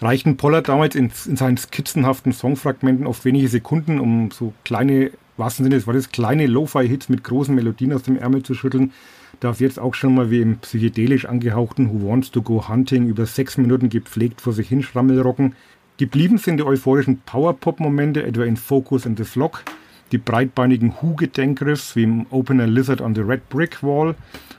Reichten 0.00 0.36
Pollard 0.36 0.68
damals 0.68 0.94
in, 0.94 1.10
in, 1.26 1.36
seinen 1.36 1.56
skizzenhaften 1.56 2.32
Songfragmenten 2.32 3.06
oft 3.06 3.24
wenige 3.24 3.48
Sekunden, 3.48 3.98
um 3.98 4.30
so 4.30 4.52
kleine, 4.64 5.10
was 5.38 5.56
Sinne 5.56 5.70
des 5.70 5.86
Wortes, 5.86 6.10
kleine 6.10 6.46
Lo-Fi-Hits 6.46 7.08
mit 7.08 7.24
großen 7.24 7.54
Melodien 7.54 7.94
aus 7.94 8.02
dem 8.02 8.18
Ärmel 8.18 8.42
zu 8.42 8.52
schütteln, 8.52 8.92
darf 9.40 9.60
jetzt 9.60 9.78
auch 9.78 9.94
schon 9.94 10.14
mal 10.14 10.30
wie 10.30 10.42
im 10.42 10.58
psychedelisch 10.58 11.24
angehauchten 11.24 11.88
Who 11.88 12.10
Wants 12.10 12.30
to 12.30 12.42
Go 12.42 12.68
Hunting 12.68 13.06
über 13.06 13.24
sechs 13.24 13.56
Minuten 13.56 13.88
gepflegt 13.88 14.42
vor 14.42 14.52
sich 14.52 14.68
hin 14.68 14.82
Schrammelrocken. 14.82 15.54
Geblieben 15.96 16.36
sind 16.36 16.58
die 16.58 16.64
euphorischen 16.64 17.20
Power-Pop-Momente, 17.24 18.22
etwa 18.22 18.44
in 18.44 18.58
Focus 18.58 19.06
and 19.06 19.16
the 19.16 19.24
Flock, 19.24 19.62
die 20.12 20.18
breitbeinigen 20.18 21.00
Hu-Gedenkriffs 21.02 21.96
wie 21.96 22.04
im 22.04 22.26
Opener 22.30 22.66
Lizard 22.66 23.00
on 23.00 23.14
the 23.14 23.22
Red 23.22 23.48
Brick 23.48 23.82
Wall 23.82 24.14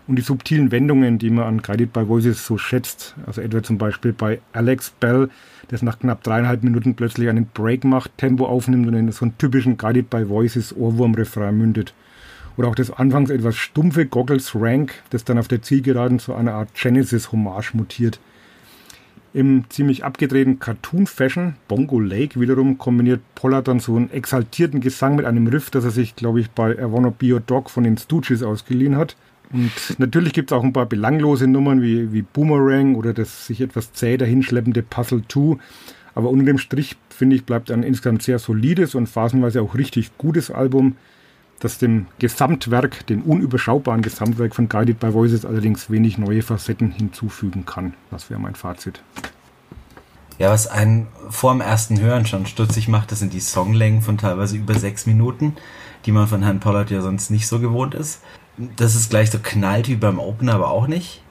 und 0.07 0.17
die 0.17 0.21
subtilen 0.21 0.71
Wendungen, 0.71 1.19
die 1.19 1.29
man 1.29 1.45
an 1.45 1.61
Guided 1.61 1.93
by 1.93 2.07
Voices 2.07 2.45
so 2.45 2.57
schätzt. 2.57 3.15
Also 3.25 3.41
etwa 3.41 3.63
zum 3.63 3.77
Beispiel 3.77 4.13
bei 4.13 4.39
Alex 4.53 4.91
Bell, 4.99 5.29
das 5.69 5.81
nach 5.81 5.99
knapp 5.99 6.23
dreieinhalb 6.23 6.63
Minuten 6.63 6.95
plötzlich 6.95 7.29
einen 7.29 7.47
Break 7.53 7.83
macht, 7.83 8.17
Tempo 8.17 8.45
aufnimmt 8.45 8.87
und 8.87 8.93
in 8.93 9.11
so 9.11 9.25
einen 9.25 9.37
typischen 9.37 9.77
Guided 9.77 10.09
by 10.09 10.27
Voices 10.27 10.75
Ohrwurm-Refrain 10.75 11.57
mündet. 11.57 11.93
Oder 12.57 12.69
auch 12.69 12.75
das 12.75 12.91
anfangs 12.91 13.29
etwas 13.29 13.55
stumpfe 13.55 14.05
Goggles 14.05 14.53
Rank, 14.55 14.93
das 15.11 15.23
dann 15.23 15.37
auf 15.37 15.47
der 15.47 15.61
Zielgeraden 15.61 16.19
zu 16.19 16.33
einer 16.33 16.53
Art 16.53 16.73
Genesis-Hommage 16.73 17.73
mutiert. 17.73 18.19
Im 19.37 19.65
ziemlich 19.69 20.03
abgedrehten 20.03 20.57
Cartoon-Fashion, 20.57 21.57
Bongo 21.67 21.99
Lake 21.99 22.39
wiederum, 22.39 22.79
kombiniert 22.79 23.21
Pollard 23.35 23.67
dann 23.67 23.79
so 23.79 23.95
einen 23.95 24.09
exaltierten 24.09 24.81
Gesang 24.81 25.15
mit 25.15 25.27
einem 25.27 25.45
Riff, 25.45 25.69
das 25.69 25.83
er 25.83 25.91
sich, 25.91 26.15
glaube 26.15 26.39
ich, 26.39 26.49
bei 26.49 26.71
I 26.71 26.91
Wanna 26.91 27.11
Be 27.15 27.33
Your 27.33 27.39
Dog 27.39 27.69
von 27.69 27.83
den 27.83 27.99
Stooges 27.99 28.41
ausgeliehen 28.41 28.95
hat. 28.95 29.15
Und 29.53 29.69
natürlich 29.99 30.33
gibt 30.33 30.51
es 30.51 30.57
auch 30.57 30.63
ein 30.63 30.73
paar 30.73 30.87
belanglose 30.87 31.45
Nummern 31.45 31.83
wie, 31.83 32.11
wie 32.11 32.23
Boomerang 32.23 32.95
oder 32.95 33.13
das 33.13 33.45
sich 33.45 33.61
etwas 33.61 33.93
zäh 33.93 34.17
dahinschleppende 34.17 34.81
Puzzle 34.81 35.21
2. 35.27 35.57
Aber 36.15 36.31
unter 36.31 36.45
dem 36.45 36.57
Strich, 36.57 36.97
finde 37.11 37.35
ich, 37.35 37.43
bleibt 37.43 37.69
ein 37.69 37.83
insgesamt 37.83 38.23
sehr 38.23 38.39
solides 38.39 38.95
und 38.95 39.05
phasenweise 39.05 39.61
auch 39.61 39.75
richtig 39.75 40.17
gutes 40.17 40.49
Album, 40.49 40.95
das 41.59 41.77
dem 41.77 42.07
Gesamtwerk, 42.19 43.07
dem 43.07 43.23
unüberschaubaren 43.23 44.01
Gesamtwerk 44.01 44.55
von 44.55 44.69
Guided 44.69 44.99
by 44.99 45.13
Voices 45.13 45.45
allerdings 45.45 45.89
wenig 45.89 46.17
neue 46.17 46.43
Facetten 46.43 46.91
hinzufügen 46.91 47.65
kann. 47.65 47.93
Das 48.11 48.29
wäre 48.29 48.39
mein 48.39 48.55
Fazit. 48.55 49.01
Ja, 50.37 50.51
was 50.51 50.67
einen 50.67 51.07
vor 51.29 51.51
dem 51.51 51.61
ersten 51.61 51.99
Hören 51.99 52.27
schon 52.27 52.45
stutzig 52.45 52.87
macht, 52.87 53.11
das 53.11 53.19
sind 53.19 53.33
die 53.33 53.39
Songlängen 53.39 54.03
von 54.03 54.19
teilweise 54.19 54.55
über 54.55 54.75
sechs 54.75 55.07
Minuten, 55.07 55.55
die 56.05 56.11
man 56.11 56.27
von 56.27 56.43
Herrn 56.43 56.59
Pollard 56.59 56.91
ja 56.91 57.01
sonst 57.01 57.31
nicht 57.31 57.47
so 57.47 57.59
gewohnt 57.59 57.95
ist. 57.95 58.21
Das 58.75 58.95
ist 58.95 59.09
gleich 59.09 59.31
so 59.31 59.39
knallt 59.41 59.87
wie 59.87 59.95
beim 59.95 60.19
Opener, 60.19 60.53
aber 60.53 60.69
auch 60.69 60.87
nicht. 60.87 61.23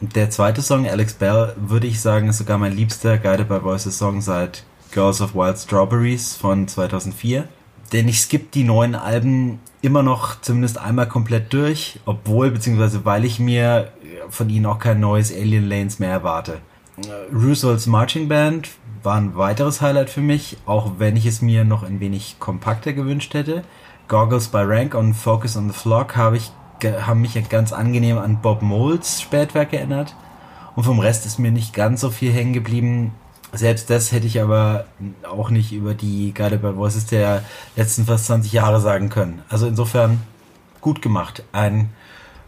Der 0.00 0.30
zweite 0.30 0.62
Song, 0.62 0.86
Alex 0.86 1.14
Bell, 1.14 1.54
würde 1.56 1.88
ich 1.88 2.00
sagen, 2.00 2.28
ist 2.28 2.38
sogar 2.38 2.58
mein 2.58 2.74
liebster 2.74 3.18
Guided 3.18 3.48
by 3.48 3.62
Voices 3.62 3.98
Song 3.98 4.20
seit 4.20 4.64
Girls 4.92 5.20
of 5.20 5.34
Wild 5.34 5.58
Strawberries 5.58 6.36
von 6.36 6.68
2004 6.68 7.48
denn 7.92 8.08
ich 8.08 8.20
skippe 8.20 8.46
die 8.54 8.64
neuen 8.64 8.94
Alben 8.94 9.60
immer 9.82 10.02
noch 10.02 10.40
zumindest 10.40 10.78
einmal 10.78 11.08
komplett 11.08 11.52
durch, 11.52 11.98
obwohl, 12.06 12.50
beziehungsweise 12.50 13.04
weil 13.04 13.24
ich 13.24 13.38
mir 13.38 13.92
von 14.30 14.48
ihnen 14.48 14.66
auch 14.66 14.78
kein 14.78 15.00
neues 15.00 15.32
Alien 15.32 15.68
Lanes 15.68 15.98
mehr 15.98 16.10
erwarte. 16.10 16.58
Russells 17.32 17.86
Marching 17.86 18.28
Band 18.28 18.70
war 19.02 19.16
ein 19.16 19.36
weiteres 19.36 19.80
Highlight 19.80 20.10
für 20.10 20.20
mich, 20.20 20.58
auch 20.66 20.92
wenn 20.98 21.16
ich 21.16 21.26
es 21.26 21.42
mir 21.42 21.64
noch 21.64 21.82
ein 21.82 22.00
wenig 22.00 22.36
kompakter 22.38 22.92
gewünscht 22.92 23.34
hätte. 23.34 23.64
Goggles 24.08 24.48
by 24.48 24.58
Rank 24.58 24.94
und 24.94 25.14
Focus 25.14 25.56
on 25.56 25.68
the 25.68 25.76
Flock 25.76 26.16
habe 26.16 26.36
ich, 26.36 26.52
haben 26.84 27.22
mich 27.22 27.36
ganz 27.48 27.72
angenehm 27.72 28.18
an 28.18 28.40
Bob 28.40 28.62
Moles 28.62 29.20
Spätwerk 29.20 29.72
erinnert. 29.72 30.14
Und 30.76 30.84
vom 30.84 31.00
Rest 31.00 31.26
ist 31.26 31.38
mir 31.38 31.50
nicht 31.50 31.74
ganz 31.74 32.00
so 32.00 32.10
viel 32.10 32.32
hängen 32.32 32.52
geblieben. 32.52 33.12
Selbst 33.52 33.90
das 33.90 34.12
hätte 34.12 34.26
ich 34.26 34.40
aber 34.40 34.86
auch 35.28 35.50
nicht 35.50 35.72
über 35.72 35.92
die 35.92 36.32
Guided 36.32 36.62
by 36.62 36.74
Voices 36.74 37.06
der 37.06 37.44
letzten 37.76 38.06
fast 38.06 38.26
20 38.26 38.52
Jahre 38.52 38.80
sagen 38.80 39.10
können. 39.10 39.42
Also 39.50 39.66
insofern 39.66 40.22
gut 40.80 41.02
gemacht. 41.02 41.44
Ein 41.52 41.90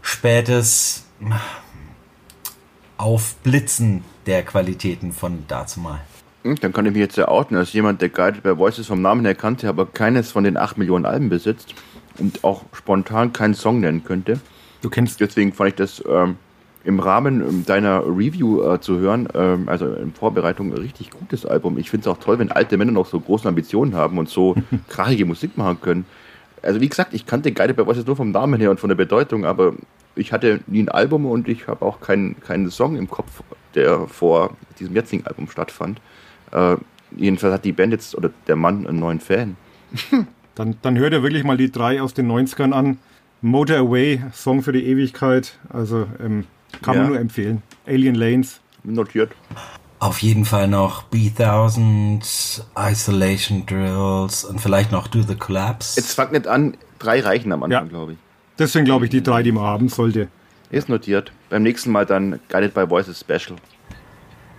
spätes 0.01 1.05
Aufblitzen 2.97 4.03
der 4.25 4.43
Qualitäten 4.43 5.11
von 5.11 5.45
dazumal. 5.47 6.01
Hm, 6.43 6.55
dann 6.55 6.73
kann 6.73 6.85
ich 6.87 6.93
mich 6.93 7.01
jetzt 7.01 7.17
ja 7.17 7.27
outen 7.27 7.55
als 7.55 7.73
jemand, 7.73 8.01
der 8.01 8.09
Guided 8.09 8.41
by 8.41 8.57
Voices 8.57 8.87
vom 8.87 9.01
Namen 9.01 9.25
her 9.25 9.35
kannte, 9.35 9.69
aber 9.69 9.85
keines 9.85 10.31
von 10.31 10.43
den 10.43 10.57
8 10.57 10.77
Millionen 10.77 11.05
Alben 11.05 11.29
besitzt 11.29 11.75
und 12.17 12.43
auch 12.43 12.63
spontan 12.73 13.31
keinen 13.31 13.53
Song 13.53 13.79
nennen 13.79 14.03
könnte. 14.03 14.39
Du 14.81 14.89
kennst. 14.89 15.19
Deswegen 15.19 15.53
fand 15.53 15.69
ich 15.69 15.75
das 15.75 16.03
ähm, 16.07 16.37
im 16.85 16.99
Rahmen 16.99 17.41
ähm, 17.41 17.65
deiner 17.65 18.05
Review 18.05 18.61
äh, 18.61 18.79
zu 18.79 18.99
hören, 18.99 19.27
ähm, 19.33 19.67
also 19.67 19.91
in 19.93 20.13
Vorbereitung, 20.13 20.71
ein 20.71 20.77
richtig 20.77 21.09
gutes 21.09 21.45
Album. 21.45 21.77
Ich 21.77 21.89
finde 21.89 22.07
es 22.09 22.15
auch 22.15 22.19
toll, 22.19 22.39
wenn 22.39 22.51
alte 22.51 22.77
Männer 22.77 22.91
noch 22.91 23.07
so 23.07 23.19
große 23.19 23.47
Ambitionen 23.47 23.95
haben 23.95 24.17
und 24.17 24.29
so 24.29 24.55
krachige 24.87 25.25
Musik 25.25 25.57
machen 25.57 25.81
können. 25.81 26.05
also 26.61 26.79
wie 26.79 26.89
gesagt, 26.89 27.13
ich 27.13 27.25
kannte 27.25 27.51
Guided 27.51 27.75
by 27.75 27.85
Voices 27.85 28.05
nur 28.05 28.15
vom 28.15 28.31
Namen 28.31 28.59
her 28.59 28.71
und 28.71 28.79
von 28.79 28.89
der 28.89 28.95
Bedeutung, 28.95 29.45
aber 29.45 29.73
ich 30.15 30.31
hatte 30.31 30.61
nie 30.67 30.83
ein 30.83 30.89
Album 30.89 31.25
und 31.25 31.47
ich 31.47 31.67
habe 31.67 31.83
auch 31.83 31.99
keinen 31.99 32.39
keinen 32.39 32.69
Song 32.69 32.95
im 32.95 33.09
Kopf, 33.09 33.41
der 33.73 34.07
vor 34.07 34.51
diesem 34.79 34.95
jetzigen 34.95 35.25
Album 35.25 35.49
stattfand. 35.49 35.99
Äh, 36.51 36.77
jedenfalls 37.17 37.53
hat 37.53 37.65
die 37.65 37.73
Band 37.73 37.93
jetzt 37.93 38.15
oder 38.15 38.29
der 38.47 38.55
Mann 38.55 38.87
einen 38.87 38.99
neuen 38.99 39.19
Fan. 39.19 39.57
dann, 40.55 40.77
dann 40.81 40.97
hört 40.97 41.13
er 41.13 41.23
wirklich 41.23 41.43
mal 41.43 41.57
die 41.57 41.71
drei 41.71 42.01
aus 42.01 42.13
den 42.13 42.31
90ern 42.31 42.71
an. 42.71 42.99
Motor 43.41 43.77
Away, 43.77 44.21
Song 44.33 44.63
für 44.63 44.71
die 44.71 44.85
Ewigkeit. 44.85 45.57
Also 45.69 46.07
ähm, 46.23 46.45
kann 46.81 46.95
ja. 46.95 47.01
man 47.01 47.09
nur 47.09 47.19
empfehlen. 47.19 47.61
Alien 47.85 48.15
Lanes. 48.15 48.61
Notiert. 48.83 49.31
Auf 49.99 50.21
jeden 50.21 50.45
Fall 50.45 50.67
noch 50.67 51.09
B1000, 51.09 52.61
Isolation 52.77 53.65
Drills 53.65 54.43
und 54.43 54.61
vielleicht 54.61 54.91
noch 54.91 55.07
Do 55.07 55.23
the 55.23 55.35
Collapse. 55.35 55.99
Jetzt 55.99 56.13
fangt 56.13 56.33
nicht 56.33 56.47
an, 56.47 56.77
drei 56.99 57.21
reichen 57.21 57.51
am 57.51 57.63
Anfang, 57.63 57.85
ja. 57.85 57.89
glaube 57.89 58.13
ich. 58.13 58.17
Deswegen 58.59 58.85
glaube 58.85 59.05
ich, 59.05 59.11
die 59.11 59.23
drei, 59.23 59.41
die 59.41 59.51
man 59.51 59.63
haben 59.63 59.89
sollte. 59.89 60.27
Ist 60.69 60.89
notiert. 60.89 61.31
Beim 61.49 61.63
nächsten 61.63 61.91
Mal 61.91 62.05
dann 62.05 62.39
Guided 62.49 62.73
by 62.73 62.89
Voices 62.89 63.19
Special. 63.19 63.57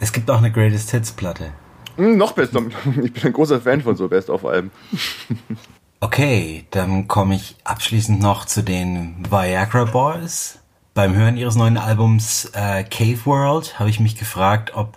Es 0.01 0.13
gibt 0.13 0.31
auch 0.31 0.39
eine 0.39 0.51
Greatest 0.51 0.91
Hits 0.91 1.13
Platte. 1.13 1.53
Hm, 1.97 2.17
noch 2.17 2.33
besser. 2.33 2.63
Ich 3.03 3.13
bin 3.13 3.25
ein 3.25 3.33
großer 3.33 3.61
Fan 3.61 3.83
von 3.83 3.97
so 3.97 4.09
Best-of-Alben. 4.09 4.71
Okay, 6.01 6.67
dann 6.71 7.09
komme 7.09 7.37
ich 7.37 7.57
abschließend 7.65 8.21
noch 8.21 8.45
zu 8.45 8.63
den 8.63 9.25
Viagra 9.31 9.85
Boys. 9.85 10.59
Beim 10.97 11.15
Hören 11.15 11.37
ihres 11.37 11.57
neuen 11.57 11.77
Albums 11.77 12.47
äh, 12.55 12.83
Cave 12.83 13.27
World 13.27 13.79
habe 13.79 13.91
ich 13.91 14.01
mich 14.01 14.17
gefragt, 14.17 14.73
ob 14.75 14.97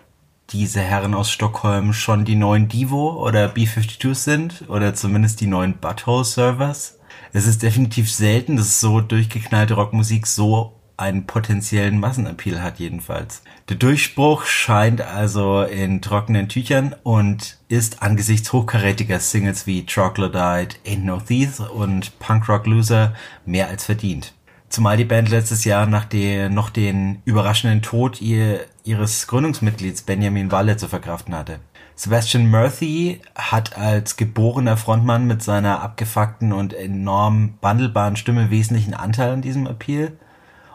diese 0.49 0.79
Herren 0.79 1.13
aus 1.13 1.29
Stockholm 1.29 1.91
schon 1.91 2.23
die 2.23 2.37
neuen 2.37 2.69
Divo 2.69 3.21
oder 3.21 3.47
B52 3.53 4.15
sind 4.15 4.63
oder 4.69 4.93
zumindest 4.93 5.41
die 5.41 5.47
neuen 5.47 5.73
Butthole 5.73 6.23
Servers. 6.23 6.99
Es 7.33 7.45
ist 7.45 7.63
definitiv 7.63 8.09
selten, 8.09 8.55
dass 8.55 8.79
so 8.79 9.01
durchgeknallte 9.01 9.73
Rockmusik 9.73 10.25
so 10.25 10.79
einen 10.95 11.27
potenziellen 11.27 11.99
Massenappeal 11.99 12.63
hat 12.63 12.79
jedenfalls. 12.79 13.43
Der 13.67 13.75
Durchbruch 13.75 14.45
scheint 14.45 15.01
also 15.01 15.63
in 15.63 16.01
trockenen 16.01 16.47
Tüchern 16.47 16.95
und 17.03 17.57
ist 17.67 18.01
angesichts 18.01 18.53
hochkarätiger 18.53 19.19
Singles 19.19 19.67
wie 19.67 19.85
Troglodyte, 19.85 20.77
Ain't 20.87 21.03
No 21.03 21.19
Thief 21.19 21.59
und 21.59 22.17
Punk 22.19 22.47
Rock 22.47 22.67
Loser 22.67 23.13
mehr 23.45 23.67
als 23.67 23.83
verdient. 23.83 24.33
Zumal 24.69 24.97
die 24.97 25.05
Band 25.05 25.29
letztes 25.29 25.65
Jahr 25.65 25.87
nach 25.87 26.05
der, 26.05 26.49
noch 26.49 26.69
den 26.69 27.23
überraschenden 27.25 27.81
Tod 27.81 28.21
ihr, 28.21 28.61
ihres 28.83 29.25
Gründungsmitglieds 29.25 30.03
Benjamin 30.03 30.51
Walle 30.51 30.77
zu 30.77 30.87
verkraften 30.87 31.35
hatte. 31.35 31.59
Sebastian 31.95 32.49
Murphy 32.49 33.19
hat 33.35 33.77
als 33.77 34.15
geborener 34.15 34.77
Frontmann 34.77 35.25
mit 35.25 35.41
seiner 35.41 35.81
abgefuckten 35.81 36.53
und 36.53 36.73
enorm 36.73 37.55
wandelbaren 37.61 38.15
Stimme 38.15 38.51
wesentlichen 38.51 38.93
Anteil 38.93 39.31
an 39.31 39.41
diesem 39.41 39.65
Appeal. 39.65 40.13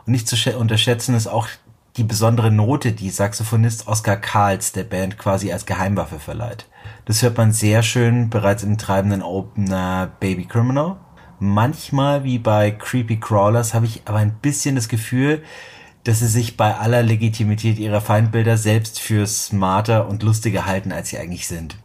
Und 0.04 0.12
nicht 0.12 0.28
zu 0.28 0.36
unterschätzen 0.58 1.14
ist 1.14 1.28
auch 1.28 1.48
die 1.96 2.04
besondere 2.04 2.50
Note, 2.50 2.92
die 2.92 3.10
Saxophonist 3.10 3.86
Oscar 3.86 4.16
Karls 4.16 4.72
der 4.72 4.84
Band 4.84 5.16
quasi 5.16 5.52
als 5.52 5.66
Geheimwaffe 5.66 6.18
verleiht. 6.18 6.66
Das 7.04 7.22
hört 7.22 7.38
man 7.38 7.52
sehr 7.52 7.82
schön 7.82 8.28
bereits 8.28 8.64
im 8.64 8.76
treibenden 8.76 9.22
Opener 9.22 10.10
Baby 10.18 10.46
Criminal. 10.46 10.96
Manchmal, 11.38 12.24
wie 12.24 12.38
bei 12.38 12.70
Creepy 12.70 13.18
Crawlers, 13.18 13.74
habe 13.74 13.86
ich 13.86 14.02
aber 14.04 14.18
ein 14.18 14.34
bisschen 14.34 14.76
das 14.76 14.88
Gefühl, 14.88 15.42
dass 16.04 16.20
sie 16.20 16.28
sich 16.28 16.56
bei 16.56 16.76
aller 16.76 17.02
Legitimität 17.02 17.78
ihrer 17.78 18.00
Feindbilder 18.00 18.58
selbst 18.58 19.00
für 19.00 19.26
smarter 19.26 20.08
und 20.08 20.22
lustiger 20.22 20.66
halten, 20.66 20.92
als 20.92 21.08
sie 21.08 21.18
eigentlich 21.18 21.48
sind. 21.48 21.76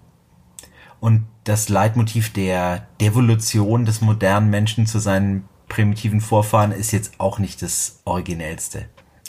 Und 1.00 1.26
das 1.46 1.70
Leitmotiv 1.70 2.34
der 2.34 2.88
Devolution 3.00 3.86
des 3.86 4.02
modernen 4.02 4.50
Menschen 4.50 4.86
zu 4.86 5.00
seinen 5.00 5.48
primitiven 5.70 6.20
Vorfahren 6.20 6.72
ist 6.72 6.92
jetzt 6.92 7.20
auch 7.20 7.40
nicht 7.40 7.62
das 7.62 8.02
originellste. 8.04 8.86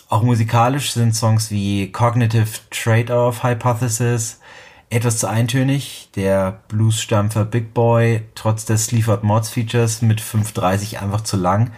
Auch 0.09 0.23
musikalisch 0.23 0.93
sind 0.93 1.15
Songs 1.15 1.53
wie 1.53 1.93
Cognitive 1.93 2.49
Trade-off 2.71 3.45
Hypothesis 3.45 4.41
etwas 4.91 5.19
zu 5.19 5.29
eintönig. 5.29 6.11
Der 6.17 6.61
Bluesstampfer 6.69 7.45
Big 7.45 7.73
Boy 7.73 8.23
trotz 8.35 8.67
des 8.67 8.87
Sleaford 8.87 9.25
Mods 9.25 9.51
Features 9.51 10.03
mit 10.03 10.21
5.30 10.21 10.99
einfach 10.99 11.23
zu 11.23 11.37
lang 11.37 11.71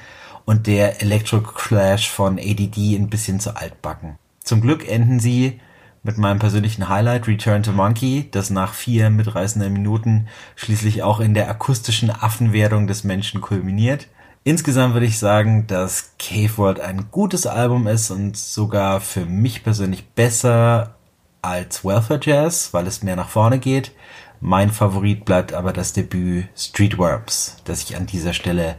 und 0.44 0.66
der 0.66 1.02
Electro 1.02 1.40
Clash 1.40 2.10
von 2.10 2.38
ADD 2.38 2.96
ein 2.96 3.10
bisschen 3.10 3.38
zu 3.38 3.56
altbacken. 3.56 4.16
Zum 4.42 4.60
Glück 4.60 4.88
enden 4.88 5.20
sie 5.20 5.60
mit 6.02 6.18
meinem 6.18 6.40
persönlichen 6.40 6.88
Highlight 6.88 7.28
Return 7.28 7.62
to 7.62 7.70
Monkey, 7.70 8.28
das 8.32 8.50
nach 8.50 8.74
vier 8.74 9.08
mitreißenden 9.10 9.72
Minuten 9.72 10.26
schließlich 10.56 11.04
auch 11.04 11.20
in 11.20 11.34
der 11.34 11.48
akustischen 11.48 12.10
Affenwerdung 12.10 12.88
des 12.88 13.04
Menschen 13.04 13.40
kulminiert. 13.40 14.08
Insgesamt 14.42 14.94
würde 14.94 15.06
ich 15.06 15.20
sagen, 15.20 15.68
dass 15.68 16.14
Cave 16.18 16.56
World 16.56 16.80
ein 16.80 17.06
gutes 17.12 17.46
Album 17.46 17.86
ist 17.86 18.10
und 18.10 18.36
sogar 18.36 19.00
für 19.00 19.24
mich 19.24 19.62
persönlich 19.62 20.08
besser 20.08 20.96
als 21.43 21.84
Welfare 21.84 22.20
Jazz, 22.22 22.72
weil 22.72 22.86
es 22.86 23.03
mehr 23.03 23.16
nach 23.16 23.28
vorne 23.28 23.59
geht. 23.59 23.93
Mein 24.40 24.70
Favorit 24.70 25.24
bleibt 25.24 25.53
aber 25.53 25.72
das 25.72 25.93
Debüt 25.93 26.47
Streetworms, 26.57 27.57
das 27.64 27.82
ich 27.82 27.97
an 27.97 28.07
dieser 28.07 28.32
Stelle 28.32 28.76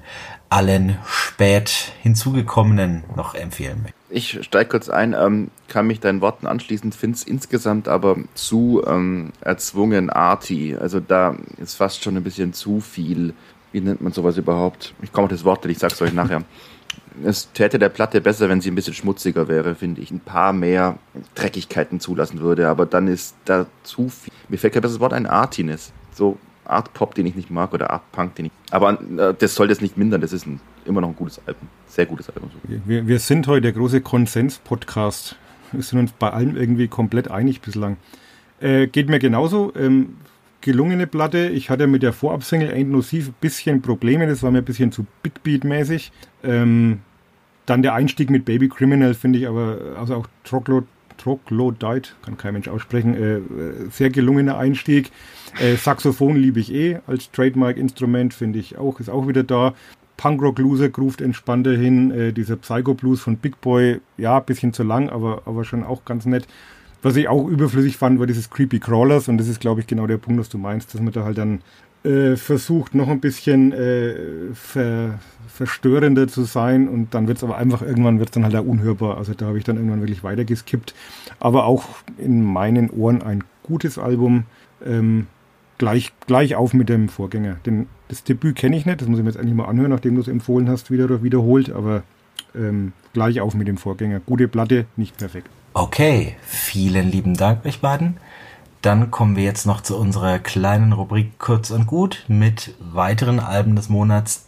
allen 0.49 0.97
spät 1.05 1.93
hinzugekommenen 2.01 3.03
noch 3.15 3.33
empfehlen 3.33 3.81
möchte. 3.83 3.97
Ich 4.09 4.43
steige 4.43 4.69
kurz 4.69 4.89
ein, 4.89 5.13
ähm, 5.13 5.49
kann 5.67 5.87
mich 5.87 5.99
deinen 5.99 6.21
Worten 6.21 6.45
anschließen, 6.45 6.91
finde 6.91 7.15
es 7.15 7.23
insgesamt 7.23 7.87
aber 7.87 8.17
zu 8.35 8.83
ähm, 8.85 9.31
erzwungen 9.41 10.09
arty. 10.09 10.75
Also 10.79 10.99
da 10.99 11.35
ist 11.57 11.75
fast 11.75 12.03
schon 12.03 12.17
ein 12.17 12.23
bisschen 12.23 12.53
zu 12.53 12.81
viel 12.81 13.33
wie 13.73 13.81
nennt 13.81 14.01
man 14.01 14.13
sowas 14.13 14.37
überhaupt? 14.37 14.93
Ich 15.01 15.11
komme 15.11 15.25
auf 15.25 15.31
das 15.31 15.43
Wort, 15.43 15.65
ich 15.65 15.79
sag's 15.79 16.01
euch 16.01 16.13
nachher. 16.13 16.43
Es 17.23 17.51
täte 17.53 17.79
der 17.79 17.89
Platte 17.89 18.21
besser, 18.21 18.49
wenn 18.49 18.61
sie 18.61 18.71
ein 18.71 18.75
bisschen 18.75 18.93
schmutziger 18.93 19.47
wäre, 19.47 19.75
finde 19.75 20.01
ich. 20.01 20.11
Ein 20.11 20.19
paar 20.19 20.53
mehr 20.53 20.97
Dreckigkeiten 21.35 21.99
zulassen 21.99 22.39
würde, 22.39 22.67
aber 22.67 22.85
dann 22.85 23.07
ist 23.07 23.35
da 23.45 23.65
zu 23.83 24.09
viel. 24.09 24.33
Mir 24.49 24.57
fällt 24.57 24.73
kein 24.73 24.81
besseres 24.81 24.99
Wort 24.99 25.13
ein, 25.13 25.25
Artiness. 25.25 25.93
So 26.11 26.37
Art 26.65 26.93
Pop, 26.93 27.15
den 27.15 27.25
ich 27.25 27.35
nicht 27.35 27.51
mag, 27.51 27.73
oder 27.73 27.91
Art 27.91 28.11
Punk, 28.11 28.35
den 28.35 28.45
ich. 28.45 28.51
Aber 28.71 28.99
äh, 29.17 29.33
das 29.37 29.55
soll 29.55 29.67
das 29.67 29.81
nicht 29.81 29.97
mindern, 29.97 30.21
das 30.21 30.33
ist 30.33 30.47
ein, 30.47 30.59
immer 30.85 31.01
noch 31.01 31.09
ein 31.09 31.15
gutes 31.15 31.41
Album. 31.45 31.67
Sehr 31.87 32.05
gutes 32.05 32.29
Album. 32.29 32.49
Wir, 32.85 33.07
wir 33.07 33.19
sind 33.19 33.47
heute 33.47 33.61
der 33.61 33.73
große 33.73 34.01
Konsens-Podcast. 34.01 35.35
Wir 35.71 35.83
sind 35.83 35.99
uns 35.99 36.11
bei 36.13 36.31
allem 36.31 36.55
irgendwie 36.55 36.87
komplett 36.87 37.29
einig 37.29 37.61
bislang. 37.61 37.97
Äh, 38.59 38.87
geht 38.87 39.09
mir 39.09 39.19
genauso. 39.19 39.73
Ähm, 39.75 40.17
gelungene 40.61 41.07
Platte. 41.07 41.49
Ich 41.49 41.69
hatte 41.69 41.87
mit 41.87 42.03
der 42.03 42.13
Vorabsingle 42.13 42.73
Ain't 42.73 42.85
No 42.85 43.01
Thief 43.01 43.29
ein 43.29 43.35
bisschen 43.41 43.81
Probleme, 43.81 44.27
das 44.27 44.41
war 44.43 44.51
mir 44.51 44.59
ein 44.59 44.65
bisschen 44.65 44.91
zu 44.91 45.05
Big 45.21 45.43
Beat-mäßig. 45.43 46.11
Ähm, 46.43 46.99
dann 47.65 47.81
der 47.81 47.93
Einstieg 47.93 48.29
mit 48.29 48.45
Baby 48.45 48.69
Criminal 48.69 49.13
finde 49.13 49.39
ich 49.39 49.47
aber, 49.47 49.77
also 49.97 50.15
auch 50.15 50.27
Troglo, 50.43 50.83
Troglodyte, 51.17 52.09
kann 52.23 52.37
kein 52.37 52.53
Mensch 52.53 52.67
aussprechen, 52.67 53.15
äh, 53.15 53.39
sehr 53.89 54.09
gelungener 54.09 54.57
Einstieg. 54.57 55.11
Äh, 55.59 55.75
Saxophon 55.75 56.35
liebe 56.35 56.59
ich 56.59 56.73
eh 56.73 56.99
als 57.07 57.31
Trademark-Instrument, 57.31 58.33
finde 58.33 58.59
ich 58.59 58.77
auch, 58.77 58.99
ist 58.99 59.09
auch 59.09 59.27
wieder 59.27 59.43
da. 59.43 59.73
Punkrock 60.17 60.59
Loser 60.59 60.89
groovt 60.89 61.21
entspannter 61.21 61.73
hin. 61.73 62.11
Äh, 62.11 62.33
dieser 62.33 62.55
Psycho 62.55 62.93
Blues 62.93 63.21
von 63.21 63.37
Big 63.37 63.59
Boy, 63.61 63.99
ja, 64.17 64.39
bisschen 64.39 64.73
zu 64.73 64.83
lang, 64.83 65.09
aber, 65.09 65.43
aber 65.45 65.63
schon 65.63 65.83
auch 65.83 66.05
ganz 66.05 66.25
nett. 66.25 66.47
Was 67.01 67.15
ich 67.15 67.27
auch 67.27 67.47
überflüssig 67.47 67.97
fand, 67.97 68.19
war 68.19 68.27
dieses 68.27 68.49
Creepy 68.49 68.79
Crawlers 68.79 69.27
und 69.27 69.37
das 69.37 69.47
ist, 69.47 69.59
glaube 69.59 69.81
ich, 69.81 69.87
genau 69.87 70.07
der 70.07 70.17
Punkt, 70.17 70.39
was 70.39 70.49
du 70.49 70.57
meinst, 70.57 70.93
dass 70.93 71.01
man 71.01 71.11
da 71.11 71.25
halt 71.25 71.37
dann 71.37 71.61
äh, 72.03 72.35
versucht, 72.35 72.95
noch 72.95 73.07
ein 73.07 73.19
bisschen 73.19 73.71
äh, 73.71 74.15
ver, 74.53 75.19
verstörender 75.47 76.27
zu 76.27 76.43
sein 76.43 76.87
und 76.87 77.13
dann 77.13 77.27
wird 77.27 77.37
es 77.37 77.43
aber 77.43 77.57
einfach 77.57 77.81
irgendwann 77.81 78.19
wird 78.19 78.35
dann 78.35 78.43
halt 78.43 78.55
auch 78.55 78.65
unhörbar. 78.65 79.17
Also 79.17 79.33
da 79.33 79.45
habe 79.45 79.57
ich 79.57 79.63
dann 79.63 79.77
irgendwann 79.77 80.01
wirklich 80.01 80.23
weitergeskippt. 80.23 80.93
Aber 81.39 81.65
auch 81.65 81.85
in 82.17 82.43
meinen 82.43 82.89
Ohren 82.89 83.21
ein 83.21 83.43
gutes 83.63 83.97
Album. 83.97 84.45
Ähm, 84.85 85.27
gleich, 85.77 86.13
gleich 86.27 86.55
auf 86.55 86.73
mit 86.73 86.89
dem 86.89 87.09
Vorgänger. 87.09 87.57
Denn 87.65 87.87
das 88.07 88.23
Debüt 88.23 88.55
kenne 88.55 88.77
ich 88.77 88.85
nicht, 88.85 89.01
das 89.01 89.07
muss 89.07 89.19
ich 89.19 89.23
mir 89.23 89.31
jetzt 89.31 89.39
eigentlich 89.39 89.55
mal 89.55 89.65
anhören, 89.65 89.91
nachdem 89.91 90.15
du 90.15 90.21
es 90.21 90.27
empfohlen 90.27 90.69
hast, 90.69 90.91
wieder 90.91 91.23
wiederholt, 91.23 91.71
aber 91.71 92.03
ähm, 92.55 92.93
gleich 93.13 93.41
auf 93.41 93.53
mit 93.53 93.67
dem 93.67 93.77
Vorgänger. 93.77 94.19
Gute 94.19 94.47
Platte, 94.47 94.85
nicht 94.95 95.17
perfekt. 95.17 95.49
Okay, 95.73 96.35
vielen 96.43 97.09
lieben 97.09 97.35
Dank 97.35 97.65
euch 97.65 97.79
beiden. 97.81 98.17
Dann 98.83 99.11
kommen 99.11 99.37
wir 99.37 99.45
jetzt 99.45 99.65
noch 99.65 99.79
zu 99.79 99.95
unserer 99.95 100.39
kleinen 100.39 100.91
Rubrik 100.91 101.39
Kurz 101.39 101.71
und 101.71 101.87
Gut 101.87 102.25
mit 102.27 102.75
weiteren 102.81 103.39
Alben 103.39 103.77
des 103.77 103.87
Monats 103.87 104.47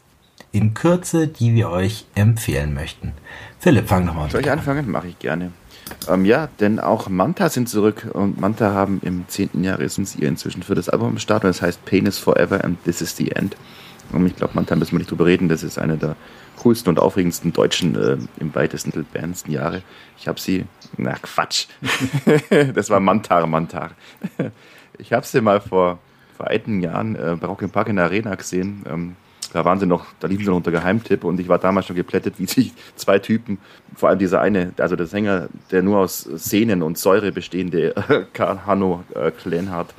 in 0.51 0.73
Kürze, 0.73 1.29
die 1.29 1.55
wir 1.55 1.69
euch 1.69 2.05
empfehlen 2.15 2.73
möchten. 2.73 3.13
Philipp, 3.59 3.87
fang 3.87 4.03
nochmal 4.03 4.25
an. 4.25 4.31
Soll 4.31 4.41
ich 4.41 4.51
anfangen? 4.51 4.91
Mache 4.91 5.07
ich 5.07 5.19
gerne. 5.19 5.53
Ähm, 6.09 6.25
ja, 6.25 6.49
denn 6.59 6.81
auch 6.81 7.07
Manta 7.07 7.47
sind 7.47 7.69
zurück 7.69 8.09
und 8.11 8.37
Manta 8.37 8.73
haben 8.73 8.99
im 9.03 9.25
zehnten 9.29 9.63
Jahr 9.63 9.77
sind 9.87 10.05
sie 10.05 10.23
inzwischen 10.23 10.63
für 10.63 10.75
das 10.75 10.89
Album 10.89 11.11
am 11.11 11.17
Start 11.17 11.45
und 11.45 11.51
das 11.51 11.61
heißt 11.61 11.85
Pain 11.85 12.05
is 12.05 12.17
Forever 12.17 12.61
and 12.61 12.83
This 12.83 13.01
is 13.01 13.15
the 13.15 13.31
End. 13.31 13.55
Und 14.11 14.27
ich 14.27 14.35
glaube, 14.35 14.53
Manta 14.55 14.75
müssen 14.75 14.91
wir 14.91 14.99
nicht 14.99 15.11
drüber 15.11 15.27
reden, 15.27 15.47
das 15.47 15.63
ist 15.63 15.79
eine 15.79 15.95
der 15.95 16.17
coolsten 16.63 16.89
und 16.89 16.99
aufregendsten 16.99 17.53
deutschen 17.53 17.95
äh, 17.95 18.17
im 18.39 18.53
weitesten 18.55 19.05
Bands 19.13 19.45
Jahre. 19.47 19.81
Ich 20.17 20.27
habe 20.27 20.39
sie, 20.39 20.65
na 20.97 21.15
Quatsch, 21.21 21.67
das 22.73 22.89
war 22.89 22.99
Mantar, 22.99 23.45
Mantar. 23.47 23.91
ich 24.97 25.13
habe 25.13 25.25
sie 25.25 25.41
mal 25.41 25.61
vor, 25.61 25.99
vor 26.37 26.47
einigen 26.47 26.81
Jahren 26.81 27.15
äh, 27.15 27.35
bei 27.39 27.47
Rock 27.47 27.61
im 27.61 27.69
Park 27.69 27.89
in 27.89 27.97
der 27.97 28.05
Arena 28.05 28.35
gesehen. 28.35 28.83
Ähm, 28.89 29.15
Da 29.53 29.63
waren 29.63 29.79
sie 29.79 29.85
noch, 29.85 30.07
da 30.19 30.27
liefen 30.27 30.43
sie 30.43 30.49
noch 30.49 30.57
unter 30.57 30.71
Geheimtipp 30.71 31.23
und 31.23 31.39
ich 31.39 31.47
war 31.47 31.59
damals 31.59 31.85
schon 31.85 31.95
geplättet, 31.95 32.35
wie 32.39 32.45
sich 32.45 32.73
zwei 32.95 33.19
Typen, 33.19 33.57
vor 33.95 34.09
allem 34.09 34.19
dieser 34.19 34.41
eine, 34.41 34.73
also 34.77 34.97
der 34.97 35.05
Sänger, 35.07 35.47
der 35.71 35.81
nur 35.81 35.99
aus 35.99 36.23
Sehnen 36.23 36.83
und 36.83 36.97
Säure 36.97 37.31
bestehende 37.31 37.93
Karl 38.33 38.65
Hanno 38.65 39.03
äh, 39.13 39.31
Klenhardt, 39.31 39.93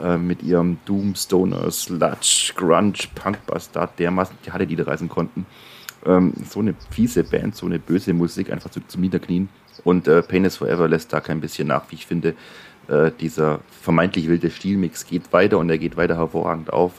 äh, 0.00 0.16
mit 0.16 0.42
ihrem 0.42 0.78
Doom, 0.84 1.14
Stoner, 1.14 1.70
Sludge, 1.70 2.52
Grunge, 2.54 3.08
Punk 3.14 3.44
Bastard 3.46 3.98
dermaßen 3.98 4.36
die 4.44 4.52
Halle 4.52 4.66
niederreißen 4.66 5.08
konnten. 5.08 5.46
Ähm, 6.06 6.32
so 6.48 6.60
eine 6.60 6.74
fiese 6.90 7.24
Band, 7.24 7.56
so 7.56 7.66
eine 7.66 7.78
böse 7.78 8.14
Musik, 8.14 8.52
einfach 8.52 8.70
zu, 8.70 8.80
zum 8.86 9.00
Niederknien. 9.00 9.48
Und 9.84 10.08
äh, 10.08 10.22
Pain 10.22 10.44
is 10.44 10.56
Forever 10.56 10.88
lässt 10.88 11.12
da 11.12 11.20
kein 11.20 11.40
bisschen 11.40 11.68
nach, 11.68 11.84
wie 11.90 11.96
ich 11.96 12.06
finde. 12.06 12.34
Äh, 12.88 13.10
dieser 13.20 13.60
vermeintlich 13.82 14.28
wilde 14.28 14.50
Stilmix 14.50 15.06
geht 15.06 15.32
weiter 15.32 15.58
und 15.58 15.70
er 15.70 15.78
geht 15.78 15.96
weiter 15.96 16.16
hervorragend 16.16 16.72
auf 16.72 16.92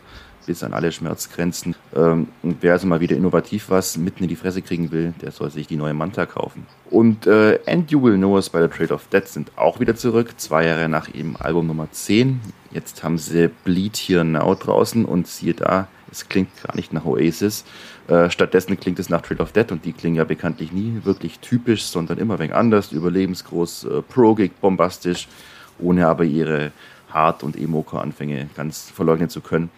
bis 0.50 0.64
an 0.64 0.74
alle 0.74 0.92
Schmerzgrenzen. 0.92 1.76
Ähm, 1.96 2.28
und 2.42 2.58
wer 2.62 2.74
also 2.74 2.88
mal 2.88 3.00
wieder 3.00 3.16
innovativ 3.16 3.70
was 3.70 3.98
mitten 3.98 4.24
in 4.24 4.30
die 4.30 4.36
Fresse 4.36 4.64
kriegen 4.64 4.92
will, 4.92 5.14
der 5.22 5.32
soll 5.32 5.52
sich 5.52 5.68
die 5.68 5.76
neue 5.76 5.94
Manta 5.94 6.26
kaufen. 6.26 6.66
Und 6.90 7.28
äh, 7.28 7.60
And 7.68 7.92
You 7.92 8.02
Will 8.02 8.18
Know 8.18 8.34
Us 8.34 8.50
by 8.50 8.60
the 8.62 8.68
Trade 8.68 8.92
of 8.92 9.08
Dead 9.10 9.28
sind 9.28 9.52
auch 9.58 9.80
wieder 9.80 9.96
zurück, 9.96 10.34
zwei 10.38 10.66
Jahre 10.66 10.90
nach 10.90 11.08
ihrem 11.08 11.36
Album 11.36 11.68
Nummer 11.68 11.92
10. 11.92 12.42
Jetzt 12.72 13.04
haben 13.04 13.20
sie 13.20 13.52
Bleed 13.64 13.96
Here 13.96 14.26
Now 14.26 14.56
draußen 14.56 15.06
und 15.06 15.28
siehe 15.28 15.54
da, 15.54 15.88
es 16.12 16.28
klingt 16.30 16.50
gar 16.64 16.76
nicht 16.76 16.94
nach 16.94 17.06
Oasis. 17.06 17.64
Äh, 18.10 18.32
stattdessen 18.32 18.80
klingt 18.80 18.98
es 18.98 19.10
nach 19.10 19.22
Trade 19.22 19.44
of 19.44 19.52
Dead 19.52 19.72
und 19.72 19.86
die 19.86 19.94
klingen 19.94 20.16
ja 20.16 20.24
bekanntlich 20.24 20.72
nie 20.72 21.02
wirklich 21.04 21.40
typisch, 21.40 21.84
sondern 21.84 22.18
immer 22.18 22.40
wenig 22.40 22.56
anders, 22.56 22.92
überlebensgroß, 22.92 23.84
äh, 23.84 24.02
progig, 24.02 24.60
bombastisch, 24.60 25.28
ohne 25.78 26.08
aber 26.08 26.24
ihre 26.24 26.72
Hard- 27.14 27.44
und 27.44 27.56
Emo-Anfänge 27.56 28.50
ganz 28.56 28.90
verleugnen 28.90 29.30
zu 29.30 29.42
können. 29.42 29.70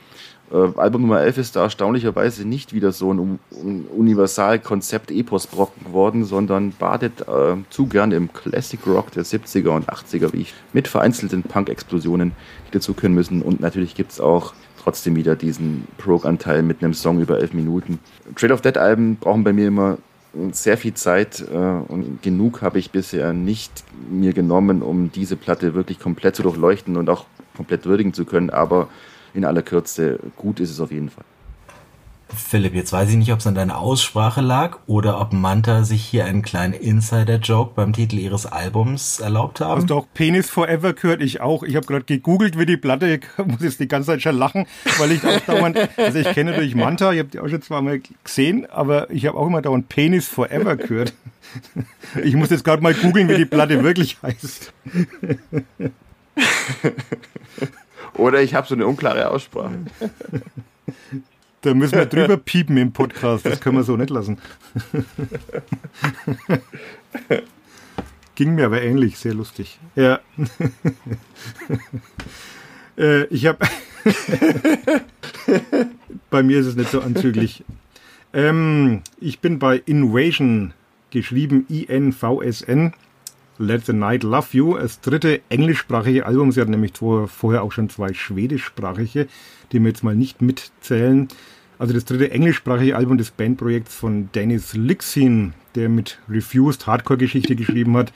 Äh, 0.51 0.77
Album 0.77 1.01
Nummer 1.01 1.21
11 1.21 1.37
ist 1.37 1.55
da 1.55 1.63
erstaunlicherweise 1.63 2.47
nicht 2.47 2.73
wieder 2.73 2.91
so 2.91 3.13
ein, 3.13 3.39
ein 3.51 3.85
Universal-Konzept-Epos-Brocken 3.95 5.85
geworden, 5.85 6.25
sondern 6.25 6.71
badet 6.71 7.21
äh, 7.21 7.55
zu 7.69 7.85
gern 7.87 8.11
im 8.11 8.31
Classic 8.33 8.79
Rock 8.85 9.11
der 9.11 9.23
70er 9.23 9.69
und 9.69 9.89
80er, 9.89 10.33
wie 10.33 10.41
ich, 10.41 10.53
mit 10.73 10.87
vereinzelten 10.87 11.43
Punk-Explosionen, 11.43 12.33
die 12.67 12.71
dazu 12.71 12.93
können 12.93 13.15
müssen. 13.15 13.41
Und 13.41 13.59
natürlich 13.59 13.95
gibt 13.95 14.11
es 14.11 14.19
auch 14.19 14.53
trotzdem 14.81 15.15
wieder 15.15 15.35
diesen 15.35 15.87
Prog-Anteil 15.97 16.63
mit 16.63 16.83
einem 16.83 16.93
Song 16.93 17.21
über 17.21 17.39
elf 17.39 17.53
Minuten. 17.53 17.99
Trade 18.35 18.53
of 18.53 18.61
Dead-Alben 18.61 19.17
brauchen 19.17 19.43
bei 19.43 19.53
mir 19.53 19.67
immer 19.67 19.97
sehr 20.51 20.77
viel 20.77 20.93
Zeit 20.93 21.43
äh, 21.51 21.55
und 21.55 22.21
genug 22.21 22.61
habe 22.61 22.79
ich 22.79 22.91
bisher 22.91 23.33
nicht 23.33 23.83
mir 24.09 24.33
genommen, 24.33 24.81
um 24.81 25.11
diese 25.11 25.35
Platte 25.35 25.73
wirklich 25.73 25.99
komplett 25.99 26.35
zu 26.35 26.43
durchleuchten 26.43 26.95
und 26.95 27.09
auch 27.09 27.25
komplett 27.55 27.85
würdigen 27.85 28.13
zu 28.13 28.25
können. 28.25 28.49
Aber 28.49 28.87
in 29.33 29.45
aller 29.45 29.61
Kürze 29.61 30.19
gut 30.35 30.59
ist 30.59 30.71
es 30.71 30.79
auf 30.79 30.91
jeden 30.91 31.09
Fall. 31.09 31.25
Philipp, 32.35 32.75
jetzt 32.75 32.93
weiß 32.93 33.09
ich 33.09 33.17
nicht, 33.17 33.31
ob 33.33 33.39
es 33.39 33.47
an 33.47 33.55
deiner 33.55 33.77
Aussprache 33.77 34.41
lag 34.41 34.79
oder 34.87 35.19
ob 35.19 35.33
Manta 35.33 35.83
sich 35.83 36.03
hier 36.03 36.25
einen 36.25 36.41
kleinen 36.41 36.73
Insider-Joke 36.73 37.73
beim 37.75 37.93
Titel 37.93 38.17
ihres 38.17 38.45
Albums 38.45 39.19
erlaubt 39.19 39.59
haben. 39.59 39.81
Hast 39.81 39.89
du 39.89 39.95
auch 39.95 40.07
Penis 40.13 40.49
Forever 40.49 40.93
gehört? 40.93 41.21
Ich 41.21 41.41
auch. 41.41 41.63
Ich 41.63 41.75
habe 41.75 41.85
gerade 41.85 42.05
gegoogelt, 42.05 42.57
wie 42.57 42.65
die 42.65 42.77
Platte, 42.77 43.13
ich 43.13 43.21
muss 43.45 43.61
jetzt 43.61 43.79
die 43.79 43.87
ganze 43.87 44.07
Zeit 44.07 44.21
schon 44.21 44.37
lachen, 44.37 44.65
weil 44.97 45.11
ich 45.11 45.25
auch 45.25 45.39
dauernd, 45.41 45.77
also 45.97 46.19
ich 46.19 46.31
kenne 46.31 46.51
natürlich 46.51 46.75
Manta, 46.75 47.11
ich 47.11 47.19
habe 47.19 47.29
die 47.29 47.39
auch 47.39 47.49
schon 47.49 47.61
zweimal 47.61 48.01
gesehen, 48.23 48.65
aber 48.69 49.09
ich 49.11 49.25
habe 49.25 49.37
auch 49.37 49.47
immer 49.47 49.61
dauernd 49.61 49.89
Penis 49.89 50.27
Forever 50.27 50.75
gehört. 50.75 51.13
Ich 52.23 52.35
muss 52.35 52.49
jetzt 52.49 52.63
gerade 52.63 52.81
mal 52.81 52.93
googeln, 52.93 53.27
wie 53.27 53.35
die 53.35 53.45
Platte 53.45 53.83
wirklich 53.83 54.17
heißt. 54.21 54.71
Oder 58.21 58.43
ich 58.43 58.53
habe 58.53 58.67
so 58.67 58.75
eine 58.75 58.85
unklare 58.85 59.29
Aussprache. 59.29 59.79
Da 61.63 61.75
müssen 61.75 61.99
wir 61.99 62.07
drüber 62.07 62.37
piepen 62.37 62.75
im 62.77 62.91
Podcast. 62.91 63.45
Das 63.45 63.59
können 63.59 63.77
wir 63.77 63.83
so 63.83 63.95
nicht 63.95 64.09
lassen. 64.09 64.39
Ging 68.33 68.55
mir 68.55 68.65
aber 68.65 68.81
ähnlich, 68.81 69.19
sehr 69.19 69.35
lustig. 69.35 69.79
Ja. 69.95 70.19
Äh, 72.97 73.23
ich 73.27 73.45
habe. 73.45 73.65
bei 76.29 76.43
mir 76.43 76.59
ist 76.59 76.65
es 76.65 76.75
nicht 76.75 76.91
so 76.91 76.99
anzüglich. 76.99 77.63
Ähm, 78.33 79.01
ich 79.21 79.39
bin 79.39 79.59
bei 79.59 79.77
Invasion 79.77 80.73
geschrieben, 81.09 81.65
I-N-V-S-N. 81.69 82.93
Let 83.61 83.85
the 83.85 83.93
Night 83.93 84.23
Love 84.23 84.47
You, 84.51 84.77
das 84.77 85.01
dritte 85.01 85.41
englischsprachige 85.49 86.25
Album. 86.25 86.51
Sie 86.51 86.59
hat 86.59 86.67
nämlich 86.67 86.93
vorher 86.97 87.63
auch 87.63 87.71
schon 87.71 87.89
zwei 87.89 88.13
schwedischsprachige, 88.13 89.27
die 89.71 89.79
wir 89.79 89.87
jetzt 89.87 90.03
mal 90.03 90.15
nicht 90.15 90.41
mitzählen. 90.41 91.27
Also 91.77 91.93
das 91.93 92.05
dritte 92.05 92.31
englischsprachige 92.31 92.95
Album 92.95 93.17
des 93.17 93.31
Bandprojekts 93.31 93.95
von 93.95 94.29
Dennis 94.33 94.73
Lixin, 94.73 95.53
der 95.75 95.89
mit 95.89 96.19
Refused 96.27 96.87
Hardcore-Geschichte 96.87 97.55
geschrieben 97.55 97.95
hat 97.97 98.11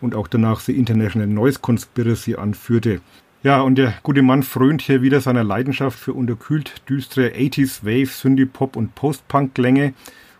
und 0.00 0.14
auch 0.14 0.28
danach 0.28 0.60
The 0.60 0.76
International 0.76 1.28
Noise 1.28 1.60
Conspiracy 1.60 2.36
anführte. 2.36 3.00
Ja, 3.42 3.60
und 3.60 3.76
der 3.76 3.94
gute 4.02 4.22
Mann 4.22 4.42
frönt 4.42 4.82
hier 4.82 5.00
wieder 5.00 5.20
seiner 5.20 5.44
Leidenschaft 5.44 5.98
für 5.98 6.12
unterkühlt 6.12 6.82
düstere 6.88 7.28
80s, 7.28 7.84
Wave, 7.84 8.06
Synthie-Pop 8.06 8.74
und 8.74 8.94
Post-Punk-Klänge 8.94 9.94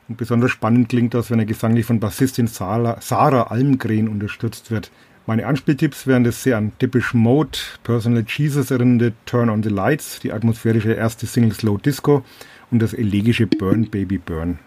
und 0.08 0.16
besonders 0.16 0.50
spannend 0.50 0.88
klingt 0.88 1.14
das, 1.14 1.30
wenn 1.30 1.38
er 1.38 1.44
gesanglich 1.44 1.86
von 1.86 2.00
Bassistin 2.00 2.46
Sarah, 2.46 3.42
Almgren 3.42 4.08
unterstützt 4.08 4.70
wird. 4.70 4.90
Meine 5.26 5.46
Anspieltipps 5.46 6.06
wären 6.06 6.24
das 6.24 6.42
sehr 6.42 6.56
an 6.56 6.72
Depeche 6.80 7.14
Mode, 7.14 7.58
Personal 7.82 8.24
Jesus 8.26 8.70
erinnernde 8.70 9.12
Turn 9.26 9.50
on 9.50 9.62
the 9.62 9.68
Lights, 9.68 10.20
die 10.20 10.32
atmosphärische 10.32 10.92
erste 10.92 11.26
Single 11.26 11.52
Slow 11.52 11.78
Disco 11.78 12.24
und 12.70 12.80
das 12.80 12.94
elegische 12.94 13.46
Burn 13.46 13.90
Baby 13.90 14.16
Burn. 14.16 14.58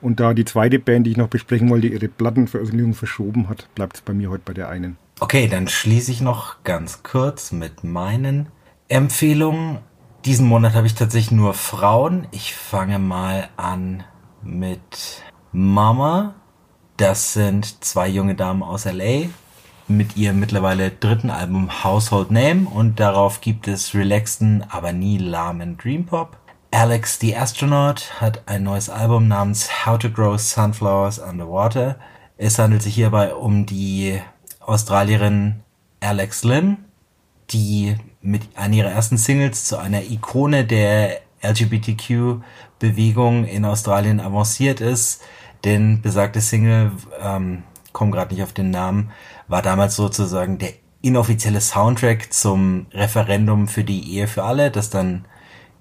Und 0.00 0.20
da 0.20 0.32
die 0.32 0.46
zweite 0.46 0.78
Band, 0.78 1.06
die 1.06 1.10
ich 1.10 1.16
noch 1.18 1.28
besprechen 1.28 1.68
wollte, 1.68 1.88
ihre 1.88 2.08
Plattenveröffentlichung 2.08 2.94
verschoben 2.94 3.50
hat, 3.50 3.68
bleibt 3.74 3.96
es 3.96 4.00
bei 4.00 4.14
mir 4.14 4.30
heute 4.30 4.44
bei 4.46 4.54
der 4.54 4.70
einen. 4.70 4.96
Okay, 5.20 5.48
dann 5.48 5.68
schließe 5.68 6.12
ich 6.12 6.20
noch 6.22 6.62
ganz 6.62 7.02
kurz 7.02 7.52
mit 7.52 7.84
meinen 7.84 8.46
Empfehlungen. 8.88 9.80
Diesen 10.24 10.46
Monat 10.46 10.74
habe 10.74 10.86
ich 10.86 10.94
tatsächlich 10.94 11.32
nur 11.32 11.52
Frauen. 11.52 12.26
Ich 12.30 12.54
fange 12.54 12.98
mal 12.98 13.48
an 13.56 14.04
mit 14.42 15.22
Mama. 15.52 16.34
Das 16.96 17.32
sind 17.32 17.84
zwei 17.84 18.08
junge 18.08 18.34
Damen 18.34 18.62
aus 18.62 18.84
LA 18.84 19.28
mit 19.88 20.16
ihrem 20.16 20.38
mittlerweile 20.38 20.90
dritten 20.90 21.30
Album 21.30 21.82
Household 21.82 22.30
Name 22.30 22.68
und 22.68 23.00
darauf 23.00 23.40
gibt 23.40 23.66
es 23.68 23.94
relaxten, 23.94 24.64
aber 24.68 24.92
nie 24.92 25.18
lahmen 25.18 25.78
Dream 25.78 26.04
Pop. 26.04 26.36
Alex 26.70 27.18
the 27.18 27.34
Astronaut 27.34 28.20
hat 28.20 28.42
ein 28.46 28.64
neues 28.64 28.90
Album 28.90 29.28
namens 29.28 29.86
How 29.86 29.98
to 29.98 30.10
Grow 30.10 30.38
Sunflowers 30.38 31.18
Underwater. 31.18 31.96
Es 32.36 32.58
handelt 32.58 32.82
sich 32.82 32.94
hierbei 32.94 33.34
um 33.34 33.64
die 33.64 34.20
Australierin 34.60 35.60
Alex 36.00 36.44
Lim, 36.44 36.76
die 37.50 37.96
mit 38.20 38.42
einer 38.54 38.74
ihrer 38.74 38.90
ersten 38.90 39.16
Singles 39.16 39.64
zu 39.64 39.78
einer 39.78 40.02
Ikone 40.02 40.66
der 40.66 41.22
LGBTQ-Bewegung 41.42 43.44
in 43.44 43.64
Australien 43.64 44.20
avanciert 44.20 44.80
ist. 44.80 45.22
Denn 45.64 46.02
besagte 46.02 46.40
Single, 46.40 46.92
ähm, 47.20 47.64
komme 47.92 48.12
gerade 48.12 48.34
nicht 48.34 48.42
auf 48.42 48.52
den 48.52 48.70
Namen, 48.70 49.10
war 49.48 49.62
damals 49.62 49.96
sozusagen 49.96 50.58
der 50.58 50.72
inoffizielle 51.02 51.60
Soundtrack 51.60 52.32
zum 52.32 52.86
Referendum 52.92 53.68
für 53.68 53.84
die 53.84 54.14
Ehe 54.14 54.28
für 54.28 54.44
alle, 54.44 54.70
das 54.70 54.90
dann 54.90 55.26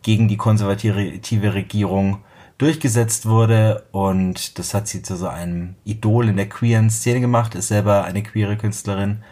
gegen 0.01 0.28
die 0.28 0.38
konservative 0.38 1.53
Regierung 1.53 2.20
durchgesetzt 2.58 3.28
wurde 3.28 3.88
und 3.91 4.58
das 4.58 4.74
hat 4.74 4.88
sie 4.88 5.03
zu 5.03 5.16
so 5.16 5.28
einem 5.28 5.76
Idol 5.84 6.30
in 6.30 6.38
der 6.38 6.49
queeren 6.49 6.89
Szene 6.89 7.20
gemacht, 7.20 7.55
ist 7.55 7.68
selber 7.68 8.03
eine 8.03 8.24
queere 8.24 8.58
Künstlerin 8.58 9.24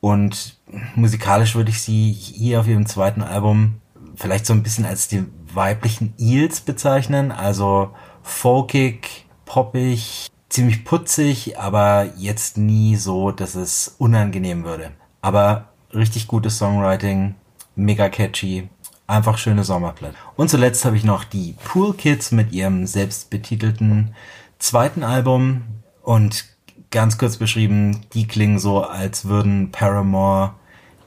und 0.00 0.58
musikalisch 0.94 1.54
würde 1.54 1.70
ich 1.70 1.82
sie 1.82 2.12
hier 2.12 2.60
auf 2.60 2.68
ihrem 2.68 2.86
zweiten 2.86 3.22
Album 3.22 3.80
vielleicht 4.16 4.46
so 4.46 4.54
ein 4.54 4.62
bisschen 4.62 4.86
als 4.86 5.08
die 5.08 5.24
weiblichen 5.54 6.14
Eels 6.18 6.60
bezeichnen. 6.60 7.32
Also 7.32 7.90
folkig, 8.22 9.26
poppig, 9.44 10.28
ziemlich 10.48 10.84
putzig, 10.84 11.58
aber 11.58 12.10
jetzt 12.16 12.58
nie 12.58 12.96
so, 12.96 13.30
dass 13.30 13.54
es 13.54 13.96
unangenehm 13.98 14.64
würde. 14.64 14.92
Aber 15.20 15.68
richtig 15.94 16.28
gutes 16.28 16.58
Songwriting, 16.58 17.34
mega 17.74 18.08
catchy, 18.08 18.68
einfach 19.06 19.38
schöne 19.38 19.64
Sommerplatte. 19.64 20.16
Und 20.36 20.50
zuletzt 20.50 20.84
habe 20.84 20.96
ich 20.96 21.04
noch 21.04 21.24
die 21.24 21.54
Pool 21.64 21.94
Kids 21.94 22.32
mit 22.32 22.52
ihrem 22.52 22.86
selbstbetitelten 22.86 24.14
zweiten 24.58 25.02
Album 25.02 25.62
und 26.02 26.44
ganz 26.90 27.18
kurz 27.18 27.36
beschrieben, 27.36 28.02
die 28.14 28.26
klingen 28.26 28.58
so, 28.58 28.84
als 28.84 29.24
würden 29.24 29.70
Paramore 29.70 30.52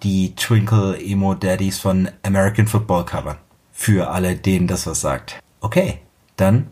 die 0.04 0.36
Twinkle 0.36 1.00
Emo 1.00 1.36
Daddies 1.36 1.80
von 1.80 2.10
American 2.24 2.68
Football 2.68 3.06
covern. 3.06 3.38
Für 3.78 4.10
alle, 4.10 4.36
denen 4.36 4.68
das 4.68 4.88
was 4.88 5.02
sagt. 5.02 5.40
Okay, 5.60 6.00
dann 6.38 6.68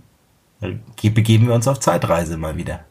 begeben 1.01 1.47
wir 1.47 1.54
uns 1.54 1.68
auf 1.68 1.82
Zeitreise 1.82 2.38
mal 2.38 2.56
wieder. 2.56 2.86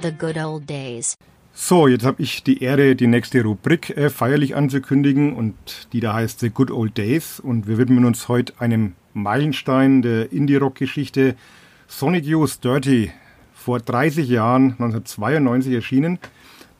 The 0.00 0.12
Good 0.16 0.38
Old 0.38 0.70
Days. 0.70 1.16
So, 1.52 1.88
jetzt 1.88 2.06
habe 2.06 2.22
ich 2.22 2.44
die 2.44 2.62
Ehre, 2.62 2.94
die 2.94 3.08
nächste 3.08 3.42
Rubrik 3.42 3.90
äh, 3.90 4.08
feierlich 4.08 4.54
anzukündigen 4.54 5.34
und 5.34 5.88
die 5.92 5.98
da 5.98 6.14
heißt 6.14 6.38
The 6.38 6.50
Good 6.50 6.70
Old 6.70 6.96
Days 6.96 7.40
und 7.40 7.66
wir 7.66 7.76
widmen 7.76 8.04
uns 8.04 8.28
heute 8.28 8.54
einem 8.60 8.94
Meilenstein 9.12 10.00
der 10.00 10.32
Indie-Rock-Geschichte 10.32 11.34
Sonic 11.88 12.24
Youth 12.24 12.64
Dirty, 12.64 13.10
vor 13.52 13.80
30 13.80 14.28
Jahren, 14.28 14.70
1992 14.78 15.74
erschienen. 15.74 16.20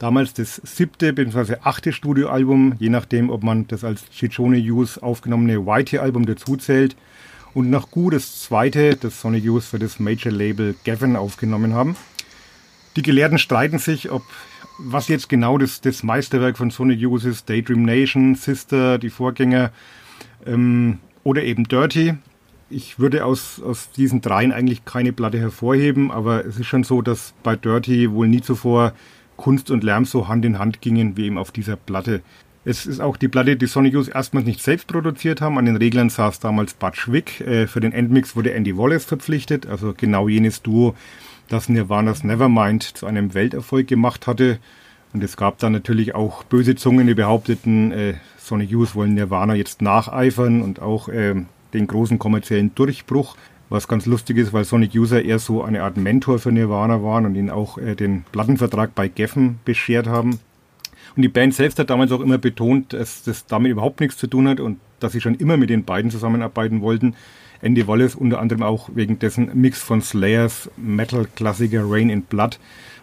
Damals 0.00 0.32
das 0.32 0.62
siebte 0.64 1.12
bzw. 1.12 1.56
achte 1.62 1.92
Studioalbum, 1.92 2.74
je 2.78 2.88
nachdem, 2.88 3.28
ob 3.28 3.42
man 3.42 3.68
das 3.68 3.84
als 3.84 4.02
Ciccione 4.10 4.56
Youth 4.56 5.02
aufgenommene 5.02 5.66
Whitey-Album 5.66 6.24
dazuzählt. 6.24 6.96
Und 7.52 7.68
nach 7.68 7.90
gut 7.90 8.14
das 8.14 8.40
zweite, 8.40 8.96
das 8.96 9.20
Sonic 9.20 9.44
Youth 9.44 9.64
für 9.64 9.78
das 9.78 10.00
Major-Label 10.00 10.74
Gavin 10.86 11.16
aufgenommen 11.16 11.74
haben. 11.74 11.96
Die 12.96 13.02
Gelehrten 13.02 13.38
streiten 13.38 13.78
sich, 13.78 14.10
ob 14.10 14.22
was 14.78 15.08
jetzt 15.08 15.28
genau 15.28 15.58
das, 15.58 15.82
das 15.82 16.02
Meisterwerk 16.02 16.56
von 16.56 16.70
Sonic 16.70 16.98
Youth 16.98 17.24
ist, 17.24 17.50
Daydream 17.50 17.82
Nation, 17.82 18.36
Sister, 18.36 18.96
die 18.96 19.10
Vorgänger 19.10 19.70
ähm, 20.46 20.98
oder 21.24 21.42
eben 21.42 21.64
Dirty. 21.64 22.14
Ich 22.70 22.98
würde 22.98 23.26
aus, 23.26 23.60
aus 23.60 23.90
diesen 23.90 24.22
dreien 24.22 24.52
eigentlich 24.52 24.86
keine 24.86 25.12
Platte 25.12 25.38
hervorheben, 25.38 26.10
aber 26.10 26.46
es 26.46 26.58
ist 26.58 26.68
schon 26.68 26.84
so, 26.84 27.02
dass 27.02 27.34
bei 27.42 27.54
Dirty 27.54 28.10
wohl 28.10 28.28
nie 28.28 28.40
zuvor 28.40 28.94
Kunst 29.40 29.70
und 29.70 29.82
Lärm 29.82 30.04
so 30.04 30.28
Hand 30.28 30.44
in 30.44 30.58
Hand 30.58 30.82
gingen 30.82 31.16
wie 31.16 31.24
eben 31.24 31.38
auf 31.38 31.50
dieser 31.50 31.76
Platte. 31.76 32.20
Es 32.66 32.84
ist 32.84 33.00
auch 33.00 33.16
die 33.16 33.28
Platte, 33.28 33.56
die 33.56 33.66
Sonic 33.66 33.94
Youth 33.94 34.08
erstmals 34.08 34.44
nicht 34.44 34.62
selbst 34.62 34.86
produziert 34.86 35.40
haben. 35.40 35.56
An 35.56 35.64
den 35.64 35.76
Reglern 35.76 36.10
saß 36.10 36.40
damals 36.40 36.74
Butch 36.74 37.10
Wick. 37.10 37.40
Äh, 37.40 37.66
für 37.66 37.80
den 37.80 37.92
Endmix 37.92 38.36
wurde 38.36 38.52
Andy 38.52 38.76
Wallace 38.76 39.06
verpflichtet, 39.06 39.66
also 39.66 39.94
genau 39.96 40.28
jenes 40.28 40.60
Duo, 40.60 40.94
das 41.48 41.70
Nirvana's 41.70 42.22
Nevermind 42.22 42.82
zu 42.82 43.06
einem 43.06 43.32
Welterfolg 43.32 43.88
gemacht 43.88 44.26
hatte. 44.26 44.58
Und 45.14 45.24
es 45.24 45.38
gab 45.38 45.56
dann 45.58 45.72
natürlich 45.72 46.14
auch 46.14 46.44
böse 46.44 46.74
Zungen, 46.74 47.06
die 47.06 47.14
behaupteten, 47.14 47.92
äh, 47.92 48.14
Sonic 48.36 48.70
Youth 48.70 48.94
wollen 48.94 49.14
Nirvana 49.14 49.54
jetzt 49.54 49.80
nacheifern 49.80 50.60
und 50.60 50.82
auch 50.82 51.08
äh, 51.08 51.34
den 51.72 51.86
großen 51.86 52.18
kommerziellen 52.18 52.74
Durchbruch. 52.74 53.36
Was 53.70 53.86
ganz 53.86 54.04
lustig 54.04 54.36
ist, 54.36 54.52
weil 54.52 54.64
Sonic 54.64 54.94
User 54.96 55.22
eher 55.22 55.38
so 55.38 55.62
eine 55.62 55.84
Art 55.84 55.96
Mentor 55.96 56.40
für 56.40 56.50
Nirvana 56.50 57.04
waren 57.04 57.24
und 57.24 57.36
ihnen 57.36 57.50
auch 57.50 57.78
äh, 57.78 57.94
den 57.94 58.24
Plattenvertrag 58.32 58.96
bei 58.96 59.06
Geffen 59.06 59.60
beschert 59.64 60.08
haben. 60.08 60.40
Und 61.16 61.22
die 61.22 61.28
Band 61.28 61.54
selbst 61.54 61.78
hat 61.78 61.88
damals 61.88 62.10
auch 62.10 62.20
immer 62.20 62.38
betont, 62.38 62.92
dass 62.92 63.22
das 63.22 63.46
damit 63.46 63.70
überhaupt 63.70 64.00
nichts 64.00 64.16
zu 64.16 64.26
tun 64.26 64.48
hat 64.48 64.58
und 64.58 64.80
dass 64.98 65.12
sie 65.12 65.20
schon 65.20 65.36
immer 65.36 65.56
mit 65.56 65.70
den 65.70 65.84
beiden 65.84 66.10
zusammenarbeiten 66.10 66.80
wollten. 66.80 67.14
Andy 67.62 67.86
Wallace 67.86 68.16
unter 68.16 68.40
anderem 68.40 68.64
auch 68.64 68.90
wegen 68.94 69.18
dessen 69.20 69.50
Mix 69.54 69.80
von 69.80 70.02
Slayers 70.02 70.68
Metal-Klassiker 70.76 71.84
Rain 71.84 72.10
in 72.10 72.22
Blood. 72.22 72.58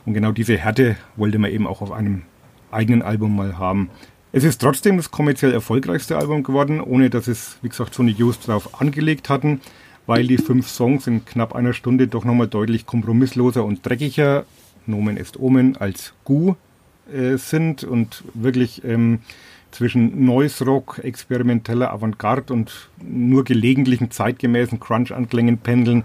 Und 0.05 0.15
genau 0.15 0.33
diese 0.33 0.57
Härte 0.57 0.97
wollte 1.15 1.39
man 1.39 1.51
eben 1.51 1.65
auch 1.65 1.81
auf 1.81 1.93
einem 1.93 2.23
eigenen 2.71 3.03
Album 3.03 3.35
mal 3.35 3.57
haben. 3.57 3.89
Es 4.33 4.43
ist 4.43 4.59
trotzdem 4.59 4.97
das 4.97 5.11
kommerziell 5.11 5.53
erfolgreichste 5.53 6.17
Album 6.17 6.43
geworden, 6.43 6.81
ohne 6.81 7.09
dass 7.09 7.27
es, 7.27 7.57
wie 7.61 7.69
gesagt, 7.69 7.93
Sonic 7.93 8.19
Youth 8.19 8.47
darauf 8.47 8.81
angelegt 8.81 9.29
hatten, 9.29 9.61
weil 10.07 10.25
die 10.25 10.37
fünf 10.37 10.67
Songs 10.67 11.05
in 11.05 11.25
knapp 11.25 11.53
einer 11.53 11.73
Stunde 11.73 12.07
doch 12.07 12.25
nochmal 12.25 12.47
deutlich 12.47 12.87
kompromissloser 12.87 13.63
und 13.63 13.85
dreckiger, 13.85 14.45
Nomen 14.87 15.17
est 15.17 15.37
Omen, 15.37 15.77
als 15.77 16.13
Gu 16.23 16.55
äh, 17.13 17.37
sind 17.37 17.83
und 17.83 18.23
wirklich 18.33 18.83
ähm, 18.83 19.19
zwischen 19.71 20.25
Noise 20.25 20.65
Rock, 20.65 21.01
experimenteller 21.03 21.91
Avantgarde 21.91 22.53
und 22.53 22.89
nur 23.01 23.43
gelegentlichen 23.43 24.09
zeitgemäßen 24.09 24.79
Crunch-Anklängen 24.79 25.59
pendeln. 25.59 26.03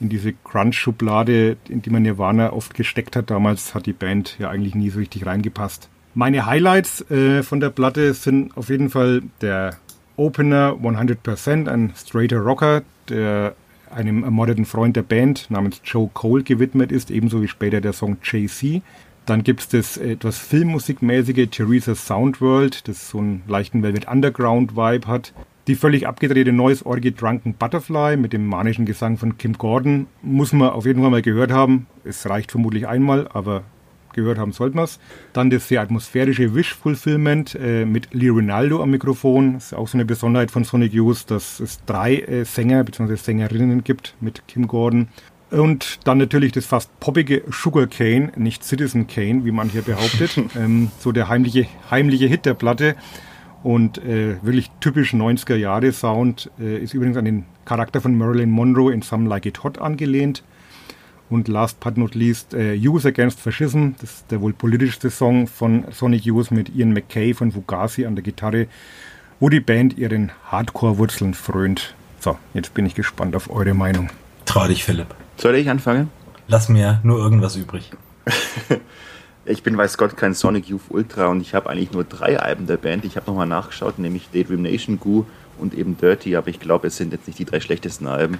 In 0.00 0.08
diese 0.08 0.32
Crunch-Schublade, 0.32 1.56
in 1.68 1.80
die 1.80 1.90
man 1.90 2.02
Nirvana 2.02 2.52
oft 2.52 2.74
gesteckt 2.74 3.14
hat. 3.14 3.30
Damals 3.30 3.74
hat 3.74 3.86
die 3.86 3.92
Band 3.92 4.36
ja 4.40 4.50
eigentlich 4.50 4.74
nie 4.74 4.90
so 4.90 4.98
richtig 4.98 5.24
reingepasst. 5.24 5.88
Meine 6.14 6.46
Highlights 6.46 7.08
äh, 7.10 7.42
von 7.44 7.60
der 7.60 7.70
Platte 7.70 8.12
sind 8.12 8.56
auf 8.56 8.68
jeden 8.68 8.90
Fall 8.90 9.22
der 9.40 9.76
Opener 10.16 10.76
100%, 10.82 11.68
ein 11.68 11.92
straighter 11.96 12.38
Rocker, 12.38 12.82
der 13.08 13.54
einem 13.90 14.24
ermordeten 14.24 14.64
Freund 14.64 14.96
der 14.96 15.02
Band 15.02 15.50
namens 15.50 15.80
Joe 15.84 16.10
Cole 16.12 16.42
gewidmet 16.42 16.92
ist, 16.92 17.10
ebenso 17.10 17.42
wie 17.42 17.48
später 17.48 17.80
der 17.80 17.92
Song 17.92 18.16
JC. 18.22 18.82
Dann 19.26 19.42
gibt 19.42 19.60
es 19.60 19.68
das 19.68 19.96
etwas 19.96 20.38
filmmusikmäßige 20.38 21.48
Theresa's 21.50 22.06
Soundworld, 22.06 22.86
das 22.88 23.08
so 23.08 23.18
einen 23.18 23.42
leichten 23.46 23.82
Velvet 23.82 24.06
Underground-Vibe 24.06 25.06
hat. 25.06 25.32
Die 25.66 25.76
völlig 25.76 26.06
abgedrehte 26.06 26.52
neues 26.52 26.84
Orgy 26.84 27.12
Drunken 27.12 27.54
Butterfly 27.54 28.18
mit 28.18 28.34
dem 28.34 28.46
manischen 28.46 28.84
Gesang 28.84 29.16
von 29.16 29.38
Kim 29.38 29.54
Gordon 29.54 30.06
muss 30.20 30.52
man 30.52 30.70
auf 30.70 30.84
jeden 30.84 31.00
Fall 31.00 31.10
mal 31.10 31.22
gehört 31.22 31.52
haben. 31.52 31.86
Es 32.04 32.28
reicht 32.28 32.50
vermutlich 32.50 32.86
einmal, 32.86 33.28
aber 33.32 33.62
gehört 34.14 34.38
haben 34.38 34.52
sollte 34.52 34.76
man 34.76 34.86
es. 34.86 34.98
Dann 35.32 35.50
das 35.50 35.68
sehr 35.68 35.82
atmosphärische 35.82 36.54
Wish 36.54 36.74
Fulfillment 36.74 37.54
äh, 37.60 37.84
mit 37.84 38.14
Lee 38.14 38.30
Rinaldo 38.30 38.82
am 38.82 38.90
Mikrofon. 38.90 39.54
Das 39.54 39.66
ist 39.66 39.74
auch 39.74 39.88
so 39.88 39.96
eine 39.96 40.04
Besonderheit 40.04 40.50
von 40.50 40.64
Sonic 40.64 40.92
Youth, 40.92 41.30
dass 41.30 41.60
es 41.60 41.84
drei 41.84 42.16
äh, 42.16 42.44
Sänger 42.44 42.82
bzw. 42.84 43.16
Sängerinnen 43.16 43.84
gibt 43.84 44.14
mit 44.20 44.46
Kim 44.48 44.66
Gordon. 44.66 45.08
Und 45.50 46.00
dann 46.04 46.18
natürlich 46.18 46.52
das 46.52 46.66
fast 46.66 46.98
poppige 46.98 47.42
Sugar 47.50 47.86
Cane, 47.86 48.32
nicht 48.36 48.64
Citizen 48.64 49.06
Kane, 49.06 49.44
wie 49.44 49.52
man 49.52 49.68
hier 49.68 49.82
behauptet. 49.82 50.36
ähm, 50.56 50.90
so 50.98 51.12
der 51.12 51.28
heimliche, 51.28 51.66
heimliche 51.90 52.26
Hit 52.26 52.46
der 52.46 52.54
Platte. 52.54 52.96
Und 53.62 53.98
äh, 53.98 54.36
wirklich 54.42 54.70
typisch 54.80 55.14
90er 55.14 55.56
Jahre 55.56 55.90
Sound 55.92 56.50
äh, 56.60 56.78
ist 56.78 56.92
übrigens 56.92 57.16
an 57.16 57.24
den 57.24 57.44
Charakter 57.64 58.00
von 58.00 58.16
Marilyn 58.16 58.50
Monroe 58.50 58.92
in 58.92 59.00
Some 59.00 59.28
Like 59.28 59.46
It 59.46 59.62
Hot 59.64 59.78
angelehnt. 59.78 60.42
Und 61.30 61.48
last 61.48 61.80
but 61.80 61.96
not 61.96 62.14
least, 62.14 62.54
äh, 62.54 62.74
Use 62.74 63.08
Against 63.08 63.40
Fascism, 63.40 63.90
das 64.00 64.10
ist 64.10 64.30
der 64.30 64.40
wohl 64.40 64.52
politischste 64.52 65.10
Song 65.10 65.46
von 65.46 65.84
Sonic 65.90 66.24
Youth 66.24 66.50
mit 66.50 66.74
Ian 66.74 66.92
McKay 66.92 67.32
von 67.32 67.50
Fugazi 67.50 68.04
an 68.04 68.14
der 68.14 68.22
Gitarre, 68.22 68.66
wo 69.40 69.48
die 69.48 69.60
Band 69.60 69.96
ihren 69.96 70.32
Hardcore-Wurzeln 70.50 71.34
frönt. 71.34 71.94
So, 72.20 72.38
jetzt 72.52 72.74
bin 72.74 72.86
ich 72.86 72.94
gespannt 72.94 73.34
auf 73.36 73.50
eure 73.50 73.74
Meinung. 73.74 74.10
Trau 74.44 74.66
dich, 74.66 74.84
Philipp. 74.84 75.08
Soll 75.36 75.54
ich 75.56 75.68
anfangen? 75.68 76.10
Lass 76.46 76.68
mir 76.68 77.00
nur 77.02 77.18
irgendwas 77.18 77.56
übrig. 77.56 77.90
ich 79.44 79.62
bin, 79.62 79.76
weiß 79.76 79.96
Gott, 79.98 80.16
kein 80.16 80.34
Sonic 80.34 80.68
Youth 80.68 80.90
Ultra 80.90 81.26
und 81.26 81.40
ich 81.40 81.54
habe 81.54 81.70
eigentlich 81.70 81.92
nur 81.92 82.04
drei 82.04 82.38
Alben 82.38 82.66
der 82.66 82.76
Band. 82.76 83.04
Ich 83.04 83.16
habe 83.16 83.26
nochmal 83.26 83.46
nachgeschaut, 83.46 83.98
nämlich 83.98 84.28
Daydream 84.32 84.62
Nation, 84.62 85.00
Goo 85.00 85.24
und 85.58 85.74
eben 85.74 85.96
Dirty, 85.96 86.36
aber 86.36 86.48
ich 86.48 86.60
glaube, 86.60 86.88
es 86.88 86.96
sind 86.96 87.12
jetzt 87.12 87.26
nicht 87.26 87.38
die 87.38 87.44
drei 87.44 87.60
schlechtesten 87.60 88.06
Alben. 88.06 88.38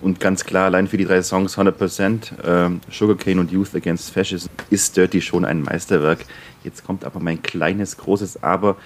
Und 0.00 0.18
ganz 0.18 0.44
klar, 0.44 0.66
allein 0.66 0.88
für 0.88 0.96
die 0.96 1.04
drei 1.04 1.22
Songs 1.22 1.58
100%, 1.58 2.32
ähm, 2.44 2.80
Sugarcane 2.90 3.38
und 3.38 3.52
Youth 3.52 3.74
Against 3.74 4.10
Fascism 4.10 4.48
ist 4.70 4.96
Dirty 4.96 5.20
schon 5.20 5.44
ein 5.44 5.62
Meisterwerk. 5.62 6.20
Jetzt 6.64 6.84
kommt 6.84 7.04
aber 7.04 7.20
mein 7.20 7.42
kleines, 7.42 7.98
großes 7.98 8.42
Aber. 8.42 8.76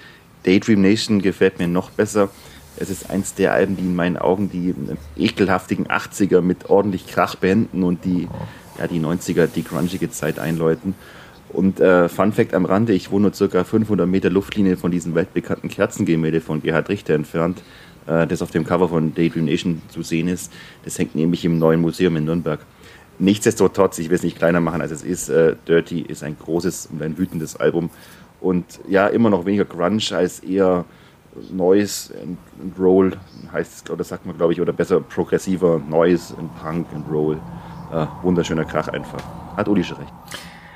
Daydream 0.43 0.81
Nation 0.81 1.21
gefällt 1.21 1.57
mir 1.57 1.67
noch 1.67 1.89
besser. 1.89 2.29
Es 2.77 2.89
ist 2.89 3.09
eins 3.09 3.33
der 3.33 3.53
Alben, 3.53 3.77
die 3.77 3.83
in 3.83 3.95
meinen 3.95 4.17
Augen 4.17 4.49
die 4.49 4.75
ekelhaftigen 5.15 5.87
80er 5.87 6.41
mit 6.41 6.69
ordentlich 6.69 7.07
Krach 7.07 7.35
beenden 7.35 7.83
und 7.83 8.03
die, 8.03 8.27
ja, 8.77 8.87
die 8.87 8.99
90er, 8.99 9.47
die 9.47 9.63
grungige 9.63 10.11
Zeit 10.11 10.39
einläuten. 10.39 10.93
Und 11.49 11.79
äh, 11.79 12.09
Fun 12.09 12.33
Fact 12.33 12.53
am 12.53 12.65
Rande, 12.65 12.91
ich 12.91 13.11
wohne 13.11 13.23
nur 13.23 13.33
circa 13.33 13.63
500 13.63 14.07
Meter 14.07 14.29
Luftlinie 14.29 14.75
von 14.75 14.91
diesem 14.91 15.15
weltbekannten 15.15 15.69
Kerzengemälde 15.69 16.41
von 16.41 16.61
Gerhard 16.61 16.89
Richter 16.89 17.13
entfernt, 17.13 17.61
äh, 18.07 18.27
das 18.27 18.41
auf 18.41 18.51
dem 18.51 18.65
Cover 18.65 18.89
von 18.89 19.13
Daydream 19.13 19.45
Nation 19.45 19.81
zu 19.89 20.01
sehen 20.01 20.27
ist. 20.27 20.51
Das 20.83 20.97
hängt 20.97 21.15
nämlich 21.15 21.45
im 21.45 21.57
neuen 21.57 21.81
Museum 21.81 22.15
in 22.17 22.25
Nürnberg. 22.25 22.59
Nichtsdestotrotz, 23.17 23.97
ich 23.99 24.09
will 24.09 24.15
es 24.15 24.23
nicht 24.23 24.37
kleiner 24.37 24.59
machen, 24.59 24.81
als 24.81 24.91
es 24.91 25.03
ist, 25.03 25.29
äh, 25.29 25.55
Dirty 25.67 26.01
ist 26.01 26.23
ein 26.23 26.37
großes 26.37 26.89
und 26.91 27.01
ein 27.01 27.17
wütendes 27.17 27.55
Album. 27.55 27.89
Und 28.41 28.65
ja, 28.87 29.07
immer 29.07 29.29
noch 29.29 29.45
weniger 29.45 29.65
Grunge 29.65 30.03
als 30.11 30.39
eher 30.39 30.85
Noise 31.51 32.13
and, 32.21 32.37
and 32.61 32.79
Roll 32.79 33.11
heißt 33.51 33.85
es, 33.85 33.91
oder 33.91 34.03
sagt 34.03 34.25
man, 34.25 34.37
glaube 34.37 34.53
ich, 34.53 34.61
oder 34.61 34.73
besser 34.73 35.01
progressiver 35.01 35.79
Noise 35.79 36.35
and 36.37 36.55
Punk 36.61 36.87
and 36.93 37.05
Roll. 37.09 37.39
Äh, 37.91 38.05
wunderschöner 38.23 38.65
Krach 38.65 38.87
einfach. 38.87 39.23
Hat 39.55 39.67
Uli 39.67 39.83
schon 39.83 39.97
recht. 39.97 40.13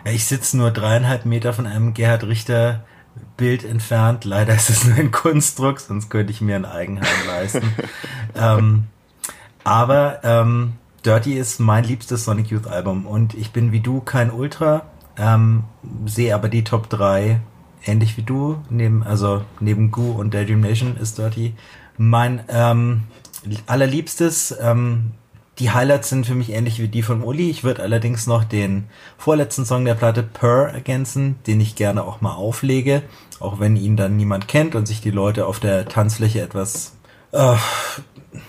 Ich 0.05 0.25
sitze 0.25 0.57
nur 0.57 0.71
dreieinhalb 0.71 1.25
Meter 1.25 1.53
von 1.53 1.67
einem 1.67 1.93
Gerhard 1.93 2.23
Richter 2.25 2.85
Bild 3.37 3.63
entfernt. 3.63 4.25
Leider 4.25 4.55
ist 4.55 4.69
es 4.69 4.85
nur 4.85 4.97
ein 4.97 5.11
Kunstdruck, 5.11 5.79
sonst 5.79 6.09
könnte 6.09 6.31
ich 6.31 6.41
mir 6.41 6.55
ein 6.55 6.65
Eigenheim 6.65 7.27
leisten. 7.27 7.73
ähm, 8.35 8.85
aber 9.63 10.19
ähm, 10.23 10.73
Dirty 11.05 11.33
ist 11.33 11.59
mein 11.59 11.83
liebstes 11.83 12.25
Sonic 12.25 12.47
Youth 12.47 12.67
Album 12.67 13.05
und 13.05 13.33
ich 13.33 13.51
bin 13.51 13.71
wie 13.71 13.79
du 13.79 14.01
kein 14.01 14.31
Ultra, 14.31 14.83
ähm, 15.17 15.63
sehe 16.05 16.35
aber 16.35 16.49
die 16.49 16.63
Top 16.63 16.89
3 16.89 17.39
ähnlich 17.85 18.17
wie 18.17 18.23
du, 18.23 18.61
neben, 18.69 19.03
also 19.03 19.43
neben 19.59 19.91
Goo 19.91 20.11
und 20.11 20.33
Daydream 20.33 20.61
Nation 20.61 20.97
ist 20.97 21.17
Dirty 21.17 21.53
mein 21.97 22.41
ähm, 22.49 23.03
allerliebstes. 23.67 24.55
Die 25.59 25.71
Highlights 25.71 26.07
sind 26.07 26.25
für 26.25 26.35
mich 26.35 26.51
ähnlich 26.51 26.79
wie 26.79 26.87
die 26.87 27.03
von 27.03 27.21
Uli. 27.21 27.49
Ich 27.49 27.65
würde 27.65 27.83
allerdings 27.83 28.27
noch 28.27 28.45
den 28.45 28.85
vorletzten 29.17 29.65
Song 29.65 29.83
der 29.83 29.95
Platte 29.95 30.23
Purr 30.23 30.69
ergänzen, 30.69 31.35
den 31.47 31.59
ich 31.59 31.75
gerne 31.75 32.03
auch 32.03 32.21
mal 32.21 32.33
auflege, 32.33 33.03
auch 33.41 33.59
wenn 33.59 33.75
ihn 33.75 33.97
dann 33.97 34.15
niemand 34.15 34.47
kennt 34.47 34.75
und 34.75 34.87
sich 34.87 35.01
die 35.01 35.11
Leute 35.11 35.45
auf 35.45 35.59
der 35.59 35.85
Tanzfläche 35.85 36.41
etwas 36.41 36.95
äh, 37.33 37.55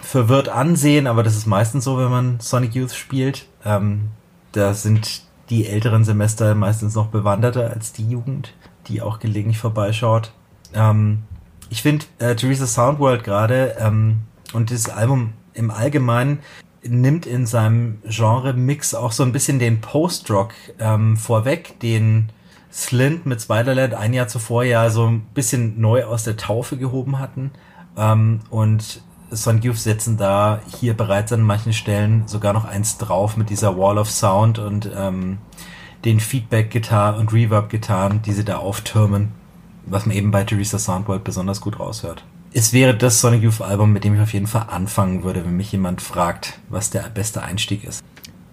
verwirrt 0.02 0.48
ansehen, 0.48 1.08
aber 1.08 1.24
das 1.24 1.36
ist 1.36 1.46
meistens 1.46 1.84
so, 1.84 1.98
wenn 1.98 2.10
man 2.10 2.40
Sonic 2.40 2.76
Youth 2.76 2.92
spielt. 2.92 3.46
Ähm, 3.64 4.10
da 4.52 4.72
sind 4.74 5.22
die 5.50 5.66
älteren 5.66 6.04
Semester 6.04 6.54
meistens 6.54 6.94
noch 6.94 7.08
bewanderter 7.08 7.70
als 7.70 7.92
die 7.92 8.08
Jugend, 8.08 8.54
die 8.86 9.02
auch 9.02 9.18
gelegentlich 9.18 9.58
vorbeischaut. 9.58 10.32
Ähm, 10.74 11.24
ich 11.70 11.82
finde 11.82 12.06
äh, 12.20 12.36
Theresa 12.36 12.66
Soundworld 12.66 13.24
gerade 13.24 13.76
ähm, 13.80 14.20
und 14.52 14.70
dieses 14.70 14.88
Album 14.88 15.32
im 15.54 15.72
Allgemeinen 15.72 16.38
nimmt 16.82 17.26
in 17.26 17.46
seinem 17.46 17.98
Genre-Mix 18.04 18.94
auch 18.94 19.12
so 19.12 19.22
ein 19.22 19.32
bisschen 19.32 19.58
den 19.58 19.80
Post-Rock 19.80 20.52
ähm, 20.78 21.16
vorweg, 21.16 21.78
den 21.80 22.30
Slint 22.72 23.26
mit 23.26 23.42
Spiderland 23.42 23.94
ein 23.94 24.12
Jahr 24.12 24.28
zuvor 24.28 24.64
ja 24.64 24.90
so 24.90 25.06
ein 25.06 25.20
bisschen 25.34 25.80
neu 25.80 26.04
aus 26.04 26.24
der 26.24 26.36
Taufe 26.36 26.76
gehoben 26.76 27.18
hatten. 27.18 27.50
Ähm, 27.96 28.40
und 28.50 29.02
Son 29.30 29.60
Youth 29.62 29.78
setzen 29.78 30.16
da 30.16 30.60
hier 30.78 30.94
bereits 30.94 31.32
an 31.32 31.42
manchen 31.42 31.72
Stellen 31.72 32.26
sogar 32.26 32.52
noch 32.52 32.64
eins 32.64 32.98
drauf 32.98 33.36
mit 33.36 33.50
dieser 33.50 33.76
Wall 33.76 33.98
of 33.98 34.10
Sound 34.10 34.58
und 34.58 34.90
ähm, 34.94 35.38
den 36.04 36.20
Feedback-Gitarren 36.20 37.20
und 37.20 37.32
Reverb-Gitarren, 37.32 38.22
die 38.22 38.32
sie 38.32 38.44
da 38.44 38.56
auftürmen, 38.56 39.32
was 39.86 40.06
man 40.06 40.16
eben 40.16 40.30
bei 40.30 40.44
Teresa 40.44 40.78
Soundworld 40.78 41.24
besonders 41.24 41.60
gut 41.60 41.78
raushört. 41.78 42.24
Es 42.52 42.72
wäre 42.72 42.96
das 42.96 43.20
Sonic 43.20 43.44
Youth 43.44 43.60
Album, 43.60 43.92
mit 43.92 44.02
dem 44.02 44.14
ich 44.14 44.20
auf 44.20 44.32
jeden 44.32 44.48
Fall 44.48 44.66
anfangen 44.68 45.22
würde, 45.22 45.44
wenn 45.44 45.56
mich 45.56 45.70
jemand 45.70 46.02
fragt, 46.02 46.58
was 46.68 46.90
der 46.90 47.08
beste 47.14 47.42
Einstieg 47.42 47.84
ist. 47.84 48.02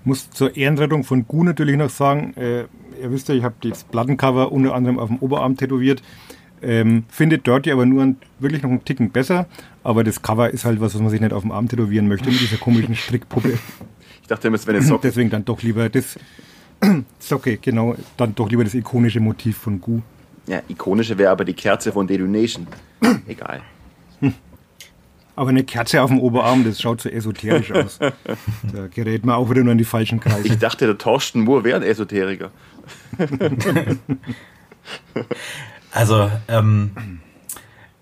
Muss 0.03 0.29
zur 0.29 0.55
Ehrenrettung 0.55 1.03
von 1.03 1.27
Gu 1.27 1.43
natürlich 1.43 1.77
noch 1.77 1.89
sagen, 1.89 2.35
äh, 2.37 2.61
ihr 3.01 3.11
wisst 3.11 3.27
ja, 3.27 3.33
ich 3.33 3.43
habe 3.43 3.55
das 3.61 3.83
Plattencover 3.85 4.51
unter 4.51 4.75
anderem 4.75 4.99
auf 4.99 5.07
dem 5.07 5.17
Oberarm 5.17 5.57
tätowiert. 5.57 6.03
Ähm, 6.61 7.05
findet 7.09 7.47
Dirty 7.47 7.71
aber 7.71 7.87
nur 7.87 8.03
ein, 8.03 8.17
wirklich 8.39 8.61
noch 8.61 8.69
einen 8.69 8.85
Ticken 8.85 9.09
besser. 9.09 9.47
Aber 9.83 10.03
das 10.03 10.21
Cover 10.21 10.51
ist 10.51 10.63
halt 10.63 10.79
was, 10.79 10.93
was 10.93 11.01
man 11.01 11.09
sich 11.09 11.21
nicht 11.21 11.33
auf 11.33 11.41
dem 11.41 11.51
Arm 11.51 11.67
tätowieren 11.67 12.07
möchte, 12.07 12.29
mit 12.29 12.39
dieser 12.39 12.57
komischen 12.57 12.95
Strickpuppe. 12.95 13.57
Ich 14.21 14.27
dachte, 14.27 14.51
das 14.51 14.67
wäre 14.67 14.77
eine 14.77 14.85
Socke. 14.85 15.07
Deswegen 15.07 15.31
dann 15.31 15.43
doch 15.43 15.63
lieber 15.63 15.89
das. 15.89 16.19
Socke, 17.19 17.57
genau. 17.57 17.95
Dann 18.15 18.35
doch 18.35 18.49
lieber 18.49 18.63
das 18.63 18.75
ikonische 18.75 19.19
Motiv 19.19 19.57
von 19.57 19.81
Gu. 19.81 20.01
Ja, 20.45 20.61
ikonische 20.67 21.17
wäre 21.17 21.31
aber 21.31 21.45
die 21.45 21.53
Kerze 21.53 21.91
von 21.91 22.05
Detonation. 22.05 22.67
Egal. 23.27 23.61
Aber 25.37 25.49
eine 25.49 25.63
Kerze 25.63 26.01
auf 26.01 26.09
dem 26.09 26.19
Oberarm, 26.19 26.65
das 26.65 26.81
schaut 26.81 26.99
so 26.99 27.09
esoterisch 27.09 27.71
aus. 27.71 27.99
Da 28.73 28.87
gerät 28.87 29.23
man 29.23 29.35
auch 29.35 29.51
wieder 29.51 29.61
nur 29.61 29.71
in 29.71 29.77
die 29.77 29.85
falschen 29.85 30.19
Kreise. 30.19 30.47
Ich 30.47 30.57
dachte, 30.57 30.87
der 30.87 30.97
Torsten 30.97 31.43
Moore 31.43 31.63
wäre 31.63 31.77
ein 31.77 31.83
Esoteriker. 31.83 32.49
also, 35.91 36.31
ähm, 36.47 37.19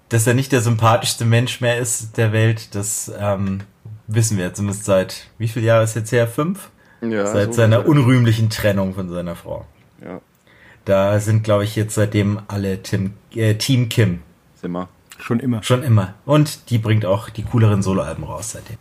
dass 0.07 0.25
er 0.25 0.33
nicht 0.33 0.53
der 0.53 0.61
sympathischste 0.61 1.25
Mensch 1.25 1.59
mehr 1.59 1.77
ist 1.77 2.15
der 2.15 2.31
Welt, 2.31 2.73
das 2.73 3.11
ähm, 3.19 3.59
wissen 4.07 4.37
wir 4.37 4.53
zumindest 4.53 4.85
seit, 4.85 5.27
wie 5.37 5.49
viele 5.49 5.65
Jahre 5.65 5.83
ist 5.83 5.97
jetzt 5.97 6.13
her? 6.13 6.29
Fünf? 6.29 6.69
Ja, 7.01 7.25
seit 7.25 7.47
so 7.47 7.57
seiner 7.57 7.85
unrühmlichen 7.85 8.49
Trennung 8.49 8.93
von 8.93 9.09
seiner 9.09 9.35
Frau. 9.35 9.65
Ja. 10.01 10.21
Da 10.85 11.19
sind, 11.19 11.43
glaube 11.43 11.65
ich, 11.65 11.75
jetzt 11.75 11.95
seitdem 11.95 12.39
alle 12.47 12.81
Tim, 12.81 13.11
äh, 13.35 13.55
Team 13.55 13.89
Kim. 13.89 14.21
Sind 14.61 14.71
wir. 14.71 14.87
Schon 15.19 15.39
immer. 15.39 15.63
Schon 15.63 15.83
immer. 15.83 16.13
Und 16.25 16.69
die 16.69 16.77
bringt 16.77 17.05
auch 17.05 17.29
die 17.29 17.43
cooleren 17.43 17.81
Soloalben 17.81 18.23
raus 18.23 18.51
seitdem. 18.51 18.77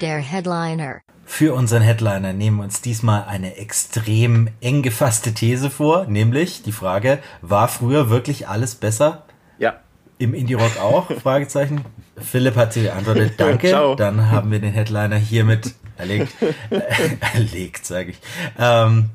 Der 0.00 0.18
Headliner. 0.18 1.00
Für 1.24 1.54
unseren 1.54 1.82
Headliner 1.82 2.32
nehmen 2.32 2.58
wir 2.58 2.64
uns 2.64 2.80
diesmal 2.80 3.24
eine 3.24 3.56
extrem 3.56 4.48
eng 4.60 4.82
gefasste 4.82 5.32
These 5.32 5.70
vor, 5.70 6.06
nämlich 6.06 6.62
die 6.62 6.72
Frage, 6.72 7.18
war 7.42 7.68
früher 7.68 8.10
wirklich 8.10 8.46
alles 8.48 8.74
besser? 8.74 9.24
Ja. 9.58 9.80
Im 10.18 10.34
Indie-Rock 10.34 10.78
auch? 10.80 11.10
Fragezeichen. 11.22 11.84
Philipp 12.16 12.56
hat 12.56 12.72
sie 12.72 12.82
geantwortet, 12.82 13.34
danke. 13.38 13.68
Ciao. 13.68 13.94
Dann 13.94 14.30
haben 14.30 14.50
wir 14.50 14.60
den 14.60 14.72
Headliner 14.72 15.16
hiermit 15.16 15.74
erlegt. 15.96 16.32
erlegt, 17.34 17.86
sage 17.86 18.10
ich. 18.10 18.18
Ähm, 18.58 19.10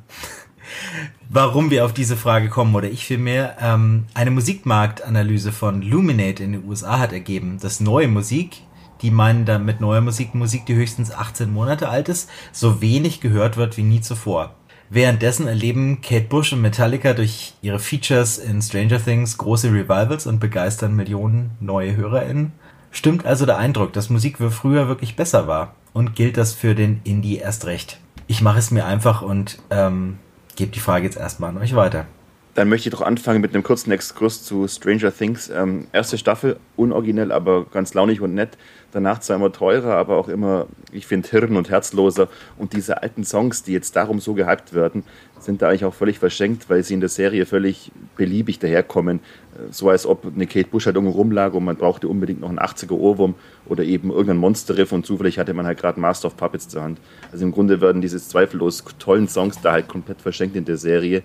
warum 1.30 1.70
wir 1.70 1.86
auf 1.86 1.94
diese 1.94 2.18
Frage 2.18 2.50
kommen, 2.50 2.76
oder 2.76 2.90
ich 2.90 3.06
vielmehr, 3.06 3.58
ähm, 3.62 4.06
eine 4.14 4.32
Musikmarktanalyse 4.32 5.52
von 5.52 5.82
Luminate 5.82 6.44
in 6.44 6.54
den 6.54 6.66
USA 6.66 7.00
hat 7.00 7.14
ergeben, 7.14 7.60
dass 7.62 7.80
neue 7.80 8.08
Musik, 8.08 8.62
die 9.02 9.12
meinen 9.12 9.46
da 9.46 9.60
mit 9.60 9.82
neuer 9.82 10.02
Musik 10.02 10.36
Musik, 10.36 10.66
die 10.66 10.76
höchstens 10.76 11.12
18 11.12 11.52
Monate 11.52 11.90
alt 11.90 12.10
ist, 12.10 12.30
so 12.52 12.82
wenig 12.82 13.22
gehört 13.22 13.58
wird 13.58 13.78
wie 13.78 13.84
nie 13.84 14.02
zuvor. 14.02 14.56
Währenddessen 14.92 15.48
erleben 15.48 16.02
Kate 16.02 16.26
Bush 16.26 16.52
und 16.52 16.62
Metallica 16.62 17.14
durch 17.14 17.54
ihre 17.62 17.78
Features 17.78 18.40
in 18.40 18.60
Stranger 18.60 19.04
Things 19.04 19.38
große 19.38 19.72
Revivals 19.72 20.26
und 20.26 20.40
begeistern 20.40 20.96
Millionen 20.96 21.52
neue 21.60 21.96
HörerInnen. 21.96 22.54
Stimmt 22.90 23.24
also 23.24 23.46
der 23.46 23.60
Eindruck, 23.60 23.94
dass 23.94 24.10
Musik 24.10 24.38
früher 24.40 24.88
wirklich 24.88 25.16
besser 25.16 25.48
war? 25.48 25.76
Und 25.94 26.16
gilt 26.16 26.38
das 26.38 26.54
für 26.54 26.74
den 26.74 27.02
Indie 27.04 27.38
erst 27.38 27.68
recht? 27.68 28.00
Ich 28.26 28.42
mache 28.42 28.58
es 28.58 28.72
mir 28.72 28.86
einfach 28.86 29.22
und 29.22 29.60
ähm, 29.70 30.18
gebe 30.60 30.72
die 30.72 30.80
Frage 30.80 31.06
jetzt 31.06 31.18
erstmal 31.18 31.50
an 31.50 31.58
euch 31.58 31.74
weiter. 31.74 32.06
Dann 32.54 32.68
möchte 32.68 32.90
ich 32.90 32.92
doch 32.92 33.02
anfangen 33.02 33.42
mit 33.42 33.54
einem 33.54 33.64
kurzen 33.64 33.92
Exkurs 33.92 34.44
zu 34.44 34.68
Stranger 34.68 35.16
Things. 35.16 35.50
Ähm, 35.50 35.88
erste 35.94 36.18
Staffel, 36.18 36.60
unoriginell, 36.76 37.32
aber 37.32 37.66
ganz 37.66 37.94
launig 37.94 38.20
und 38.22 38.34
nett. 38.34 38.58
Danach 38.92 39.20
zwar 39.20 39.36
immer 39.36 39.52
teurer, 39.52 39.96
aber 39.96 40.18
auch 40.18 40.30
immer, 40.30 40.66
ich 40.92 41.06
finde, 41.06 41.30
hirn- 41.30 41.56
und 41.56 41.70
herzloser. 41.70 42.28
Und 42.58 42.74
diese 42.74 43.02
alten 43.02 43.24
Songs, 43.24 43.64
die 43.64 43.74
jetzt 43.74 43.96
darum 43.96 44.20
so 44.20 44.34
gehypt 44.34 44.74
werden, 44.74 45.04
sind 45.40 45.62
da 45.62 45.70
eigentlich 45.70 45.86
auch 45.86 45.94
völlig 45.94 46.20
verschenkt, 46.20 46.70
weil 46.70 46.84
sie 46.84 46.96
in 46.96 47.00
der 47.00 47.10
Serie 47.10 47.46
völlig 47.46 47.92
beliebig 48.18 48.60
daherkommen. 48.60 49.20
Äh, 49.20 49.72
so 49.72 49.90
als 49.90 50.06
ob 50.06 50.26
eine 50.26 50.48
Kate 50.48 50.70
Bush 50.70 50.86
halt 50.86 50.96
irgendwo 50.96 51.18
rumlag 51.18 51.54
und 51.54 51.64
man 51.64 51.76
brauchte 51.76 52.08
unbedingt 52.08 52.42
noch 52.42 52.50
einen 52.50 52.60
80er 52.60 52.94
Ohrwurm 52.94 53.36
oder 53.68 53.84
eben 53.84 54.10
irgendein 54.10 54.38
Monsterriff 54.38 54.92
und 54.92 55.06
zufällig 55.06 55.40
hatte 55.40 55.54
man 55.54 55.66
halt 55.66 55.80
gerade 55.80 56.00
Master 56.00 56.28
of 56.28 56.38
Puppets 56.38 56.68
zur 56.68 56.82
Hand. 56.82 57.00
Also 57.32 57.46
im 57.46 57.52
Grunde 57.52 57.82
werden 57.82 58.02
diese 58.02 58.20
zweifellos 58.20 58.84
tollen 58.98 59.28
Songs 59.28 59.62
da 59.62 59.72
halt 59.72 59.88
komplett 59.88 60.22
verschenkt 60.22 60.56
in 60.56 60.66
der 60.66 60.78
Serie, 60.78 61.24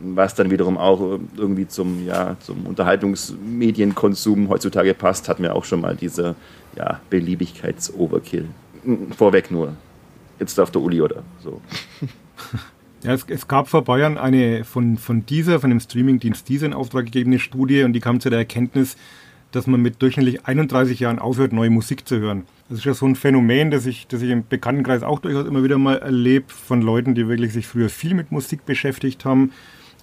was 0.00 0.34
dann 0.34 0.50
wiederum 0.50 0.78
auch 0.78 1.18
irgendwie 1.36 1.68
zum, 1.68 2.06
ja, 2.06 2.36
zum 2.40 2.66
Unterhaltungsmedienkonsum 2.66 4.48
heutzutage 4.48 4.94
passt, 4.94 5.28
hat 5.28 5.40
mir 5.40 5.54
auch 5.54 5.64
schon 5.64 5.80
mal 5.80 5.96
dieser 5.96 6.34
ja, 6.76 7.00
Beliebigkeits-Overkill. 7.10 8.46
Vorweg 9.16 9.50
nur. 9.50 9.74
Jetzt 10.38 10.56
darf 10.56 10.70
der 10.70 10.80
Uli 10.80 11.00
oder 11.00 11.22
so. 11.42 11.60
Ja, 13.02 13.14
es, 13.14 13.24
es, 13.28 13.48
gab 13.48 13.68
vor 13.68 13.82
Bayern 13.82 14.18
eine 14.18 14.62
von, 14.64 14.98
von 14.98 15.24
dieser, 15.24 15.58
von 15.58 15.70
dem 15.70 15.80
Streamingdienst 15.80 16.46
dieser 16.50 16.66
in 16.66 16.74
Auftrag 16.74 17.06
gegebene 17.06 17.38
Studie 17.38 17.82
und 17.82 17.94
die 17.94 18.00
kam 18.00 18.20
zu 18.20 18.28
der 18.28 18.40
Erkenntnis, 18.40 18.98
dass 19.52 19.66
man 19.66 19.80
mit 19.80 20.02
durchschnittlich 20.02 20.46
31 20.46 21.00
Jahren 21.00 21.18
aufhört, 21.18 21.54
neue 21.54 21.70
Musik 21.70 22.06
zu 22.06 22.18
hören. 22.18 22.44
Das 22.68 22.78
ist 22.78 22.84
ja 22.84 22.92
so 22.92 23.06
ein 23.06 23.16
Phänomen, 23.16 23.70
das 23.70 23.86
ich, 23.86 24.06
das 24.06 24.20
ich 24.22 24.30
im 24.30 24.46
Bekanntenkreis 24.46 25.02
auch 25.02 25.18
durchaus 25.18 25.46
immer 25.46 25.64
wieder 25.64 25.78
mal 25.78 25.96
erlebe, 25.96 26.46
von 26.48 26.82
Leuten, 26.82 27.14
die 27.14 27.26
wirklich 27.26 27.54
sich 27.54 27.66
früher 27.66 27.88
viel 27.88 28.14
mit 28.14 28.32
Musik 28.32 28.66
beschäftigt 28.66 29.24
haben, 29.24 29.52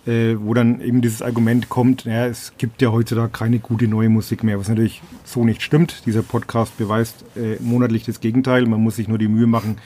äh, 0.08 0.36
wo 0.40 0.54
dann 0.54 0.80
eben 0.80 1.02
dieses 1.02 1.22
Argument 1.22 1.68
kommt, 1.68 2.06
naja, 2.06 2.28
es 2.28 2.54
gibt 2.58 2.82
ja 2.82 2.92
heutzutage 2.92 3.30
keine 3.30 3.60
gute 3.60 3.88
neue 3.88 4.10
Musik 4.10 4.44
mehr, 4.44 4.58
was 4.58 4.70
natürlich 4.70 5.02
so 5.26 5.44
nicht 5.44 5.62
stimmt. 5.62 6.04
Dieser 6.06 6.24
Podcast 6.24 6.78
beweist 6.78 7.26
äh, 7.36 7.62
monatlich 7.62 8.06
das 8.06 8.22
Gegenteil. 8.22 8.66
Man 8.66 8.82
muss 8.82 8.96
sich 8.96 9.10
nur 9.10 9.18
die 9.18 9.28
Mühe 9.28 9.48
machen, 9.48 9.78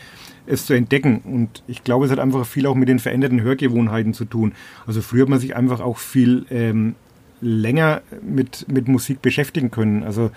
es 0.46 0.68
zu 0.68 0.74
entdecken. 0.74 1.22
Und 1.24 1.64
ich 1.68 1.84
glaube, 1.84 2.06
es 2.06 2.12
hat 2.12 2.20
einfach 2.20 2.46
viel 2.46 2.68
auch 2.68 2.76
mit 2.76 2.88
den 2.88 3.00
veränderten 3.00 3.42
Hörgewohnheiten 3.42 4.14
zu 4.14 4.26
tun. 4.26 4.54
Also 4.86 5.02
früher 5.02 5.24
hat 5.24 5.30
man 5.30 5.40
sich 5.40 5.56
einfach 5.56 5.80
auch 5.80 5.98
viel 5.98 6.46
ähm, 6.52 6.96
länger 7.42 8.02
mit, 8.22 8.68
mit 8.72 8.88
Musik 8.88 9.24
beschäftigen 9.24 9.72
können. 9.72 10.04
Also 10.04 10.30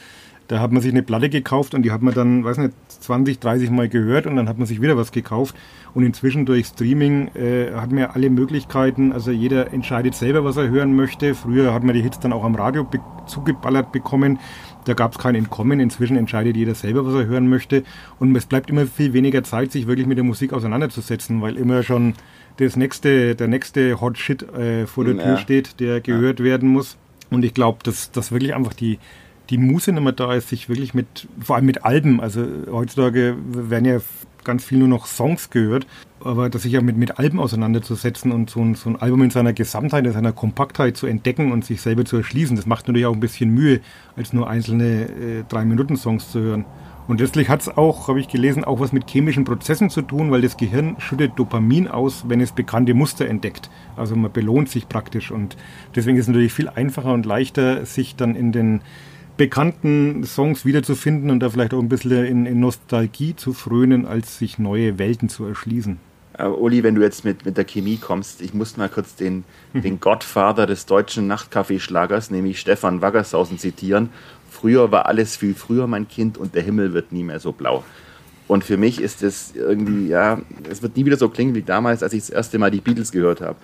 da 0.49 0.61
hat 0.61 0.73
man 0.73 0.83
sich 0.83 0.93
eine 0.93 1.03
Platte 1.03 1.31
gekauft 1.31 1.75
und 1.75 1.83
die 1.83 1.91
hat 1.91 2.03
man 2.03 2.15
dann, 2.15 2.45
weiß 2.45 2.59
nicht, 2.59 2.75
20, 2.89 3.39
30 3.39 3.71
Mal 3.71 3.89
gehört 3.89 4.27
und 4.27 4.37
dann 4.37 4.49
hat 4.49 4.59
man 4.59 4.67
sich 4.67 4.83
wieder 4.83 4.97
was 4.97 5.13
gekauft. 5.13 5.55
Und 5.95 6.05
inzwischen 6.05 6.45
durch 6.45 6.67
Streaming 6.67 7.29
äh, 7.35 7.73
hat 7.73 7.91
man 7.91 7.99
ja 7.99 8.11
alle 8.11 8.29
Möglichkeiten. 8.29 9.13
Also 9.13 9.31
jeder 9.31 9.73
entscheidet 9.73 10.15
selber, 10.15 10.45
was 10.45 10.57
er 10.57 10.69
hören 10.69 10.97
möchte. 10.97 11.35
Früher 11.35 11.73
hat 11.73 11.85
man 11.85 11.95
die 11.95 12.03
Hits 12.03 12.19
dann 12.19 12.33
auch 12.33 12.45
am 12.45 12.55
Radio 12.57 12.85
be 12.85 13.01
zugeballert 13.27 13.91
bekommen. 13.91 14.39
Da 14.85 14.93
gab 14.93 15.13
es 15.13 15.19
kein 15.19 15.35
Entkommen. 15.35 15.81
Inzwischen 15.81 16.17
entscheidet 16.17 16.57
jeder 16.57 16.75
selber, 16.75 17.07
was 17.07 17.15
er 17.15 17.27
hören 17.27 17.49
möchte. 17.49 17.85
Und 18.19 18.37
es 18.37 18.45
bleibt 18.45 18.69
immer 18.69 18.87
viel 18.87 19.13
weniger 19.15 19.43
Zeit, 19.45 19.73
sich 19.73 19.87
wirklich 19.87 20.07
mit 20.07 20.19
der 20.19 20.25
Musik 20.25 20.53
auseinanderzusetzen, 20.53 21.41
weil 21.41 21.57
immer 21.57 21.83
schon 21.83 22.15
das 22.59 22.77
nächste, 22.77 23.35
der 23.35 23.49
nächste 23.49 24.01
Hot 24.01 24.19
Shit 24.19 24.43
äh, 24.43 24.87
vor 24.87 25.05
der 25.05 25.15
ja. 25.15 25.23
Tür 25.23 25.37
steht, 25.39 25.81
der 25.81 26.01
gehört 26.01 26.41
ja. 26.41 26.45
werden 26.45 26.69
muss. 26.69 26.99
Und 27.31 27.45
ich 27.45 27.55
glaube, 27.55 27.79
dass, 27.83 28.11
dass 28.13 28.31
wirklich 28.31 28.55
einfach 28.55 28.75
die, 28.75 28.99
die 29.51 29.59
Muße 29.59 29.93
nicht 29.93 30.03
mehr 30.03 30.13
da 30.13 30.35
ist, 30.35 30.49
sich 30.49 30.69
wirklich 30.69 30.95
mit, 30.95 31.29
vor 31.41 31.57
allem 31.57 31.67
mit 31.67 31.85
Alben, 31.85 32.21
also 32.21 32.47
heutzutage 32.71 33.37
werden 33.47 33.85
ja 33.85 34.01
ganz 34.45 34.65
viel 34.65 34.79
nur 34.79 34.89
noch 34.89 35.07
Songs 35.07 35.51
gehört, 35.51 35.87
aber 36.21 36.51
dass 36.51 36.63
sich 36.63 36.73
ja 36.73 36.81
mit, 36.81 36.97
mit 36.97 37.19
Alben 37.19 37.41
auseinanderzusetzen 37.41 38.31
und 38.31 38.51
so 38.51 38.61
ein, 38.61 38.75
so 38.75 38.91
ein 38.91 38.97
Album 38.97 39.23
in 39.23 39.31
seiner 39.31 39.53
Gesamtheit, 39.53 40.07
in 40.07 40.13
seiner 40.13 40.33
Kompaktheit 40.33 40.97
zu 40.97 41.07
entdecken 41.07 41.51
und 41.51 41.65
sich 41.65 41.81
selber 41.81 42.05
zu 42.05 42.19
erschließen, 42.19 42.57
das 42.57 42.67
macht 42.67 42.87
natürlich 42.87 43.07
auch 43.07 43.15
ein 43.15 43.21
bisschen 43.21 43.51
Mühe, 43.51 43.81
als 44.17 44.33
nur 44.33 44.49
einzelne 44.49 45.05
äh, 45.05 45.45
Drei-Minuten-Songs 45.49 46.31
zu 46.31 46.41
hören. 46.41 46.65
Und 47.07 47.21
letztlich 47.21 47.51
hat 47.51 47.61
es 47.61 47.69
auch, 47.69 48.09
habe 48.09 48.19
ich 48.19 48.29
gelesen, 48.29 48.65
auch 48.65 48.81
was 48.81 48.93
mit 48.93 49.11
chemischen 49.11 49.45
Prozessen 49.45 49.91
zu 49.91 50.01
tun, 50.01 50.31
weil 50.31 50.41
das 50.41 50.57
Gehirn 50.57 50.97
schüttet 50.99 51.33
Dopamin 51.37 51.87
aus, 51.87 52.25
wenn 52.29 52.41
es 52.41 52.53
bekannte 52.53 52.95
Muster 52.95 53.27
entdeckt. 53.27 53.69
Also 53.95 54.17
man 54.17 54.33
belohnt 54.33 54.71
sich 54.71 54.89
praktisch 54.89 55.31
und 55.31 55.57
deswegen 55.95 56.17
ist 56.17 56.25
es 56.25 56.29
natürlich 56.29 56.55
viel 56.55 56.71
einfacher 56.71 57.13
und 57.13 57.27
leichter, 57.27 57.85
sich 57.85 58.17
dann 58.17 58.35
in 58.35 58.53
den 58.53 58.81
bekannten 59.37 60.25
Songs 60.25 60.65
wiederzufinden 60.65 61.31
und 61.31 61.41
da 61.41 61.51
vielleicht 61.51 61.75
auch 61.75 61.81
ein 61.81 61.89
bisschen 61.89 62.25
in, 62.25 62.47
in 62.47 62.61
Nostalgie 62.61 63.35
zu 63.35 63.53
frönen, 63.53 64.07
als 64.07 64.39
sich 64.39 64.59
neue 64.59 64.99
Welten 64.99 65.29
zu 65.29 65.45
erschließen. 65.45 65.99
Uh, 66.37 66.47
Uli, 66.47 66.83
wenn 66.83 66.97
du 66.97 67.03
jetzt 67.03 67.25
mit, 67.25 67.45
mit 67.45 67.57
der 67.57 67.65
Chemie 67.65 67.97
kommst, 67.97 68.43
ich 68.43 68.55
muss 68.55 68.77
mal 68.77 68.89
kurz 68.89 69.15
den, 69.15 69.45
den 69.75 70.01
Gottvater 70.01 70.67
des 70.67 70.87
deutschen 70.87 71.29
Nachtkaffeeschlagers, 71.29 72.31
nämlich 72.31 72.59
Stefan 72.59 73.03
Waggershausen, 73.03 73.59
zitieren. 73.59 74.11
früher 74.51 74.91
war 74.91 75.07
alles 75.07 75.37
viel 75.37 75.55
früher, 75.55 75.87
mein 75.87 76.09
Kind, 76.09 76.37
und 76.37 76.55
der 76.55 76.63
Himmel 76.63 76.93
wird 76.93 77.13
nie 77.13 77.23
mehr 77.23 77.39
so 77.39 77.53
blau. 77.53 77.85
Und 78.47 78.63
für 78.63 78.77
mich 78.77 79.01
ist 79.01 79.23
es 79.23 79.55
irgendwie, 79.55 80.09
ja, 80.09 80.41
es 80.69 80.83
wird 80.83 80.97
nie 80.97 81.07
wieder 81.07 81.17
so 81.17 81.29
klingen 81.29 81.55
wie 81.55 81.63
damals, 81.63 82.03
als 82.03 82.13
ich 82.13 82.21
das 82.21 82.31
erste 82.31 82.59
Mal 82.59 82.71
die 82.71 82.81
Beatles 82.81 83.11
gehört 83.11 83.41
habe. 83.41 83.57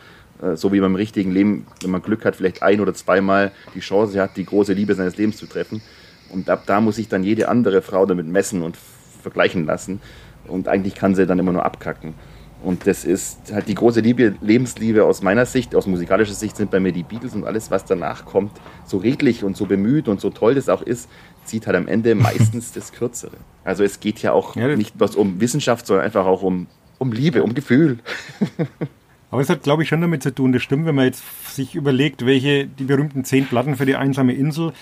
Äh, 0.43 0.57
so 0.57 0.73
wie 0.73 0.81
beim 0.81 0.95
richtigen 0.95 1.31
Leben, 1.31 1.67
wenn 1.83 1.91
man 1.91 2.03
Glück 2.03 2.25
hat, 2.25 2.37
vielleicht 2.37 2.63
ein 2.63 2.81
oder 2.81 2.95
zweimal 2.95 3.53
die 3.75 3.81
Chance 3.81 4.21
hat, 4.21 4.37
die 4.37 4.45
große 4.45 4.73
Liebe 4.73 4.95
seines 4.95 5.17
Lebens 5.17 5.37
zu 5.37 5.47
treffen. 5.47 5.83
Und 6.31 6.49
ab 6.49 6.65
da 6.67 6.81
muss 6.81 6.97
sich 6.97 7.09
dann 7.09 7.25
jede 7.25 7.49
andere 7.49 7.83
Frau 7.83 8.07
damit 8.07 8.27
messen 8.27 8.63
und 8.63 8.77
vergleichen 9.23 9.67
lassen. 9.67 10.01
Und 10.47 10.69
eigentlich 10.69 10.95
kann 10.95 11.15
sie 11.15 11.27
dann 11.27 11.39
immer 11.39 11.53
nur 11.53 11.65
abkacken. 11.65 12.15
Und 12.63 12.87
das 12.87 13.05
ist 13.05 13.53
halt 13.53 13.69
die 13.69 13.75
große 13.75 14.01
Liebe, 14.01 14.35
Lebensliebe 14.43 15.05
aus 15.05 15.23
meiner 15.23 15.47
Sicht, 15.47 15.75
aus 15.75 15.87
musikalischer 15.87 16.35
Sicht 16.35 16.57
sind 16.57 16.71
bei 16.71 16.79
mir 16.79 16.93
die 16.93 17.03
Beatles 17.03 17.35
und 17.35 17.45
alles, 17.45 17.71
was 17.71 17.87
danach 17.87 18.27
kommt, 18.27 18.53
so 18.85 18.99
redlich 18.99 19.45
und 19.45 19.57
so 19.57 19.65
bemüht 19.65 20.09
und 20.09 20.21
so 20.21 20.29
toll 20.29 20.55
das 20.55 20.69
auch 20.69 20.83
ist, 20.83 21.09
zieht 21.47 21.67
halt 21.67 21.77
am 21.77 21.89
Ende 21.89 22.15
meistens 22.15 22.73
das 22.75 22.93
Kürzere. 22.93 23.39
Also 23.65 23.83
es 23.83 23.99
geht 23.99 24.21
ja 24.21 24.33
auch 24.33 24.57
ja, 24.57 24.77
nicht 24.77 24.99
bloß 24.99 25.17
um 25.17 25.41
Wissenschaft, 25.41 25.87
sondern 25.87 26.05
einfach 26.05 26.27
auch 26.27 26.43
um, 26.43 26.67
um 26.99 27.13
Liebe, 27.13 27.43
um 27.43 27.55
Gefühl. 27.55 27.99
Aber 29.31 29.41
es 29.41 29.49
hat, 29.49 29.63
glaube 29.63 29.83
ich, 29.83 29.89
schon 29.89 30.01
damit 30.01 30.23
zu 30.23 30.35
tun, 30.35 30.53
das 30.53 30.63
stimmt, 30.63 30.87
wenn 30.87 30.95
man 30.95 31.07
jetzt 31.07 31.23
sich 31.55 31.75
überlegt, 31.75 32.27
welche 32.27 32.67
die 32.67 32.85
berühmten 32.85 33.25
zehn 33.25 33.47
Platten 33.47 33.77
für 33.77 33.87
die 33.87 33.97
einsame 33.97 34.33
Insel, 34.33 34.73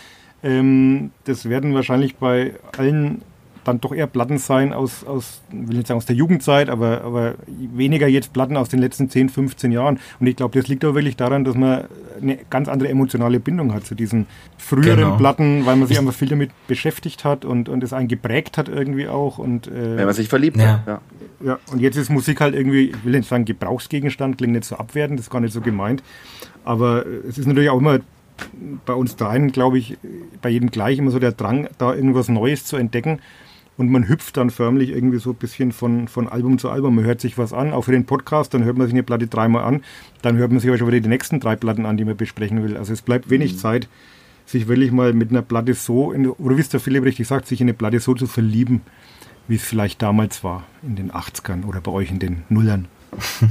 ähm, 0.43 1.11
das 1.25 1.49
werden 1.49 1.75
wahrscheinlich 1.75 2.17
bei 2.17 2.55
allen 2.77 3.23
dann 3.69 3.81
doch 3.81 3.95
eher 3.95 4.07
Platten 4.07 4.39
sein 4.39 4.73
aus, 4.73 5.05
aus 5.05 5.43
will 5.51 5.77
nicht 5.77 5.87
sagen 5.87 5.99
aus 5.99 6.07
der 6.07 6.17
Jugendzeit, 6.17 6.69
aber, 6.71 7.03
aber 7.03 7.35
weniger 7.47 8.09
jetzt 8.09 8.33
Platten 8.33 8.57
aus 8.57 8.69
den 8.69 8.81
letzten 8.81 9.11
10, 9.11 9.29
15 9.29 9.73
Jahren. 9.73 9.99
Und 10.19 10.27
ich 10.27 10.37
glaube, 10.37 10.59
das 10.59 10.69
liegt 10.69 10.85
auch 10.85 10.95
wirklich 10.95 11.17
daran, 11.17 11.45
dass 11.45 11.55
man 11.55 11.85
eine 12.21 12.39
ganz 12.51 12.69
andere 12.69 12.89
emotionale 12.89 13.41
Bindung 13.41 13.73
hat 13.73 13.87
zu 13.87 13.95
diesen 13.95 14.27
früheren 14.57 14.97
genau. 14.97 15.17
Platten, 15.17 15.67
weil 15.67 15.77
man 15.77 15.87
sich 15.87 15.99
einfach 15.99 16.15
viel 16.15 16.29
damit 16.29 16.51
beschäftigt 16.67 17.25
hat 17.25 17.45
und, 17.45 17.69
und 17.69 17.85
es 17.85 17.93
einen 17.93 18.09
geprägt 18.09 18.59
hat 18.59 18.69
irgendwie 18.69 19.09
auch. 19.09 19.39
Und, 19.39 19.69
äh, 19.69 19.97
Wenn 19.97 20.07
man 20.07 20.15
sich 20.15 20.29
verliebt 20.29 20.57
ja. 20.57 20.83
hat. 20.85 20.87
Ja. 20.87 21.01
ja, 21.45 21.59
und 21.71 21.81
jetzt 21.81 21.97
ist 21.97 22.11
Musik 22.11 22.41
halt 22.41 22.55
irgendwie, 22.55 22.91
ich 22.91 23.05
will 23.05 23.13
nicht 23.13 23.29
sagen 23.29 23.45
Gebrauchsgegenstand, 23.45 24.39
klingt 24.39 24.55
nicht 24.55 24.65
so 24.65 24.77
abwertend, 24.77 25.19
das 25.19 25.27
ist 25.27 25.31
gar 25.31 25.41
nicht 25.41 25.53
so 25.53 25.61
gemeint. 25.61 26.03
Aber 26.65 27.05
es 27.29 27.39
ist 27.39 27.47
natürlich 27.47 27.71
auch 27.71 27.79
immer 27.79 28.01
bei 28.87 28.93
uns 28.93 29.17
dreien, 29.17 29.53
glaube 29.53 29.79
ich, 29.79 29.99
bei 30.43 30.49
jedem 30.49 30.71
gleich 30.71 30.99
immer 30.99 31.11
so 31.11 31.19
der 31.19 31.33
Drang, 31.33 31.69
da 31.79 31.95
irgendwas 31.95 32.29
Neues 32.29 32.65
zu 32.65 32.77
entdecken 32.77 33.21
und 33.79 33.91
man 33.91 34.09
hüpft 34.09 34.37
dann 34.37 34.51
förmlich 34.51 34.91
irgendwie 34.91 35.19
so 35.19 35.31
ein 35.31 35.37
bisschen 35.37 35.73
von, 35.73 36.09
von 36.09 36.29
Album 36.29 36.59
zu 36.59 36.69
Album. 36.69 36.97
Man 36.97 37.05
hört 37.05 37.21
sich 37.21 37.39
was 37.39 37.53
an, 37.53 37.73
auch 37.73 37.83
für 37.83 37.93
den 37.93 38.05
Podcast, 38.05 38.53
dann 38.53 38.65
hört 38.65 38.77
man 38.77 38.89
sich 38.89 38.95
eine 38.95 39.05
Platte 39.05 39.29
dreimal 39.29 39.65
an, 39.65 39.83
dann 40.21 40.37
hört 40.37 40.51
man 40.51 40.61
sich 40.61 40.69
aber 40.69 40.77
schon 40.79 40.89
wieder 40.89 41.01
die 41.01 41.09
nächsten 41.09 41.39
drei 41.39 41.55
Platten 41.55 41.87
an, 41.87 41.97
die 41.97 42.05
man 42.05 42.17
besprechen 42.17 42.63
will. 42.63 42.77
Also 42.77 42.93
es 42.93 43.03
bleibt 43.03 43.31
wenig 43.31 43.55
mhm. 43.55 43.59
Zeit, 43.59 43.89
sich 44.47 44.67
wirklich 44.67 44.91
mal 44.91 45.13
mit 45.13 45.31
einer 45.31 45.43
Platte 45.43 45.75
so, 45.75 46.11
in, 46.11 46.29
oder 46.29 46.57
wie 46.57 46.61
es 46.61 46.69
der 46.69 46.81
Philipp 46.81 47.05
richtig 47.05 47.29
sagt, 47.29 47.47
sich 47.47 47.61
in 47.61 47.67
eine 47.67 47.75
Platte 47.75 48.01
so 48.01 48.15
zu 48.15 48.27
verlieben, 48.27 48.83
wie 49.47 49.55
es 49.55 49.63
vielleicht 49.63 50.03
damals 50.03 50.43
war, 50.43 50.65
in 50.83 50.97
den 50.97 51.13
80ern 51.13 51.65
oder 51.65 51.81
bei 51.81 51.93
euch 51.93 52.11
in 52.11 52.19
den 52.19 52.43
Nullern. 52.49 52.89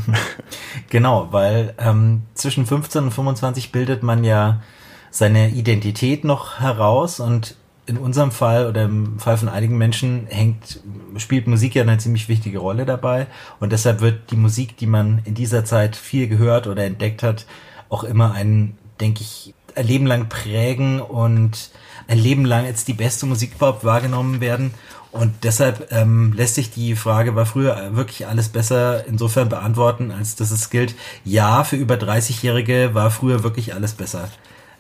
genau, 0.90 1.30
weil 1.32 1.74
ähm, 1.78 2.24
zwischen 2.34 2.66
15 2.66 3.06
und 3.06 3.12
25 3.12 3.72
bildet 3.72 4.04
man 4.04 4.26
ja 4.26 4.62
seine 5.10 5.52
Identität 5.52 6.26
noch 6.26 6.60
heraus 6.60 7.22
und 7.22 7.56
in 7.88 7.98
unserem 7.98 8.32
Fall 8.32 8.68
oder 8.68 8.84
im 8.84 9.18
Fall 9.18 9.38
von 9.38 9.50
einigen 9.50 9.78
Menschen 9.78 10.28
hängt, 10.28 10.82
spielt 11.16 11.48
Musik 11.48 11.74
ja 11.74 11.84
eine 11.84 11.98
ziemlich 11.98 12.28
wichtige 12.28 12.60
Rolle 12.60 12.86
dabei. 12.86 13.28
Und 13.60 13.72
deshalb 13.72 14.02
wird 14.02 14.30
die 14.30 14.36
Musik, 14.36 14.78
die 14.78 14.88
man 14.88 15.22
in 15.24 15.34
dieser 15.34 15.66
Zeit 15.66 15.96
viel 15.96 16.28
gehört 16.28 16.68
oder 16.68 16.84
entdeckt 16.84 17.24
hat, 17.24 17.46
auch 17.90 18.04
immer 18.04 18.34
ein, 18.34 18.78
denke 19.00 19.22
ich, 19.22 19.54
ein 19.76 19.88
Leben 19.88 20.06
lang 20.06 20.28
prägen 20.28 21.00
und 21.00 21.70
ein 22.08 22.20
Leben 22.20 22.46
lang 22.46 22.66
als 22.66 22.84
die 22.84 22.94
beste 22.94 23.26
Musik 23.26 23.54
überhaupt 23.56 23.86
wahrgenommen 23.86 24.42
werden. 24.42 24.72
Und 25.12 25.34
deshalb 25.44 25.88
ähm, 25.92 26.34
lässt 26.34 26.56
sich 26.56 26.70
die 26.70 26.96
Frage, 26.96 27.36
war 27.36 27.46
früher 27.46 27.96
wirklich 27.96 28.28
alles 28.28 28.50
besser 28.50 29.06
insofern 29.08 29.48
beantworten, 29.48 30.12
als 30.12 30.36
dass 30.36 30.52
es 30.52 30.70
gilt, 30.70 30.96
ja, 31.24 31.64
für 31.64 31.78
über 31.78 31.96
30-Jährige 31.96 32.94
war 32.94 33.12
früher 33.12 33.44
wirklich 33.44 33.74
alles 33.74 33.94
besser. 33.94 34.30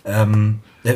Ähm, 0.03 0.59
äh, 0.83 0.95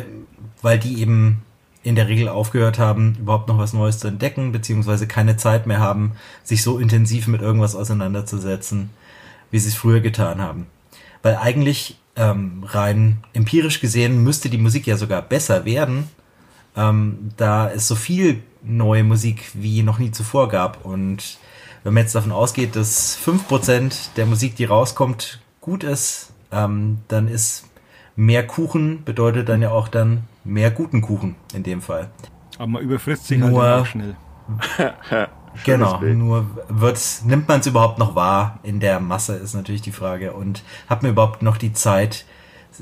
weil 0.60 0.78
die 0.78 1.00
eben 1.00 1.42
in 1.82 1.94
der 1.94 2.08
Regel 2.08 2.28
aufgehört 2.28 2.78
haben, 2.78 3.16
überhaupt 3.18 3.48
noch 3.48 3.58
was 3.58 3.72
Neues 3.72 3.98
zu 3.98 4.08
entdecken, 4.08 4.52
beziehungsweise 4.52 5.06
keine 5.06 5.36
Zeit 5.36 5.66
mehr 5.66 5.80
haben, 5.80 6.12
sich 6.44 6.62
so 6.62 6.78
intensiv 6.78 7.26
mit 7.26 7.42
irgendwas 7.42 7.74
auseinanderzusetzen, 7.74 8.90
wie 9.50 9.58
sie 9.58 9.68
es 9.68 9.74
früher 9.74 10.00
getan 10.00 10.40
haben. 10.40 10.66
Weil 11.22 11.36
eigentlich 11.36 11.98
ähm, 12.16 12.64
rein 12.66 13.18
empirisch 13.32 13.80
gesehen 13.80 14.22
müsste 14.22 14.48
die 14.48 14.58
Musik 14.58 14.86
ja 14.86 14.96
sogar 14.96 15.22
besser 15.22 15.64
werden, 15.64 16.08
ähm, 16.76 17.30
da 17.36 17.70
es 17.70 17.88
so 17.88 17.94
viel 17.94 18.42
neue 18.62 19.04
Musik 19.04 19.50
wie 19.54 19.82
noch 19.82 19.98
nie 19.98 20.12
zuvor 20.12 20.48
gab. 20.48 20.84
Und 20.84 21.38
wenn 21.82 21.94
man 21.94 22.04
jetzt 22.04 22.14
davon 22.14 22.32
ausgeht, 22.32 22.76
dass 22.76 23.14
fünf 23.14 23.48
Prozent 23.48 24.10
der 24.16 24.26
Musik, 24.26 24.56
die 24.56 24.64
rauskommt, 24.64 25.40
gut 25.60 25.84
ist, 25.84 26.32
ähm, 26.52 26.98
dann 27.08 27.28
ist 27.28 27.64
mehr 28.14 28.46
Kuchen 28.46 29.04
bedeutet 29.04 29.48
dann 29.48 29.62
ja 29.62 29.70
auch 29.70 29.88
dann 29.88 30.24
mehr 30.44 30.70
guten 30.70 31.00
Kuchen 31.00 31.36
in 31.54 31.62
dem 31.62 31.80
Fall. 31.80 32.10
Aber 32.58 32.66
man 32.66 32.82
überfrisst 32.82 33.26
sich 33.26 33.40
halt 33.40 33.52
nur, 33.52 33.62
halt 33.62 33.82
auch 33.82 33.86
schnell. 33.86 34.16
genau, 35.64 36.00
nur 36.00 36.46
wird's, 36.68 37.24
nimmt 37.24 37.48
man 37.48 37.60
es 37.60 37.66
überhaupt 37.66 37.98
noch 37.98 38.14
wahr 38.14 38.58
in 38.62 38.80
der 38.80 39.00
Masse, 39.00 39.36
ist 39.36 39.54
natürlich 39.54 39.82
die 39.82 39.92
Frage. 39.92 40.32
Und 40.32 40.62
hat 40.88 41.02
man 41.02 41.12
überhaupt 41.12 41.42
noch 41.42 41.56
die 41.56 41.72
Zeit, 41.72 42.24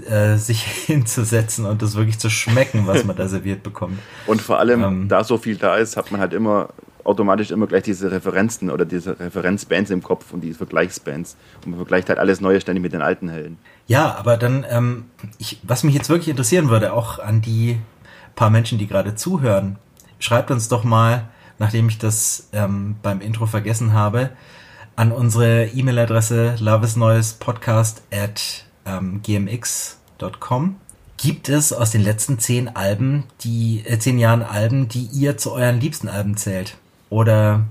äh, 0.09 0.37
sich 0.37 0.63
hinzusetzen 0.87 1.67
und 1.67 1.83
das 1.83 1.97
wirklich 1.97 2.19
zu 2.19 2.31
schmecken, 2.31 2.87
was 2.87 3.05
man 3.05 3.17
da 3.17 3.29
serviert 3.29 3.63
bekommt. 3.63 3.99
Und 4.27 4.41
vor 4.41 4.59
allem, 4.59 4.83
ähm, 4.83 5.09
da 5.09 5.25
so 5.25 5.39
viel 5.39 5.57
da 5.57 5.77
ist, 5.77 5.97
hat 5.97 6.11
man 6.11 6.21
halt 6.21 6.33
immer 6.33 6.69
automatisch 7.03 7.51
immer 7.51 7.67
gleich 7.67 7.83
diese 7.83 8.13
Referenzen 8.13 8.71
oder 8.71 8.85
diese 8.85 9.19
Referenzbands 9.19 9.91
im 9.91 10.03
Kopf 10.03 10.33
und 10.33 10.43
die 10.43 10.53
Vergleichsbands. 10.53 11.37
Und 11.65 11.71
man 11.71 11.79
vergleicht 11.79 12.09
halt 12.09 12.19
alles 12.19 12.41
Neue 12.41 12.61
ständig 12.61 12.83
mit 12.83 12.93
den 12.93 13.03
alten 13.03 13.29
Helden. 13.29 13.59
Ja, 13.91 14.15
aber 14.15 14.37
dann, 14.37 14.65
ähm, 14.71 15.07
ich, 15.39 15.59
was 15.65 15.83
mich 15.83 15.97
jetzt 15.97 16.09
wirklich 16.09 16.29
interessieren 16.29 16.69
würde, 16.69 16.93
auch 16.93 17.19
an 17.19 17.41
die 17.41 17.81
paar 18.37 18.49
Menschen, 18.49 18.79
die 18.79 18.87
gerade 18.87 19.17
zuhören, 19.17 19.81
schreibt 20.21 20.53
uns 20.53 20.69
doch 20.69 20.85
mal, 20.85 21.29
nachdem 21.59 21.89
ich 21.89 21.99
das 21.99 22.51
ähm, 22.53 22.95
beim 23.03 23.21
Intro 23.21 23.47
vergessen 23.47 23.93
habe, 23.93 24.31
an 24.95 25.11
unsere 25.11 25.67
E-Mail-Adresse 25.67 26.55
loveisneuespodcast 26.61 28.03
at 28.13 28.65
ähm, 28.87 29.23
gmx.com. 29.25 30.77
Gibt 31.17 31.49
es 31.49 31.73
aus 31.73 31.91
den 31.91 32.03
letzten 32.03 32.39
zehn 32.39 32.69
Alben, 32.69 33.25
die 33.41 33.83
äh, 33.85 33.99
zehn 33.99 34.21
Jahren 34.21 34.45
Alben, 34.45 34.87
die 34.87 35.07
ihr 35.07 35.37
zu 35.37 35.51
euren 35.51 35.81
liebsten 35.81 36.09
Alben 36.09 36.37
zählt? 36.37 36.77
Oder 37.09 37.65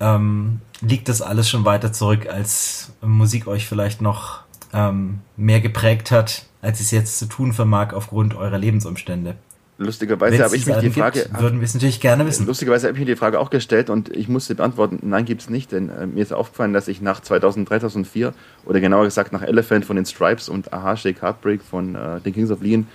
ähm, 0.00 0.62
liegt 0.80 1.10
das 1.10 1.20
alles 1.20 1.50
schon 1.50 1.66
weiter 1.66 1.92
zurück, 1.92 2.28
als 2.30 2.92
Musik 3.02 3.46
euch 3.46 3.66
vielleicht 3.66 4.00
noch 4.00 4.45
ähm, 4.76 5.20
mehr 5.36 5.60
geprägt 5.60 6.10
hat, 6.10 6.44
als 6.60 6.80
es 6.80 6.90
jetzt 6.90 7.18
zu 7.18 7.26
tun 7.26 7.52
vermag 7.52 7.92
aufgrund 7.92 8.34
eurer 8.34 8.58
Lebensumstände? 8.58 9.36
Lustigerweise 9.78 10.42
habe 10.42 10.56
ich 10.56 10.66
mich 10.66 10.76
die 10.78 10.90
Frage. 10.90 11.22
Gibt, 11.22 11.38
würden 11.40 11.60
wir 11.60 11.64
es 11.64 11.74
natürlich 11.74 12.00
gerne 12.00 12.26
wissen. 12.26 12.46
Lustigerweise 12.46 12.86
habe 12.88 12.96
ich 12.96 13.00
mir 13.00 13.12
die 13.12 13.16
Frage 13.16 13.38
auch 13.38 13.50
gestellt 13.50 13.90
und 13.90 14.08
ich 14.08 14.26
musste 14.26 14.54
beantworten, 14.54 15.00
nein, 15.02 15.26
gibt 15.26 15.42
es 15.42 15.50
nicht, 15.50 15.70
denn 15.72 15.90
äh, 15.90 16.06
mir 16.06 16.22
ist 16.22 16.32
aufgefallen, 16.32 16.72
dass 16.72 16.88
ich 16.88 17.02
nach 17.02 17.20
2000, 17.20 17.68
2004 17.68 18.32
oder 18.64 18.80
genauer 18.80 19.04
gesagt 19.04 19.32
nach 19.32 19.42
Elephant 19.42 19.84
von 19.84 19.96
den 19.96 20.06
Stripes 20.06 20.48
und 20.48 20.72
Aha 20.72 20.96
Shake 20.96 21.20
Heartbreak 21.20 21.62
von 21.62 21.94
äh, 21.94 22.20
den 22.20 22.32
Kings 22.32 22.50
of 22.50 22.62
Leon 22.62 22.86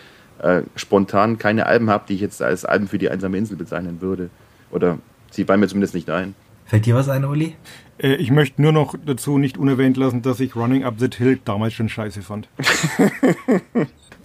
äh, 0.42 0.64
spontan 0.76 1.38
keine 1.38 1.68
Alben 1.68 1.90
habe, 1.92 2.06
die 2.08 2.16
ich 2.16 2.22
jetzt 2.22 2.42
als 2.42 2.66
Alben 2.66 2.88
für 2.88 2.98
die 2.98 3.10
einsame 3.10 3.38
Insel 3.38 3.58
bezeichnen 3.58 4.02
würde. 4.02 4.32
Oder 4.72 4.98
Sie 5.30 5.46
fallen 5.46 5.60
mir 5.60 5.68
zumindest 5.68 5.94
nicht 5.94 6.10
ein. 6.10 6.34
Fällt 6.66 6.86
dir 6.86 6.96
was 6.96 7.10
ein, 7.10 7.26
Uli? 7.26 7.56
Äh, 8.02 8.16
ich 8.16 8.32
möchte 8.32 8.62
nur 8.62 8.72
noch 8.72 8.96
dazu 9.06 9.38
nicht 9.38 9.58
unerwähnt 9.58 9.98
lassen, 9.98 10.22
dass 10.22 10.40
ich 10.40 10.56
Running 10.56 10.84
Up 10.84 10.96
the 10.98 11.10
Hill 11.16 11.40
damals 11.44 11.74
schon 11.74 11.90
scheiße 11.90 12.22
fand. 12.22 12.50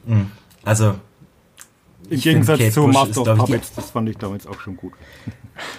Hm. 0.07 0.31
also. 0.63 0.95
Im 2.09 2.21
Gegensatz 2.21 2.73
zu 2.73 2.85
Bush 2.85 2.95
Master 2.95 3.23
of 3.23 3.39
Puppets, 3.39 3.75
das 3.75 3.91
fand 3.91 4.09
ich 4.09 4.17
damals 4.17 4.47
auch 4.47 4.61
schon 4.61 4.77
gut. 4.77 4.93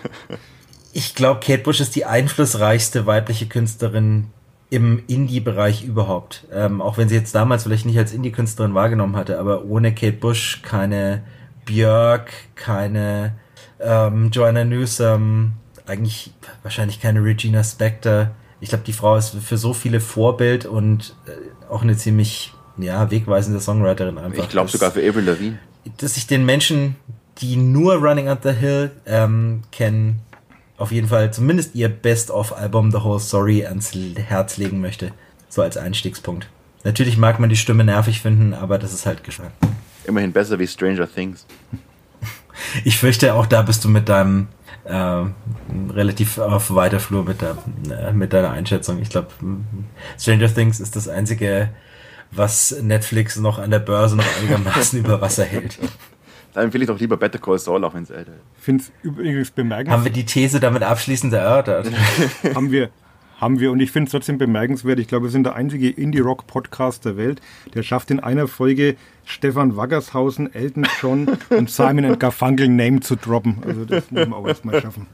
ich 0.92 1.16
glaube, 1.16 1.40
Kate 1.40 1.64
Bush 1.64 1.80
ist 1.80 1.96
die 1.96 2.04
einflussreichste 2.04 3.06
weibliche 3.06 3.46
Künstlerin 3.46 4.26
im 4.70 5.02
Indie-Bereich 5.08 5.86
überhaupt. 5.86 6.46
Ähm, 6.52 6.82
auch 6.82 6.98
wenn 6.98 7.08
sie 7.08 7.16
jetzt 7.16 7.34
damals 7.36 7.64
vielleicht 7.64 7.86
nicht 7.86 7.98
als 7.98 8.12
Indie-Künstlerin 8.12 8.74
wahrgenommen 8.74 9.16
hatte, 9.16 9.40
aber 9.40 9.64
ohne 9.64 9.96
Kate 9.96 10.18
Bush 10.18 10.62
keine 10.62 11.24
Björk, 11.64 12.30
keine 12.56 13.38
ähm, 13.80 14.30
Joanna 14.32 14.66
Newsom, 14.66 15.54
eigentlich 15.88 16.32
wahrscheinlich 16.64 17.00
keine 17.00 17.24
Regina 17.24 17.64
Spector. 17.64 18.32
Ich 18.60 18.70
glaube, 18.70 18.84
die 18.86 18.94
Frau 18.94 19.16
ist 19.16 19.36
für 19.36 19.58
so 19.58 19.74
viele 19.74 20.00
Vorbild 20.00 20.66
und 20.66 21.16
äh, 21.28 21.72
auch 21.72 21.84
eine 21.84 21.96
ziemlich 21.96 22.54
ja, 22.78 23.10
wegweisende 23.10 23.60
Songwriterin 23.60 24.18
einfach. 24.18 24.44
Ich 24.44 24.50
glaube 24.50 24.70
sogar 24.70 24.92
für 24.92 25.08
Avril 25.08 25.26
Lavigne. 25.26 25.60
Dass 25.98 26.18
ich 26.18 26.28
den 26.28 26.46
Menschen, 26.46 26.96
die 27.40 27.56
nur 27.56 27.96
Running 27.96 28.28
Up 28.28 28.40
the 28.44 28.52
Hill 28.52 28.92
ähm, 29.06 29.62
kennen, 29.72 30.20
auf 30.78 30.92
jeden 30.92 31.08
Fall 31.08 31.34
zumindest 31.34 31.76
ihr 31.76 31.90
Best-of-Album 31.90 32.92
The 32.92 33.04
Whole 33.04 33.20
Story 33.20 33.66
ans 33.66 33.94
Herz 33.94 34.58
legen 34.58 34.82
möchte. 34.82 35.12
So 35.50 35.62
als 35.62 35.78
Einstiegspunkt. 35.78 36.50
Natürlich 36.84 37.18
mag 37.18 37.40
man 37.40 37.50
die 37.50 37.56
Stimme 37.56 37.84
nervig 37.84 38.22
finden, 38.22 38.54
aber 38.54 38.78
das 38.78 38.94
ist 38.94 39.06
halt 39.06 39.24
Geschmack. 39.24 39.52
Immerhin 40.06 40.32
besser 40.32 40.60
wie 40.60 40.68
Stranger 40.68 41.12
Things. 41.12 41.46
Ich 42.84 42.98
fürchte, 42.98 43.34
auch 43.34 43.46
da 43.46 43.62
bist 43.62 43.84
du 43.84 43.90
mit 43.90 44.10
deinem 44.10 44.48
relativ 44.90 46.38
auf 46.38 46.74
weiter 46.74 47.00
Flur 47.00 47.24
mit, 47.24 47.42
der, 47.42 47.58
äh, 47.90 48.14
mit 48.14 48.34
deiner 48.34 48.52
Einschätzung. 48.52 49.02
Ich 49.02 49.10
glaube, 49.10 49.28
Stranger 50.20 50.54
Things 50.54 50.80
ist 50.80 50.96
das 50.96 51.08
einzige, 51.08 51.70
was 52.32 52.76
Netflix 52.82 53.38
noch 53.38 53.60
an 53.60 53.72
der 53.72 53.80
Börse 53.80 54.16
noch 54.16 54.26
einigermaßen 54.40 55.00
über 55.04 55.22
Wasser 55.22 55.44
hält. 55.44 55.78
Dann 56.54 56.66
empfehle 56.66 56.86
ich 56.86 56.88
doch 56.88 57.00
lieber 57.00 57.18
Better 57.18 57.40
Call 57.40 57.60
Saul, 57.60 57.84
auch 57.84 57.94
wenn 57.94 58.04
es 58.04 58.10
älter 58.10 58.32
ist. 58.32 58.42
Ich 58.58 58.64
finde 58.64 58.84
es 58.84 58.92
übrigens 59.04 59.52
bemerkenswert. 59.52 59.94
Haben 59.98 60.06
wir 60.06 60.12
die 60.12 60.26
These 60.26 60.60
damit 60.60 60.84
abschließend 60.84 61.34
erörtert? 61.34 61.92
haben 62.56 62.72
wir, 62.72 62.90
haben 63.38 63.60
wir. 63.60 63.72
Und 63.72 63.80
ich 63.80 63.92
finde 63.92 64.08
es 64.08 64.12
trotzdem 64.12 64.38
bemerkenswert. 64.38 65.00
Ich 65.00 65.08
glaube, 65.08 65.26
wir 65.26 65.32
sind 65.32 65.46
der 65.46 65.56
einzige 65.56 65.90
Indie-Rock-Podcast 65.90 67.06
der 67.06 67.18
Welt, 67.18 67.42
der 67.74 67.84
schafft 67.84 68.12
in 68.12 68.20
einer 68.20 68.48
Folge 68.48 68.96
Stefan 69.26 69.76
Waggershausen, 69.76 70.54
Elton 70.54 70.86
John 71.02 71.38
und 71.50 71.70
Simon 71.70 72.18
Garfunkel 72.20 72.68
Name 72.68 73.00
zu 73.00 73.16
droppen. 73.16 73.58
Also 73.66 73.86
das 73.86 74.12
müssen 74.12 74.30
wir 74.30 74.38
auch 74.38 74.48
erstmal 74.48 74.82
schaffen. 74.82 75.08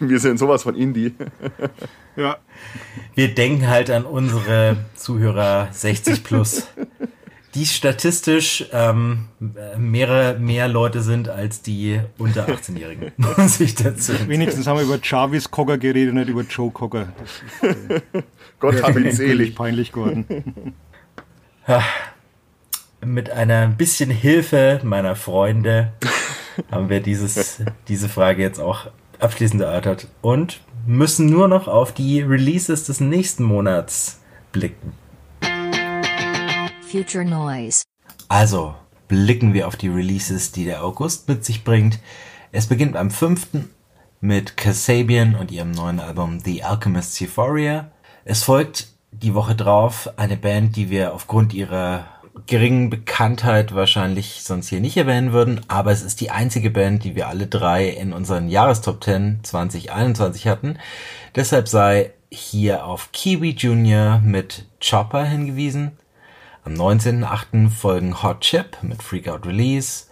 Wir 0.00 0.18
sind 0.18 0.38
sowas 0.38 0.62
von 0.62 0.74
Indie. 0.74 1.12
Ja. 2.16 2.38
Wir 3.14 3.34
denken 3.34 3.68
halt 3.68 3.90
an 3.90 4.04
unsere 4.04 4.76
Zuhörer 4.94 5.68
60 5.70 6.24
plus 6.24 6.68
die 7.58 7.66
statistisch 7.66 8.66
ähm, 8.72 9.26
mehrere 9.76 10.38
mehr 10.38 10.68
Leute 10.68 11.02
sind 11.02 11.28
als 11.28 11.60
die 11.60 12.00
unter 12.16 12.48
18-Jährigen, 12.48 13.12
muss 13.16 13.58
ich 13.58 13.74
dazu. 13.74 14.12
Wenigstens 14.28 14.66
haben 14.66 14.78
wir 14.78 14.84
über 14.84 14.98
Jarvis 15.02 15.50
Cocker 15.50 15.76
geredet, 15.76 16.14
nicht 16.14 16.28
über 16.28 16.42
Joe 16.42 16.70
Cocker. 16.70 17.08
Das 17.18 17.72
ist, 17.72 17.90
äh, 18.14 18.22
Gott 18.60 18.80
habe 18.82 19.00
ihn 19.00 19.10
selig. 19.10 19.56
peinlich 19.56 19.90
geworden. 19.90 20.74
Mit 23.04 23.30
einer 23.30 23.66
bisschen 23.68 24.10
Hilfe 24.10 24.80
meiner 24.84 25.16
Freunde 25.16 25.92
haben 26.70 26.88
wir 26.88 27.00
dieses, 27.00 27.62
diese 27.88 28.08
Frage 28.08 28.42
jetzt 28.42 28.60
auch 28.60 28.86
abschließend 29.18 29.62
erörtert 29.62 30.06
und 30.20 30.60
müssen 30.86 31.26
nur 31.26 31.48
noch 31.48 31.66
auf 31.66 31.92
die 31.92 32.20
Releases 32.20 32.84
des 32.84 33.00
nächsten 33.00 33.42
Monats 33.42 34.20
blicken. 34.52 34.92
Future 36.90 37.24
Noise. 37.24 37.82
Also, 38.28 38.74
blicken 39.08 39.52
wir 39.52 39.68
auf 39.68 39.76
die 39.76 39.88
Releases, 39.88 40.52
die 40.52 40.64
der 40.64 40.82
August 40.82 41.28
mit 41.28 41.44
sich 41.44 41.62
bringt. 41.62 41.98
Es 42.50 42.66
beginnt 42.66 42.96
am 42.96 43.10
5. 43.10 43.66
mit 44.22 44.56
Kasabian 44.56 45.34
und 45.34 45.50
ihrem 45.50 45.72
neuen 45.72 46.00
Album 46.00 46.40
The 46.40 46.64
Alchemist's 46.64 47.20
Euphoria. 47.20 47.90
Es 48.24 48.42
folgt 48.42 48.88
die 49.10 49.34
Woche 49.34 49.54
drauf 49.54 50.08
eine 50.16 50.38
Band, 50.38 50.76
die 50.76 50.88
wir 50.88 51.12
aufgrund 51.12 51.52
ihrer 51.52 52.06
geringen 52.46 52.88
Bekanntheit 52.88 53.74
wahrscheinlich 53.74 54.42
sonst 54.42 54.68
hier 54.68 54.80
nicht 54.80 54.96
erwähnen 54.96 55.32
würden, 55.32 55.60
aber 55.68 55.92
es 55.92 56.02
ist 56.02 56.22
die 56.22 56.30
einzige 56.30 56.70
Band, 56.70 57.04
die 57.04 57.14
wir 57.14 57.28
alle 57.28 57.48
drei 57.48 57.86
in 57.86 58.14
unseren 58.14 58.48
Jahrestop 58.48 59.04
10 59.04 59.40
2021 59.42 60.46
hatten. 60.46 60.78
Deshalb 61.34 61.68
sei 61.68 62.12
hier 62.30 62.86
auf 62.86 63.12
Kiwi 63.12 63.50
Junior 63.50 64.20
mit 64.20 64.66
Chopper 64.80 65.24
hingewiesen. 65.24 65.97
Am 66.68 66.74
19.08. 66.74 67.70
folgen 67.70 68.22
Hot 68.22 68.42
Chip 68.42 68.76
mit 68.82 69.02
Freakout 69.02 69.46
Release, 69.46 70.04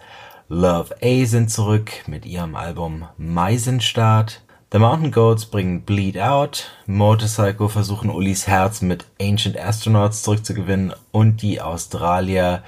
Love 0.49 0.95
A 1.03 1.25
sind 1.27 1.51
zurück 1.51 1.91
mit 2.07 2.25
ihrem 2.25 2.55
Album 2.55 3.05
Meisenstart, 3.15 4.41
The 4.71 4.79
Mountain 4.79 5.11
Goats 5.11 5.45
bringen 5.45 5.83
Bleed 5.83 6.19
Out, 6.19 6.71
Motorcycle 6.87 7.69
versuchen 7.69 8.09
Ulis 8.09 8.47
Herz 8.47 8.81
mit 8.81 9.05
Ancient 9.21 9.55
Astronauts 9.55 10.23
zurückzugewinnen 10.23 10.93
und 11.11 11.43
die 11.43 11.61
Australier 11.61 12.63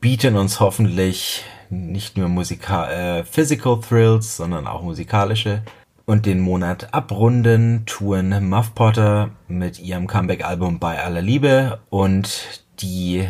bieten 0.00 0.34
uns 0.34 0.58
hoffentlich 0.58 1.44
nicht 1.70 2.16
nur 2.18 2.28
Musika 2.28 2.90
äh, 2.90 3.24
Physical 3.24 3.78
Thrills, 3.78 4.36
sondern 4.36 4.66
auch 4.66 4.82
musikalische. 4.82 5.62
Und 6.06 6.26
den 6.26 6.40
Monat 6.40 6.92
abrunden 6.92 7.84
touren 7.86 8.48
Muff 8.48 8.74
Potter 8.74 9.30
mit 9.46 9.78
ihrem 9.78 10.08
Comeback-Album 10.08 10.80
Bei 10.80 11.04
aller 11.04 11.22
Liebe 11.22 11.78
und 11.90 12.64
die, 12.80 13.28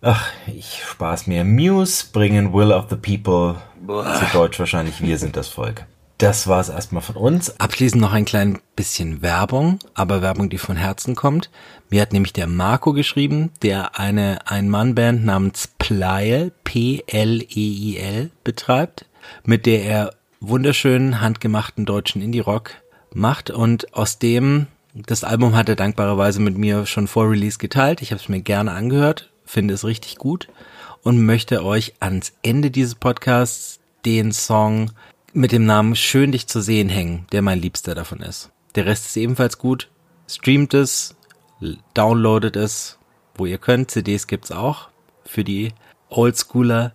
ach, 0.00 0.30
ich 0.46 0.82
spaß 0.84 1.26
mir, 1.26 1.44
Muse 1.44 2.06
bringen 2.12 2.52
Will 2.52 2.72
of 2.72 2.86
the 2.90 2.96
People, 2.96 3.56
Boah. 3.80 4.14
zu 4.14 4.24
Deutsch 4.32 4.58
wahrscheinlich 4.58 5.00
Wir 5.00 5.18
sind 5.18 5.36
das 5.36 5.48
Volk. 5.48 5.86
Das 6.18 6.46
war 6.46 6.60
es 6.60 6.70
erstmal 6.70 7.02
von 7.02 7.16
uns. 7.16 7.60
Abschließend 7.60 8.00
noch 8.00 8.14
ein 8.14 8.24
klein 8.24 8.58
bisschen 8.74 9.20
Werbung, 9.20 9.78
aber 9.92 10.22
Werbung, 10.22 10.48
die 10.48 10.56
von 10.56 10.76
Herzen 10.76 11.14
kommt. 11.14 11.50
Mir 11.90 12.00
hat 12.00 12.14
nämlich 12.14 12.32
der 12.32 12.46
Marco 12.46 12.94
geschrieben, 12.94 13.50
der 13.62 13.98
eine 13.98 14.38
Ein-Mann-Band 14.46 15.26
namens 15.26 15.68
Pleil, 15.78 16.52
P-L-E-I-L, 16.64 18.30
betreibt, 18.44 19.04
mit 19.44 19.66
der 19.66 19.84
er 19.84 20.10
wunderschönen, 20.40 21.20
handgemachten 21.20 21.84
deutschen 21.84 22.22
Indie-Rock 22.22 22.70
macht 23.12 23.50
und 23.50 23.92
aus 23.94 24.18
dem 24.18 24.68
das 25.04 25.24
Album 25.24 25.54
hat 25.54 25.68
er 25.68 25.76
dankbarerweise 25.76 26.40
mit 26.40 26.56
mir 26.56 26.86
schon 26.86 27.06
vor 27.06 27.30
Release 27.30 27.58
geteilt. 27.58 28.00
Ich 28.00 28.12
habe 28.12 28.22
es 28.22 28.28
mir 28.28 28.40
gerne 28.40 28.72
angehört, 28.72 29.30
finde 29.44 29.74
es 29.74 29.84
richtig 29.84 30.16
gut 30.16 30.48
und 31.02 31.24
möchte 31.24 31.64
euch 31.64 31.94
ans 32.00 32.32
Ende 32.42 32.70
dieses 32.70 32.94
Podcasts 32.94 33.80
den 34.06 34.32
Song 34.32 34.92
mit 35.34 35.52
dem 35.52 35.66
Namen 35.66 35.96
Schön 35.96 36.32
dich 36.32 36.46
zu 36.46 36.62
sehen 36.62 36.88
hängen, 36.88 37.26
der 37.32 37.42
mein 37.42 37.60
liebster 37.60 37.94
davon 37.94 38.20
ist. 38.20 38.50
Der 38.74 38.86
Rest 38.86 39.06
ist 39.06 39.16
ebenfalls 39.16 39.58
gut. 39.58 39.90
Streamt 40.28 40.72
es, 40.72 41.14
downloadet 41.92 42.56
es, 42.56 42.98
wo 43.34 43.44
ihr 43.44 43.58
könnt. 43.58 43.90
CDs 43.90 44.26
gibt's 44.26 44.50
auch 44.50 44.88
für 45.24 45.44
die 45.44 45.72
Oldschooler 46.08 46.92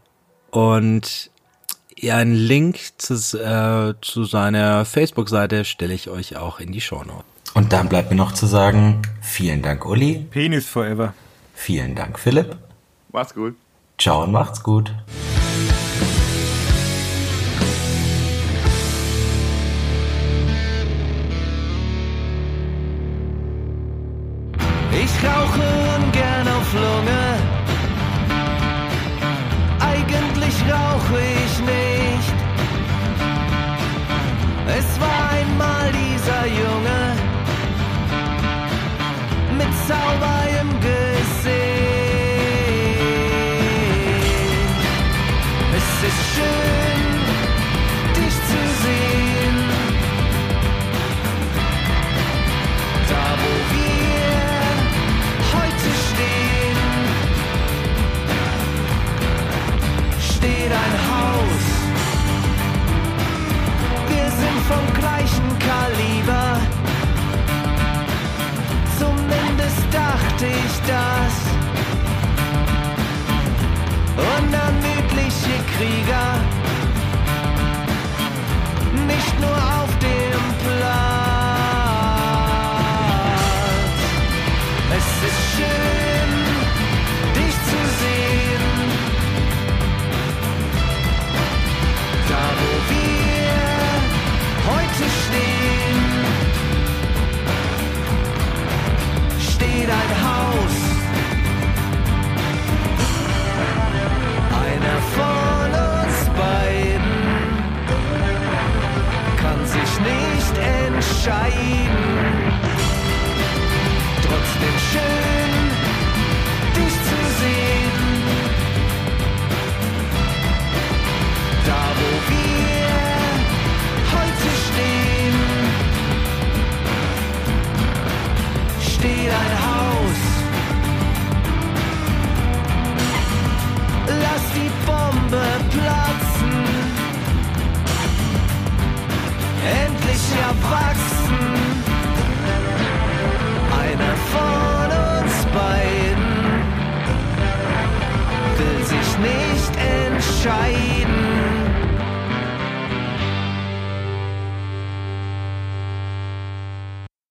und 0.49 1.29
ja, 1.95 2.17
einen 2.17 2.33
Link 2.33 2.79
zu, 2.97 3.13
äh, 3.39 3.93
zu 4.01 4.23
seiner 4.23 4.85
Facebook-Seite 4.85 5.65
stelle 5.65 5.93
ich 5.93 6.09
euch 6.09 6.35
auch 6.35 6.59
in 6.59 6.71
die 6.71 6.81
Show 6.81 7.03
Notes. 7.03 7.30
Und 7.53 7.73
dann 7.73 7.89
bleibt 7.89 8.09
mir 8.09 8.17
noch 8.17 8.31
zu 8.31 8.45
sagen, 8.45 9.01
vielen 9.21 9.61
Dank, 9.61 9.85
Uli. 9.85 10.25
Penis 10.31 10.67
forever. 10.67 11.13
Vielen 11.53 11.95
Dank, 11.95 12.17
Philipp. 12.17 12.55
Macht's 13.11 13.33
gut. 13.33 13.55
Ciao 13.97 14.23
und 14.23 14.31
macht's 14.31 14.63
gut. 14.63 14.93
Ich 24.93 25.27
rauche 25.27 25.61
ungern 25.95 26.47
auf 26.47 26.73
Lunge. 26.73 27.20